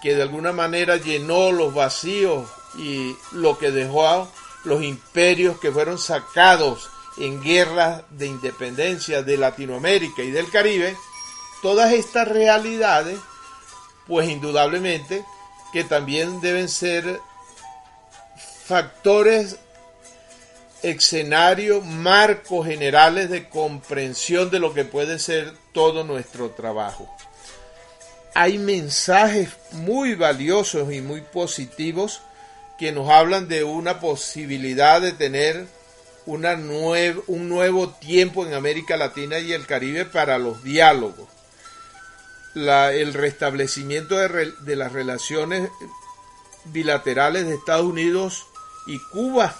que 0.01 0.15
de 0.15 0.21
alguna 0.21 0.51
manera 0.51 0.97
llenó 0.97 1.51
los 1.51 1.73
vacíos 1.73 2.49
y 2.77 3.15
lo 3.31 3.57
que 3.57 3.71
dejó 3.71 4.07
a 4.07 4.27
los 4.65 4.83
imperios 4.83 5.59
que 5.59 5.71
fueron 5.71 5.97
sacados 5.97 6.89
en 7.17 7.41
guerras 7.41 8.03
de 8.11 8.27
independencia 8.27 9.23
de 9.23 9.37
Latinoamérica 9.37 10.21
y 10.21 10.31
del 10.31 10.49
Caribe, 10.49 10.95
todas 11.61 11.91
estas 11.93 12.27
realidades, 12.27 13.19
pues 14.07 14.29
indudablemente 14.29 15.25
que 15.71 15.83
también 15.83 16.41
deben 16.41 16.69
ser 16.69 17.19
factores 18.65 19.57
escenario, 20.83 21.81
marcos 21.81 22.67
generales 22.67 23.29
de 23.29 23.49
comprensión 23.49 24.49
de 24.49 24.59
lo 24.59 24.73
que 24.73 24.85
puede 24.85 25.19
ser 25.19 25.53
todo 25.73 26.03
nuestro 26.03 26.51
trabajo. 26.51 27.13
Hay 28.33 28.57
mensajes 28.57 29.49
muy 29.71 30.15
valiosos 30.15 30.93
y 30.93 31.01
muy 31.01 31.21
positivos 31.21 32.21
que 32.77 32.91
nos 32.91 33.09
hablan 33.09 33.47
de 33.47 33.63
una 33.63 33.99
posibilidad 33.99 35.01
de 35.01 35.11
tener 35.11 35.67
una 36.25 36.53
un 37.27 37.49
nuevo 37.49 37.89
tiempo 37.89 38.45
en 38.45 38.53
América 38.53 38.95
Latina 38.95 39.39
y 39.39 39.51
el 39.51 39.65
Caribe 39.65 40.05
para 40.05 40.37
los 40.37 40.63
diálogos. 40.63 41.27
el 42.55 43.13
restablecimiento 43.13 44.17
de, 44.17 44.53
de 44.61 44.75
las 44.75 44.91
relaciones 44.91 45.69
bilaterales 46.65 47.47
de 47.47 47.55
Estados 47.55 47.85
Unidos 47.85 48.45
y 48.85 48.99
Cuba 49.11 49.55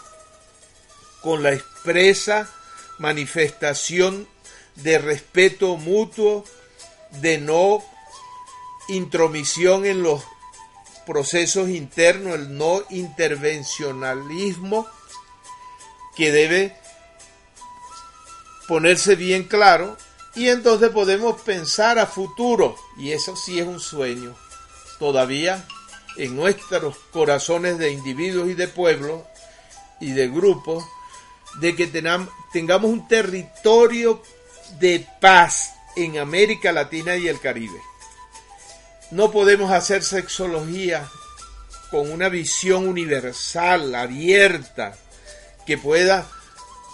con 1.22 1.44
la 1.44 1.54
expresa 1.54 2.50
manifestación 2.98 4.28
de 4.76 4.98
respeto 5.00 5.78
mutuo, 5.78 6.46
de 7.22 7.38
no 7.38 7.84
intromisión 8.90 9.86
en 9.86 10.04
los 10.04 10.24
procesos 11.06 11.70
internos, 11.70 12.36
el 12.36 12.58
no 12.58 12.84
intervencionalismo 12.90 14.88
que 16.16 16.32
debe 16.32 16.76
ponerse 18.68 19.16
bien 19.16 19.46
claro 19.46 19.98
y 20.36 20.50
entonces 20.50 20.90
podemos 20.90 21.42
pensar 21.42 21.98
a 21.98 22.06
futuro 22.06 22.76
y 22.98 23.12
eso 23.12 23.36
sí 23.36 23.60
es 23.60 23.66
un 23.66 23.80
sueño 23.80 24.36
todavía 25.00 25.66
en 26.18 26.36
nuestros 26.36 26.98
corazones 27.12 27.80
de 27.80 27.92
individuos 27.92 28.50
y 28.50 28.54
de 28.54 28.68
pueblos 28.68 29.24
y 30.00 30.12
de 30.12 30.28
grupos 30.28 30.86
de 31.56 31.76
que 31.76 31.88
tengamos 31.88 32.92
un 32.92 33.08
territorio 33.08 34.22
de 34.80 35.06
paz 35.20 35.74
en 35.96 36.18
América 36.18 36.72
Latina 36.72 37.16
y 37.16 37.28
el 37.28 37.40
Caribe. 37.40 37.80
No 39.12 39.32
podemos 39.32 39.72
hacer 39.72 40.04
sexología 40.04 41.08
con 41.90 42.12
una 42.12 42.30
visión 42.30 42.88
universal, 42.88 43.96
abierta, 43.96 44.96
que 45.66 45.78
pueda 45.78 46.28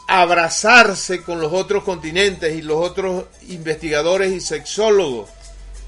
abrazarse 0.08 1.24
con 1.24 1.42
los 1.42 1.52
otros 1.52 1.84
continentes 1.84 2.56
y 2.56 2.62
los 2.62 2.78
otros 2.78 3.26
investigadores 3.48 4.32
y 4.32 4.40
sexólogos 4.40 5.30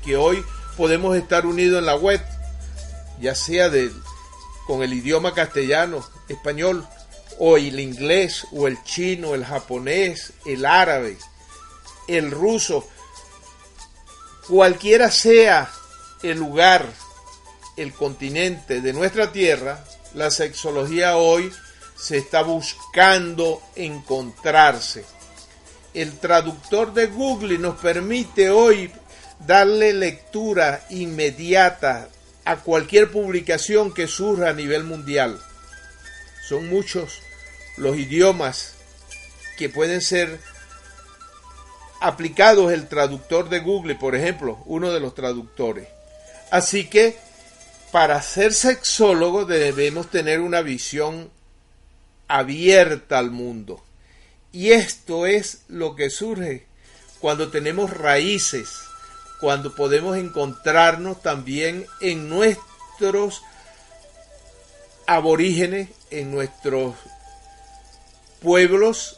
que 0.03 0.17
hoy 0.17 0.43
podemos 0.75 1.15
estar 1.15 1.45
unidos 1.45 1.79
en 1.79 1.85
la 1.85 1.95
web, 1.95 2.21
ya 3.21 3.35
sea 3.35 3.69
de, 3.69 3.91
con 4.65 4.83
el 4.83 4.93
idioma 4.93 5.33
castellano, 5.33 6.07
español, 6.27 6.87
o 7.39 7.57
el 7.57 7.79
inglés, 7.79 8.45
o 8.51 8.67
el 8.67 8.81
chino, 8.83 9.35
el 9.35 9.45
japonés, 9.45 10.33
el 10.45 10.65
árabe, 10.65 11.17
el 12.07 12.31
ruso, 12.31 12.87
cualquiera 14.47 15.11
sea 15.11 15.69
el 16.23 16.37
lugar, 16.37 16.85
el 17.75 17.93
continente 17.93 18.81
de 18.81 18.93
nuestra 18.93 19.31
tierra, 19.31 19.83
la 20.13 20.31
sexología 20.31 21.17
hoy 21.17 21.51
se 21.95 22.17
está 22.17 22.41
buscando 22.41 23.61
encontrarse. 23.75 25.05
El 25.93 26.17
traductor 26.19 26.93
de 26.93 27.07
Google 27.07 27.57
nos 27.57 27.77
permite 27.79 28.49
hoy 28.49 28.91
darle 29.45 29.93
lectura 29.93 30.85
inmediata 30.89 32.09
a 32.45 32.57
cualquier 32.57 33.11
publicación 33.11 33.93
que 33.93 34.07
surja 34.07 34.49
a 34.49 34.53
nivel 34.53 34.83
mundial. 34.83 35.39
Son 36.47 36.69
muchos 36.69 37.21
los 37.77 37.97
idiomas 37.97 38.73
que 39.57 39.69
pueden 39.69 40.01
ser 40.01 40.39
aplicados 41.99 42.71
el 42.71 42.87
traductor 42.87 43.49
de 43.49 43.59
Google, 43.59 43.95
por 43.95 44.15
ejemplo, 44.15 44.59
uno 44.65 44.91
de 44.91 44.99
los 44.99 45.15
traductores. 45.15 45.87
Así 46.51 46.87
que 46.87 47.17
para 47.91 48.21
ser 48.21 48.53
sexólogo 48.53 49.45
debemos 49.45 50.09
tener 50.09 50.41
una 50.41 50.61
visión 50.61 51.31
abierta 52.27 53.17
al 53.17 53.31
mundo. 53.31 53.83
Y 54.51 54.71
esto 54.71 55.25
es 55.25 55.63
lo 55.67 55.95
que 55.95 56.09
surge 56.09 56.65
cuando 57.19 57.49
tenemos 57.49 57.91
raíces, 57.91 58.69
cuando 59.39 59.75
podemos 59.75 60.17
encontrarnos 60.17 61.21
también 61.21 61.85
en 62.01 62.29
nuestros 62.29 63.43
aborígenes, 65.05 65.89
en 66.11 66.31
nuestros 66.31 66.95
pueblos 68.41 69.17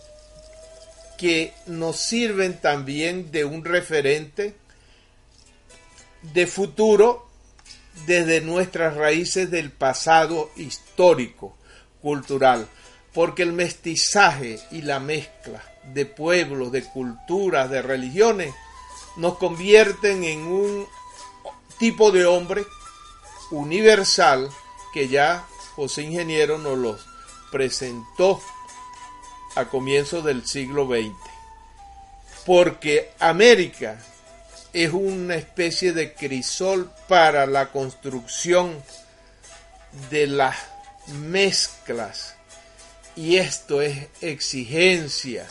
que 1.18 1.54
nos 1.66 1.98
sirven 1.98 2.60
también 2.60 3.32
de 3.32 3.46
un 3.46 3.66
referente 3.66 4.56
de 6.22 6.48
futuro 6.48 7.28
desde 8.06 8.42
nuestras 8.42 8.96
raíces 8.96 9.52
del 9.52 9.72
pasado 9.72 10.50
histórico, 10.56 11.58
cultural, 12.02 12.68
porque 13.14 13.44
el 13.44 13.52
mestizaje 13.52 14.60
y 14.72 14.82
la 14.82 15.00
mezcla 15.00 15.62
de 15.94 16.06
pueblos, 16.06 16.72
de 16.72 16.84
culturas, 16.84 17.70
de 17.70 17.82
religiones, 17.82 18.54
nos 19.18 19.38
convierten 19.38 20.24
en 20.24 20.42
un 20.44 20.88
tipo 21.78 22.12
de 22.12 22.26
hombre 22.26 22.64
universal 23.52 24.50
que 24.94 25.08
ya 25.08 25.46
José 25.76 26.04
Ingeniero 26.04 26.58
nos 26.58 26.78
los 26.78 27.06
presentó 27.52 28.42
a 29.56 29.66
comienzos 29.66 30.24
del 30.24 30.46
siglo 30.46 30.88
XX. 30.88 31.16
Porque 32.46 33.12
América 33.20 33.98
es 34.74 34.92
una 34.94 35.36
especie 35.36 35.94
de 35.94 36.14
crisol 36.14 36.92
para 37.08 37.46
la 37.46 37.72
construcción 37.72 38.82
de 40.10 40.28
las 40.28 40.56
mezclas. 41.08 42.36
Y 43.16 43.38
esto 43.38 43.82
es 43.82 44.08
exigencia 44.22 45.48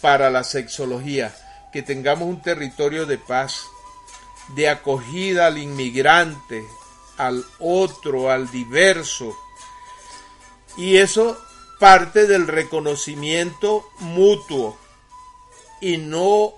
para 0.00 0.30
la 0.30 0.44
sexología, 0.44 1.34
que 1.72 1.82
tengamos 1.82 2.28
un 2.28 2.42
territorio 2.42 3.06
de 3.06 3.18
paz, 3.18 3.62
de 4.54 4.68
acogida 4.68 5.46
al 5.46 5.58
inmigrante, 5.58 6.64
al 7.16 7.44
otro, 7.58 8.30
al 8.30 8.50
diverso. 8.50 9.36
Y 10.76 10.98
eso 10.98 11.38
parte 11.78 12.26
del 12.26 12.46
reconocimiento 12.46 13.88
mutuo 14.00 14.78
y 15.80 15.98
no 15.98 16.54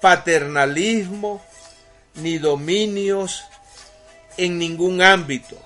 paternalismo 0.00 1.42
ni 2.14 2.38
dominios 2.38 3.42
en 4.36 4.58
ningún 4.58 5.02
ámbito 5.02 5.56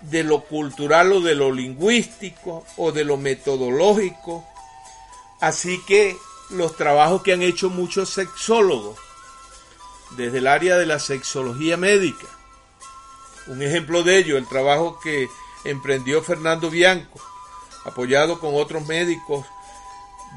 de 0.00 0.24
lo 0.24 0.44
cultural 0.44 1.12
o 1.12 1.20
de 1.20 1.34
lo 1.34 1.52
lingüístico 1.52 2.64
o 2.76 2.92
de 2.92 3.04
lo 3.04 3.16
metodológico. 3.16 4.46
Así 5.40 5.80
que 5.86 6.16
los 6.50 6.76
trabajos 6.76 7.22
que 7.22 7.32
han 7.32 7.42
hecho 7.42 7.70
muchos 7.70 8.10
sexólogos 8.10 8.98
desde 10.16 10.38
el 10.38 10.46
área 10.46 10.76
de 10.76 10.86
la 10.86 10.98
sexología 10.98 11.76
médica. 11.76 12.26
Un 13.46 13.62
ejemplo 13.62 14.02
de 14.02 14.18
ello, 14.18 14.36
el 14.38 14.46
trabajo 14.46 15.00
que 15.00 15.28
emprendió 15.64 16.22
Fernando 16.22 16.70
Bianco, 16.70 17.20
apoyado 17.84 18.40
con 18.40 18.54
otros 18.54 18.86
médicos 18.86 19.46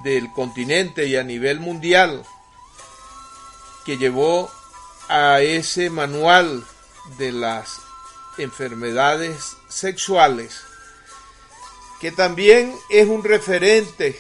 del 0.04 0.32
continente 0.32 1.08
y 1.08 1.16
a 1.16 1.24
nivel 1.24 1.60
mundial, 1.60 2.24
que 3.86 3.98
llevó 3.98 4.50
a 5.08 5.42
ese 5.42 5.90
manual 5.90 6.66
de 7.18 7.32
las 7.32 7.80
enfermedades 8.38 9.56
sexuales, 9.70 10.62
que 12.02 12.12
también 12.12 12.76
es 12.90 13.08
un 13.08 13.24
referente 13.24 14.20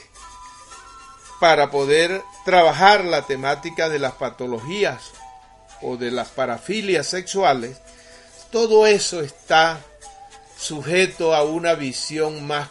para 1.39 1.71
poder 1.71 2.23
trabajar 2.45 3.03
la 3.03 3.23
temática 3.23 3.89
de 3.89 3.99
las 3.99 4.13
patologías 4.13 5.11
o 5.81 5.97
de 5.97 6.11
las 6.11 6.29
parafilias 6.29 7.07
sexuales, 7.07 7.77
todo 8.51 8.87
eso 8.87 9.21
está 9.21 9.81
sujeto 10.57 11.35
a 11.35 11.43
una 11.43 11.73
visión 11.73 12.47
más 12.47 12.69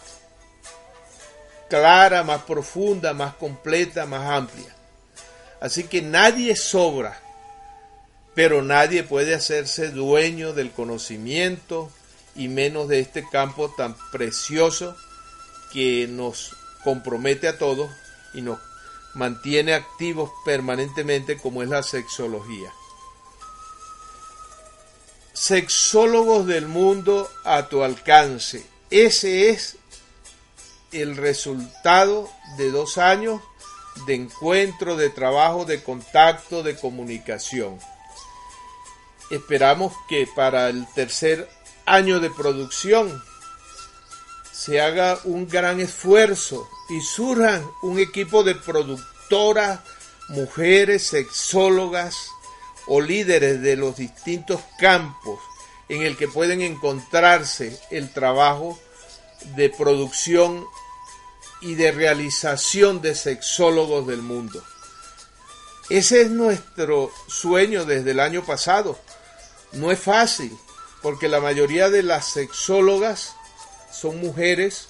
clara, 1.79 2.22
más 2.22 2.43
profunda, 2.43 3.14
más 3.14 3.35
completa, 3.35 4.07
más 4.07 4.31
amplia. 4.31 4.75
Así 5.61 5.85
que 5.85 6.03
nadie 6.03 6.57
sobra 6.57 7.20
pero 8.35 8.62
nadie 8.62 9.05
puede 9.05 9.35
hacerse 9.35 9.91
dueño 9.91 10.53
del 10.53 10.72
conocimiento 10.72 11.91
y 12.35 12.49
menos 12.49 12.89
de 12.89 13.01
este 13.01 13.27
campo 13.29 13.70
tan 13.70 13.95
precioso 14.11 14.97
que 15.72 16.09
nos 16.09 16.57
compromete 16.83 17.47
a 17.49 17.59
todos 17.59 17.91
y 18.35 18.43
nos 18.43 18.59
mantiene 19.14 19.75
activos 19.75 20.31
permanentemente 20.45 21.37
como 21.39 21.62
es 21.62 21.68
la 21.68 21.85
sexología. 21.85 22.72
Sexólogos 25.33 26.47
del 26.47 26.66
mundo 26.66 27.31
a 27.45 27.68
tu 27.68 27.85
alcance. 27.85 28.66
Ese 28.91 29.51
es 29.51 29.77
el 30.95 31.16
resultado 31.16 32.30
de 32.57 32.70
dos 32.70 32.99
años 32.99 33.40
de 34.07 34.14
encuentro, 34.14 34.97
de 34.97 35.11
trabajo, 35.11 35.64
de 35.64 35.82
contacto, 35.82 36.62
de 36.62 36.76
comunicación. 36.76 37.78
Esperamos 39.30 39.92
que 40.09 40.26
para 40.34 40.68
el 40.68 40.86
tercer 40.95 41.49
año 41.86 42.20
de 42.20 42.30
producción 42.30 43.22
se 44.53 44.80
haga 44.80 45.18
un 45.24 45.49
gran 45.49 45.80
esfuerzo 45.80 46.68
y 46.88 47.01
surjan 47.01 47.66
un 47.82 47.99
equipo 47.99 48.45
de 48.45 48.55
productoras, 48.55 49.80
mujeres, 50.28 51.07
sexólogas 51.07 52.28
o 52.86 53.01
líderes 53.01 53.61
de 53.62 53.76
los 53.76 53.97
distintos 53.97 54.61
campos 54.78 55.40
en 55.88 56.03
el 56.03 56.16
que 56.16 56.28
pueden 56.28 56.62
encontrarse 56.62 57.78
el 57.90 58.12
trabajo 58.12 58.78
de 59.57 59.70
producción 59.70 60.64
y 61.64 61.76
de 61.76 61.92
realización 61.92 63.00
de 63.00 63.14
sexólogos 63.14 64.06
del 64.06 64.20
mundo. 64.20 64.62
Ese 65.88 66.20
es 66.20 66.30
nuestro 66.30 67.10
sueño 67.26 67.86
desde 67.86 68.10
el 68.10 68.20
año 68.20 68.44
pasado. 68.44 68.98
No 69.72 69.90
es 69.90 69.98
fácil, 69.98 70.54
porque 71.00 71.26
la 71.26 71.40
mayoría 71.40 71.88
de 71.88 72.02
las 72.02 72.26
sexólogas 72.26 73.34
son 73.90 74.20
mujeres 74.20 74.88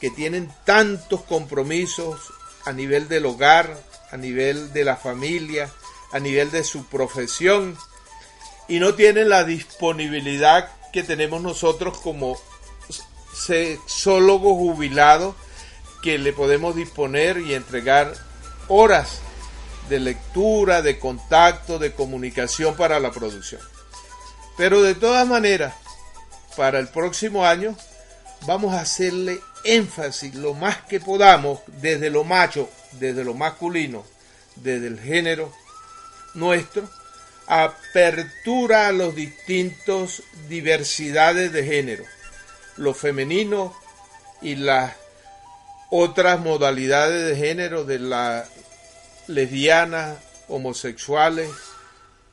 que 0.00 0.10
tienen 0.10 0.52
tantos 0.64 1.22
compromisos 1.22 2.20
a 2.64 2.72
nivel 2.72 3.08
del 3.08 3.26
hogar, 3.26 3.76
a 4.12 4.16
nivel 4.16 4.72
de 4.72 4.84
la 4.84 4.96
familia, 4.96 5.68
a 6.12 6.20
nivel 6.20 6.52
de 6.52 6.62
su 6.62 6.86
profesión, 6.86 7.76
y 8.68 8.78
no 8.78 8.94
tienen 8.94 9.28
la 9.28 9.42
disponibilidad 9.42 10.70
que 10.92 11.02
tenemos 11.02 11.42
nosotros 11.42 11.98
como 11.98 12.38
sexólogos 13.34 14.52
jubilados 14.52 15.34
que 16.04 16.18
le 16.18 16.34
podemos 16.34 16.76
disponer 16.76 17.38
y 17.38 17.54
entregar 17.54 18.12
horas 18.68 19.20
de 19.88 19.98
lectura, 19.98 20.82
de 20.82 20.98
contacto, 20.98 21.78
de 21.78 21.94
comunicación 21.94 22.76
para 22.76 23.00
la 23.00 23.10
producción. 23.10 23.62
Pero 24.58 24.82
de 24.82 24.94
todas 24.94 25.26
maneras, 25.26 25.74
para 26.58 26.78
el 26.78 26.88
próximo 26.88 27.46
año 27.46 27.74
vamos 28.46 28.74
a 28.74 28.82
hacerle 28.82 29.40
énfasis 29.64 30.34
lo 30.34 30.52
más 30.52 30.76
que 30.82 31.00
podamos 31.00 31.60
desde 31.80 32.10
lo 32.10 32.22
macho, 32.22 32.68
desde 32.92 33.24
lo 33.24 33.32
masculino, 33.32 34.04
desde 34.56 34.88
el 34.88 35.00
género 35.00 35.54
nuestro, 36.34 36.86
apertura 37.46 38.88
a 38.88 38.92
los 38.92 39.14
distintos 39.14 40.22
diversidades 40.50 41.50
de 41.50 41.64
género, 41.64 42.04
lo 42.76 42.92
femenino 42.92 43.74
y 44.42 44.56
las 44.56 44.92
otras 45.90 46.40
modalidades 46.40 47.28
de 47.28 47.36
género 47.36 47.84
de 47.84 47.98
la 47.98 48.46
lesbiana, 49.26 50.16
homosexuales, 50.48 51.50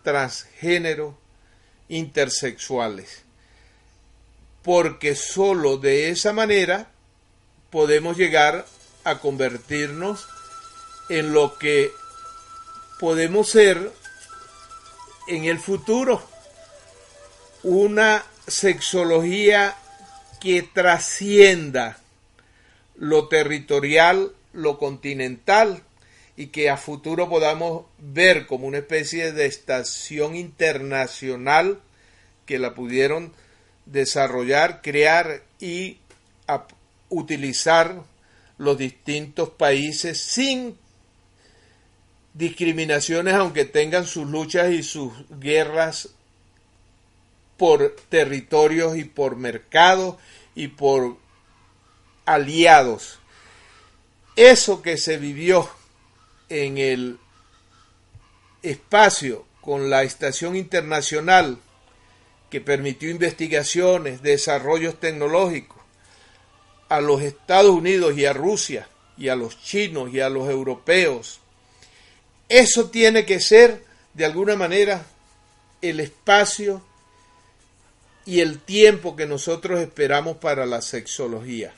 transgénero, 0.04 1.18
intersexuales. 1.88 3.24
Porque 4.64 5.16
sólo 5.16 5.78
de 5.78 6.10
esa 6.10 6.34
manera 6.34 6.92
podemos 7.70 8.18
llegar 8.18 8.66
a 9.04 9.20
convertirnos 9.20 10.28
en 11.10 11.34
lo 11.34 11.58
que 11.58 11.92
podemos 13.00 13.50
ser 13.50 13.92
en 15.28 15.46
el 15.46 15.60
futuro. 15.60 16.22
Una 17.64 18.24
sexología 18.48 19.76
que 20.40 20.64
trascienda 20.64 22.01
lo 22.96 23.28
territorial, 23.28 24.34
lo 24.54 24.78
continental 24.78 25.84
y 26.38 26.48
que 26.48 26.70
a 26.70 26.78
futuro 26.78 27.30
podamos 27.30 27.86
ver 28.00 28.48
como 28.48 28.68
una 28.68 28.80
especie 28.80 29.32
de 29.32 29.46
estación 29.46 30.36
internacional 30.36 31.80
que 32.46 32.60
la 32.60 32.74
pudieron 32.74 33.34
desarrollar, 33.86 34.82
crear 34.82 35.44
y 35.60 35.98
utilizar 37.10 38.04
los 38.58 38.78
distintos 38.78 39.50
países 39.50 40.20
sin 40.20 40.78
discriminaciones, 42.34 43.34
aunque 43.34 43.66
tengan 43.66 44.06
sus 44.06 44.28
luchas 44.28 44.72
y 44.72 44.84
sus 44.84 45.12
guerras 45.40 46.10
por 47.58 47.96
territorios 48.10 48.98
y 48.98 49.04
por 49.04 49.36
mercados 49.36 50.16
y 50.56 50.70
por 50.70 51.18
aliados. 52.34 53.20
Eso 54.36 54.82
que 54.82 54.98
se 54.98 55.18
vivió 55.18 55.70
en 56.50 56.78
el 56.78 57.20
espacio 58.62 59.46
con 59.62 59.90
la 59.90 60.04
Estación 60.04 60.56
Internacional 60.56 61.58
que 62.50 62.62
permitió 62.62 63.10
investigaciones, 63.10 64.22
desarrollos 64.22 65.00
tecnológicos 65.00 65.78
a 66.90 67.00
los 67.00 67.22
Estados 67.22 67.72
Unidos 67.72 68.18
y 68.18 68.26
a 68.26 68.34
Rusia 68.34 68.90
y 69.18 69.30
a 69.30 69.36
los 69.36 69.62
chinos 69.62 70.14
y 70.14 70.20
a 70.20 70.30
los 70.30 70.50
europeos 70.50 71.42
eso 72.52 72.90
tiene 72.90 73.26
que 73.26 73.40
ser, 73.40 73.82
de 74.14 74.26
alguna 74.26 74.58
manera, 74.58 75.06
el 75.82 76.02
espacio 76.02 76.82
y 78.26 78.42
el 78.42 78.60
tiempo 78.60 79.16
que 79.16 79.26
nosotros 79.26 79.80
esperamos 79.80 80.36
para 80.36 80.66
la 80.66 80.82
sexología. 80.82 81.74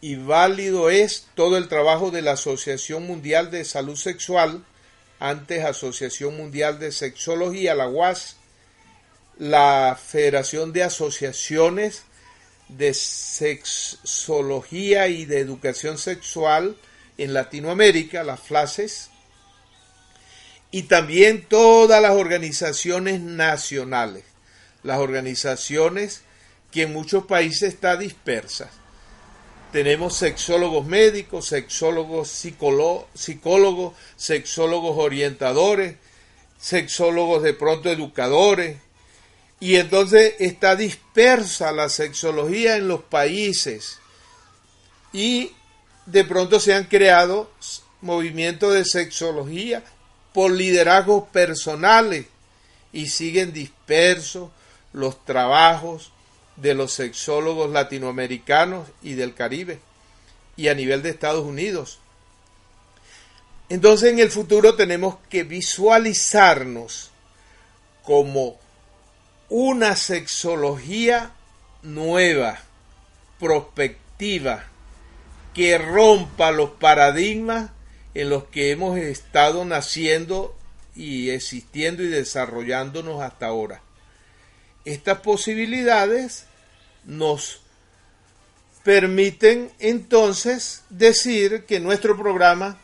Y 0.00 0.16
válido 0.16 0.88
es 0.88 1.26
todo 1.34 1.58
el 1.58 1.68
trabajo 1.68 2.10
de 2.10 2.22
la 2.22 2.32
Asociación 2.32 3.06
Mundial 3.06 3.50
de 3.50 3.64
Salud 3.64 3.96
Sexual, 3.96 4.64
antes 5.18 5.64
Asociación 5.64 6.36
Mundial 6.36 6.78
de 6.78 6.90
Sexología, 6.90 7.74
la 7.74 7.88
UAS, 7.88 8.36
la 9.38 9.98
Federación 10.02 10.72
de 10.72 10.84
Asociaciones 10.84 12.04
de 12.68 12.94
Sexología 12.94 15.08
y 15.08 15.26
de 15.26 15.40
Educación 15.40 15.98
Sexual 15.98 16.76
en 17.18 17.34
Latinoamérica, 17.34 18.24
las 18.24 18.40
FLACES, 18.40 19.10
y 20.70 20.84
también 20.84 21.46
todas 21.46 22.00
las 22.00 22.12
organizaciones 22.12 23.20
nacionales, 23.20 24.24
las 24.82 24.98
organizaciones 24.98 26.22
que 26.70 26.82
en 26.82 26.92
muchos 26.92 27.26
países 27.26 27.74
está 27.74 27.96
dispersas. 27.96 28.79
Tenemos 29.72 30.16
sexólogos 30.16 30.84
médicos, 30.84 31.46
sexólogos 31.46 32.28
psicólogos, 32.28 33.94
sexólogos 34.16 34.98
orientadores, 34.98 35.96
sexólogos 36.58 37.42
de 37.42 37.54
pronto 37.54 37.88
educadores, 37.88 38.78
y 39.60 39.76
entonces 39.76 40.34
está 40.38 40.74
dispersa 40.74 41.70
la 41.70 41.90
sexología 41.90 42.76
en 42.76 42.88
los 42.88 43.02
países. 43.02 43.98
Y 45.12 45.52
de 46.06 46.24
pronto 46.24 46.58
se 46.58 46.74
han 46.74 46.84
creado 46.84 47.50
movimientos 48.00 48.72
de 48.72 48.86
sexología 48.86 49.84
por 50.32 50.50
liderazgos 50.50 51.28
personales. 51.28 52.26
Y 52.92 53.08
siguen 53.08 53.52
dispersos 53.52 54.50
los 54.92 55.24
trabajos 55.26 56.10
de 56.60 56.74
los 56.74 56.92
sexólogos 56.92 57.70
latinoamericanos 57.70 58.88
y 59.02 59.14
del 59.14 59.34
Caribe 59.34 59.80
y 60.56 60.68
a 60.68 60.74
nivel 60.74 61.02
de 61.02 61.10
Estados 61.10 61.44
Unidos. 61.44 62.00
Entonces 63.68 64.12
en 64.12 64.18
el 64.18 64.30
futuro 64.30 64.74
tenemos 64.74 65.16
que 65.28 65.44
visualizarnos 65.44 67.10
como 68.02 68.58
una 69.48 69.96
sexología 69.96 71.32
nueva, 71.82 72.58
prospectiva, 73.38 74.64
que 75.54 75.78
rompa 75.78 76.50
los 76.50 76.70
paradigmas 76.70 77.70
en 78.14 78.28
los 78.28 78.44
que 78.44 78.70
hemos 78.70 78.98
estado 78.98 79.64
naciendo 79.64 80.54
y 80.94 81.30
existiendo 81.30 82.02
y 82.02 82.08
desarrollándonos 82.08 83.22
hasta 83.22 83.46
ahora. 83.46 83.82
Estas 84.84 85.20
posibilidades 85.20 86.46
nos 87.04 87.60
permiten 88.82 89.70
entonces 89.78 90.84
decir 90.88 91.64
que 91.66 91.80
nuestro 91.80 92.16
programa 92.16 92.78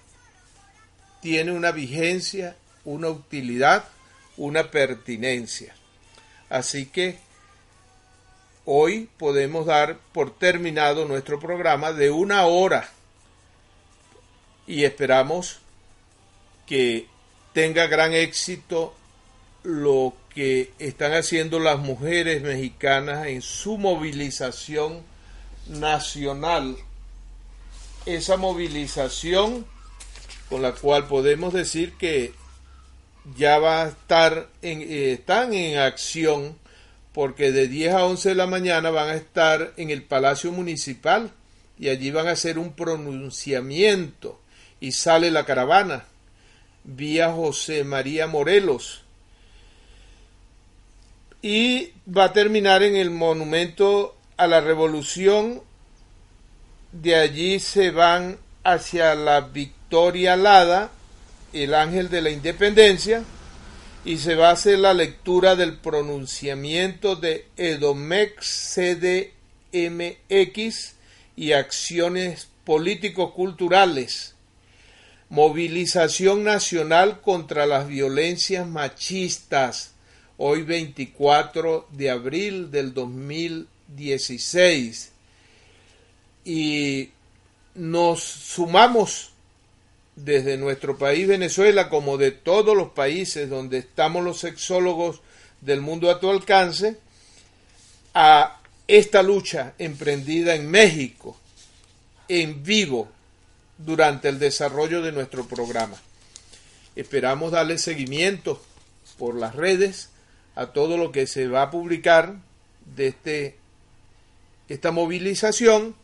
tiene 1.21 1.53
una 1.53 1.73
vigencia, 1.73 2.57
una 2.85 3.09
utilidad, 3.09 3.85
una 4.37 4.71
pertinencia. 4.71 5.75
Así 6.49 6.87
que 6.87 7.19
hoy 8.65 9.09
podemos 9.17 9.67
dar 9.67 9.99
por 10.13 10.37
terminado 10.37 11.05
nuestro 11.07 11.41
programa 11.41 11.93
de 11.93 12.11
una 12.11 12.47
hora 12.47 12.91
y 14.67 14.85
esperamos 14.85 15.61
que 16.67 17.07
tenga 17.53 17.87
gran 17.87 18.13
éxito 18.13 18.95
lo 19.63 20.15
que 20.37 20.71
están 20.79 21.15
haciendo 21.15 21.59
las 21.59 21.79
mujeres 21.79 22.43
mexicanas 22.43 23.27
en 23.27 23.41
su 23.41 23.79
movilización 23.79 25.01
nacional. 25.67 26.77
Esa 28.05 28.37
movilización 28.37 29.65
con 30.51 30.61
la 30.61 30.73
cual 30.73 31.07
podemos 31.07 31.55
decir 31.55 31.95
que 31.95 32.35
ya 33.35 33.59
va 33.59 33.85
a 33.85 33.89
estar 33.89 34.51
en, 34.61 34.83
eh, 34.83 35.13
están 35.15 35.55
en 35.55 35.79
acción 35.79 36.59
porque 37.15 37.51
de 37.51 37.67
10 37.67 37.95
a 37.95 38.05
11 38.05 38.29
de 38.29 38.35
la 38.35 38.47
mañana 38.47 38.91
van 38.91 39.09
a 39.09 39.15
estar 39.15 39.73
en 39.79 39.89
el 39.89 40.03
Palacio 40.03 40.53
Municipal 40.53 41.31
y 41.79 41.89
allí 41.89 42.11
van 42.11 42.29
a 42.29 42.33
hacer 42.33 42.59
un 42.59 42.75
pronunciamiento 42.75 44.39
y 44.81 44.93
sale 44.93 45.31
la 45.31 45.47
caravana 45.47 46.05
vía 46.85 47.33
José 47.33 47.85
María 47.85 48.27
Morelos 48.27 49.06
y 51.47 51.93
va 52.09 52.25
a 52.25 52.33
terminar 52.33 52.83
en 52.83 52.97
el 52.97 53.13
monumento 53.13 54.17
a 54.37 54.49
la 54.49 54.61
revolución 54.61 55.63
de 56.91 57.15
allí 57.15 57.61
se 57.61 57.93
van 57.93 58.37
hacia 58.65 59.15
la 59.15 59.43
Victoria 59.43 60.33
Alada 60.33 60.91
el 61.53 61.73
ángel 61.75 62.09
de 62.11 62.21
la 62.21 62.31
independencia 62.31 63.23
y 64.05 64.19
se 64.19 64.35
va 64.35 64.49
a 64.49 64.55
hacer 64.55 64.81
la 64.81 64.93
lectura 64.93 65.55
del 65.55 65.77
pronunciamiento 65.77 67.15
de 67.15 67.47
Edomex 67.57 68.75
CDMX 69.71 70.95
y 71.37 71.53
acciones 71.53 72.49
político-culturales. 72.65 74.35
Movilización 75.29 76.43
nacional 76.43 77.21
contra 77.21 77.67
las 77.67 77.87
violencias 77.87 78.67
machistas, 78.67 79.93
hoy 80.39 80.63
24 80.63 81.89
de 81.91 82.11
abril 82.11 82.71
del 82.71 82.95
2016. 82.95 85.11
Y 86.45 87.11
nos 87.75 88.23
sumamos 88.23 89.33
desde 90.15 90.57
nuestro 90.57 90.97
país 90.97 91.27
Venezuela 91.29 91.89
como 91.89 92.17
de 92.17 92.31
todos 92.31 92.77
los 92.77 92.93
países 92.93 93.51
donde 93.51 93.79
estamos 93.79 94.23
los 94.25 94.39
sexólogos 94.39 95.21
del 95.61 95.81
mundo 95.81 96.09
a 96.11 96.21
tu 96.21 96.31
alcance, 96.31 96.97
a 98.15 98.61
esta 98.89 99.23
lucha 99.23 99.75
emprendida 99.79 100.55
en 100.55 100.71
México, 100.71 101.37
en 102.29 102.63
vivo, 102.63 103.09
durante 103.79 104.29
el 104.29 104.39
desarrollo 104.39 105.03
de 105.03 105.13
nuestro 105.13 105.47
programa. 105.47 106.01
Esperamos 106.95 107.53
darle 107.53 107.77
seguimiento 107.77 108.63
por 109.19 109.35
las 109.35 109.55
redes 109.55 110.09
a 110.57 110.69
todo 110.69 110.97
lo 110.97 111.13
que 111.13 111.27
se 111.27 111.47
va 111.47 111.63
a 111.63 111.71
publicar 111.71 112.35
de 112.97 113.09
este, 113.09 113.57
esta 114.69 114.91
movilización 114.91 115.95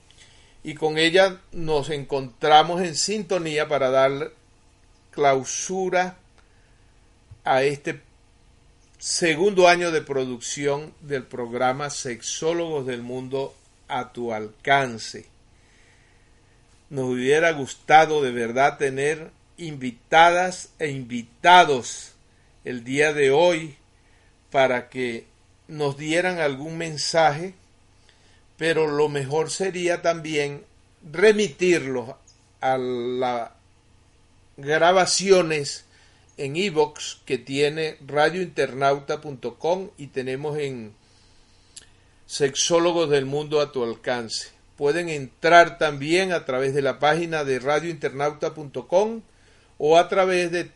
y 0.62 0.74
con 0.74 0.98
ella 0.98 1.40
nos 1.50 1.90
encontramos 1.90 2.82
en 2.82 2.94
sintonía 2.94 3.66
para 3.66 3.90
dar 3.90 4.30
clausura 5.11 6.16
a 7.44 7.62
este 7.62 8.00
segundo 8.98 9.68
año 9.68 9.90
de 9.90 10.03
producción 10.03 10.92
del 11.00 11.24
programa 11.24 11.90
Sexólogos 11.90 12.86
del 12.86 13.03
Mundo 13.03 13.55
a 13.88 14.12
tu 14.12 14.32
alcance. 14.32 15.26
Nos 16.90 17.07
hubiera 17.07 17.53
gustado 17.53 18.22
de 18.22 18.30
verdad 18.30 18.76
tener 18.76 19.30
invitadas 19.57 20.68
e 20.78 20.90
invitados 20.90 22.12
el 22.64 22.84
día 22.84 23.12
de 23.12 23.30
hoy 23.30 23.76
para 24.53 24.88
que 24.88 25.26
nos 25.66 25.96
dieran 25.96 26.38
algún 26.38 26.78
mensaje 26.78 27.55
pero 28.62 28.86
lo 28.86 29.09
mejor 29.09 29.50
sería 29.50 30.03
también 30.03 30.64
remitirlos 31.11 32.11
a 32.61 32.78
las 32.78 33.50
grabaciones 34.57 35.84
en 36.36 36.55
iVox 36.55 37.22
que 37.24 37.38
tiene 37.38 37.96
radiointernauta.com 38.07 39.90
y 39.98 40.07
tenemos 40.07 40.59
en 40.59 40.94
Sexólogos 42.26 43.11
del 43.11 43.26
Mundo 43.26 43.61
a 43.61 43.72
tu 43.72 43.82
alcance. 43.82 44.50
Pueden 44.76 45.09
entrar 45.09 45.78
también 45.78 46.32
a 46.32 46.44
través 46.44 46.72
de 46.72 46.82
la 46.82 47.00
página 47.00 47.42
de 47.42 47.59
radiointernauta.com 47.59 49.22
o 49.78 49.98
a 49.98 50.09
través 50.09 50.53
de 50.53 50.70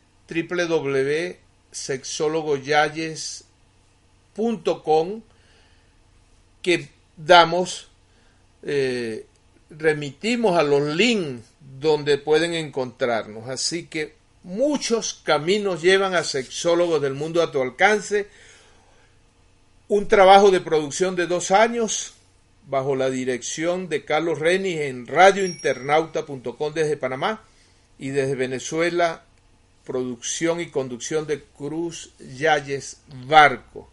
que 6.63 6.89
damos, 7.17 7.89
eh, 8.63 9.27
remitimos 9.71 10.59
a 10.59 10.63
los 10.63 10.97
links 10.97 11.43
donde 11.81 12.19
pueden 12.19 12.55
encontrarnos. 12.55 13.49
Así 13.49 13.87
que 13.87 14.15
muchos 14.43 15.21
caminos 15.25 15.83
llevan 15.83 16.15
a 16.15 16.25
sexólogos 16.25 17.01
del 17.03 17.15
mundo 17.15 17.43
a 17.43 17.51
tu 17.51 17.61
alcance. 17.63 18.29
Un 19.89 20.09
trabajo 20.09 20.51
de 20.51 20.61
producción 20.61 21.17
de 21.17 21.27
dos 21.27 21.51
años 21.51 22.15
bajo 22.69 22.97
la 22.97 23.11
dirección 23.11 23.89
de 23.89 24.05
Carlos 24.05 24.41
Reni 24.41 24.73
en 24.73 25.07
radiointernauta.com 25.07 26.75
desde 26.75 26.97
Panamá 26.97 27.45
y 27.99 28.11
desde 28.11 28.35
Venezuela 28.35 29.23
producción 29.85 30.61
y 30.61 30.67
conducción 30.67 31.27
de 31.27 31.43
Cruz 31.43 32.11
Yalles 32.19 32.99
Barco. 33.27 33.89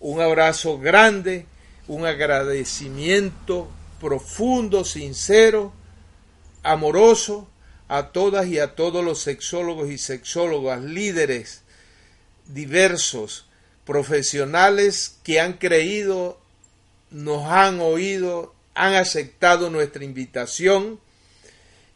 Un 0.00 0.20
abrazo 0.20 0.78
grande, 0.78 1.46
un 1.88 2.04
agradecimiento 2.06 3.68
profundo, 4.00 4.84
sincero, 4.84 5.72
amoroso 6.62 7.48
a 7.88 8.08
todas 8.08 8.46
y 8.46 8.58
a 8.58 8.74
todos 8.74 9.04
los 9.04 9.20
sexólogos 9.20 9.90
y 9.90 9.98
sexólogas, 9.98 10.82
líderes 10.82 11.62
diversos, 12.46 13.46
profesionales 13.84 15.18
que 15.22 15.40
han 15.40 15.54
creído, 15.54 16.40
nos 17.10 17.44
han 17.46 17.80
oído, 17.80 18.54
han 18.74 18.94
aceptado 18.94 19.70
nuestra 19.70 20.04
invitación 20.04 21.00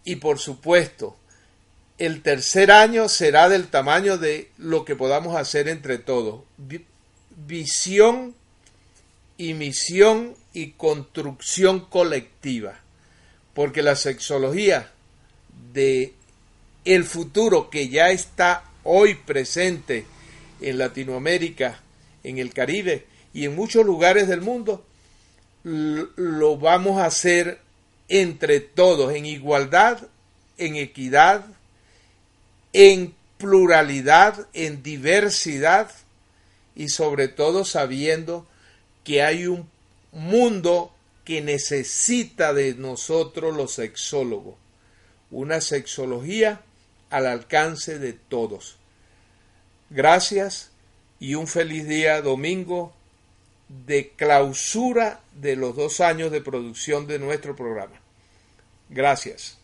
y 0.05 0.17
por 0.17 0.39
supuesto 0.39 1.17
el 1.99 2.23
tercer 2.23 2.71
año 2.71 3.09
será 3.09 3.49
del 3.49 3.69
tamaño 3.69 4.17
de 4.17 4.51
lo 4.57 4.87
que 4.87 4.97
podamos 4.97 5.37
hacer 5.37 5.69
entre 5.69 5.99
todos. 5.99 6.41
Visión 7.47 8.35
y 9.37 9.55
misión 9.55 10.35
y 10.53 10.73
construcción 10.73 11.81
colectiva. 11.81 12.79
Porque 13.55 13.83
la 13.83 13.97
sexología 13.97 14.91
de 15.73 16.15
el 16.85 17.05
futuro 17.05 17.71
que 17.71 17.89
ya 17.89 18.11
está 18.11 18.65
hoy 18.85 19.15
presente 19.15 20.07
en 20.61 20.79
Latinoamérica, 20.79 21.81
en 22.25 22.39
el 22.39 22.53
Caribe 22.53 23.07
y 23.33 23.45
en 23.45 23.55
muchos 23.55 23.85
lugares 23.85 24.29
del 24.29 24.41
mundo, 24.41 24.85
lo 25.63 26.57
vamos 26.57 27.01
a 27.01 27.07
hacer 27.07 27.61
entre 28.09 28.61
todos, 28.61 29.15
en 29.15 29.27
igualdad, 29.27 30.01
en 30.59 30.77
equidad, 30.77 31.47
en 32.73 33.15
pluralidad, 33.39 34.49
en 34.53 34.83
diversidad 34.83 35.91
y 36.81 36.89
sobre 36.89 37.29
todo 37.29 37.67
sabiendo 37.67 38.47
que 39.05 39.23
hay 39.23 39.47
un 39.47 39.69
mundo 40.13 40.95
que 41.27 41.43
necesita 41.43 42.55
de 42.55 42.75
nosotros 42.75 43.55
los 43.55 43.75
sexólogos, 43.75 44.55
una 45.31 45.61
sexología 45.61 46.63
al 47.11 47.27
alcance 47.27 47.99
de 47.99 48.15
todos. 48.15 48.79
Gracias 49.91 50.71
y 51.19 51.35
un 51.35 51.49
feliz 51.49 51.87
día 51.87 52.23
domingo 52.23 52.95
de 53.69 54.13
clausura 54.17 55.21
de 55.35 55.57
los 55.57 55.77
dos 55.77 56.01
años 56.01 56.33
de 56.33 56.41
producción 56.41 57.07
de 57.07 57.19
nuestro 57.19 57.55
programa. 57.55 58.01
Gracias. 58.89 59.60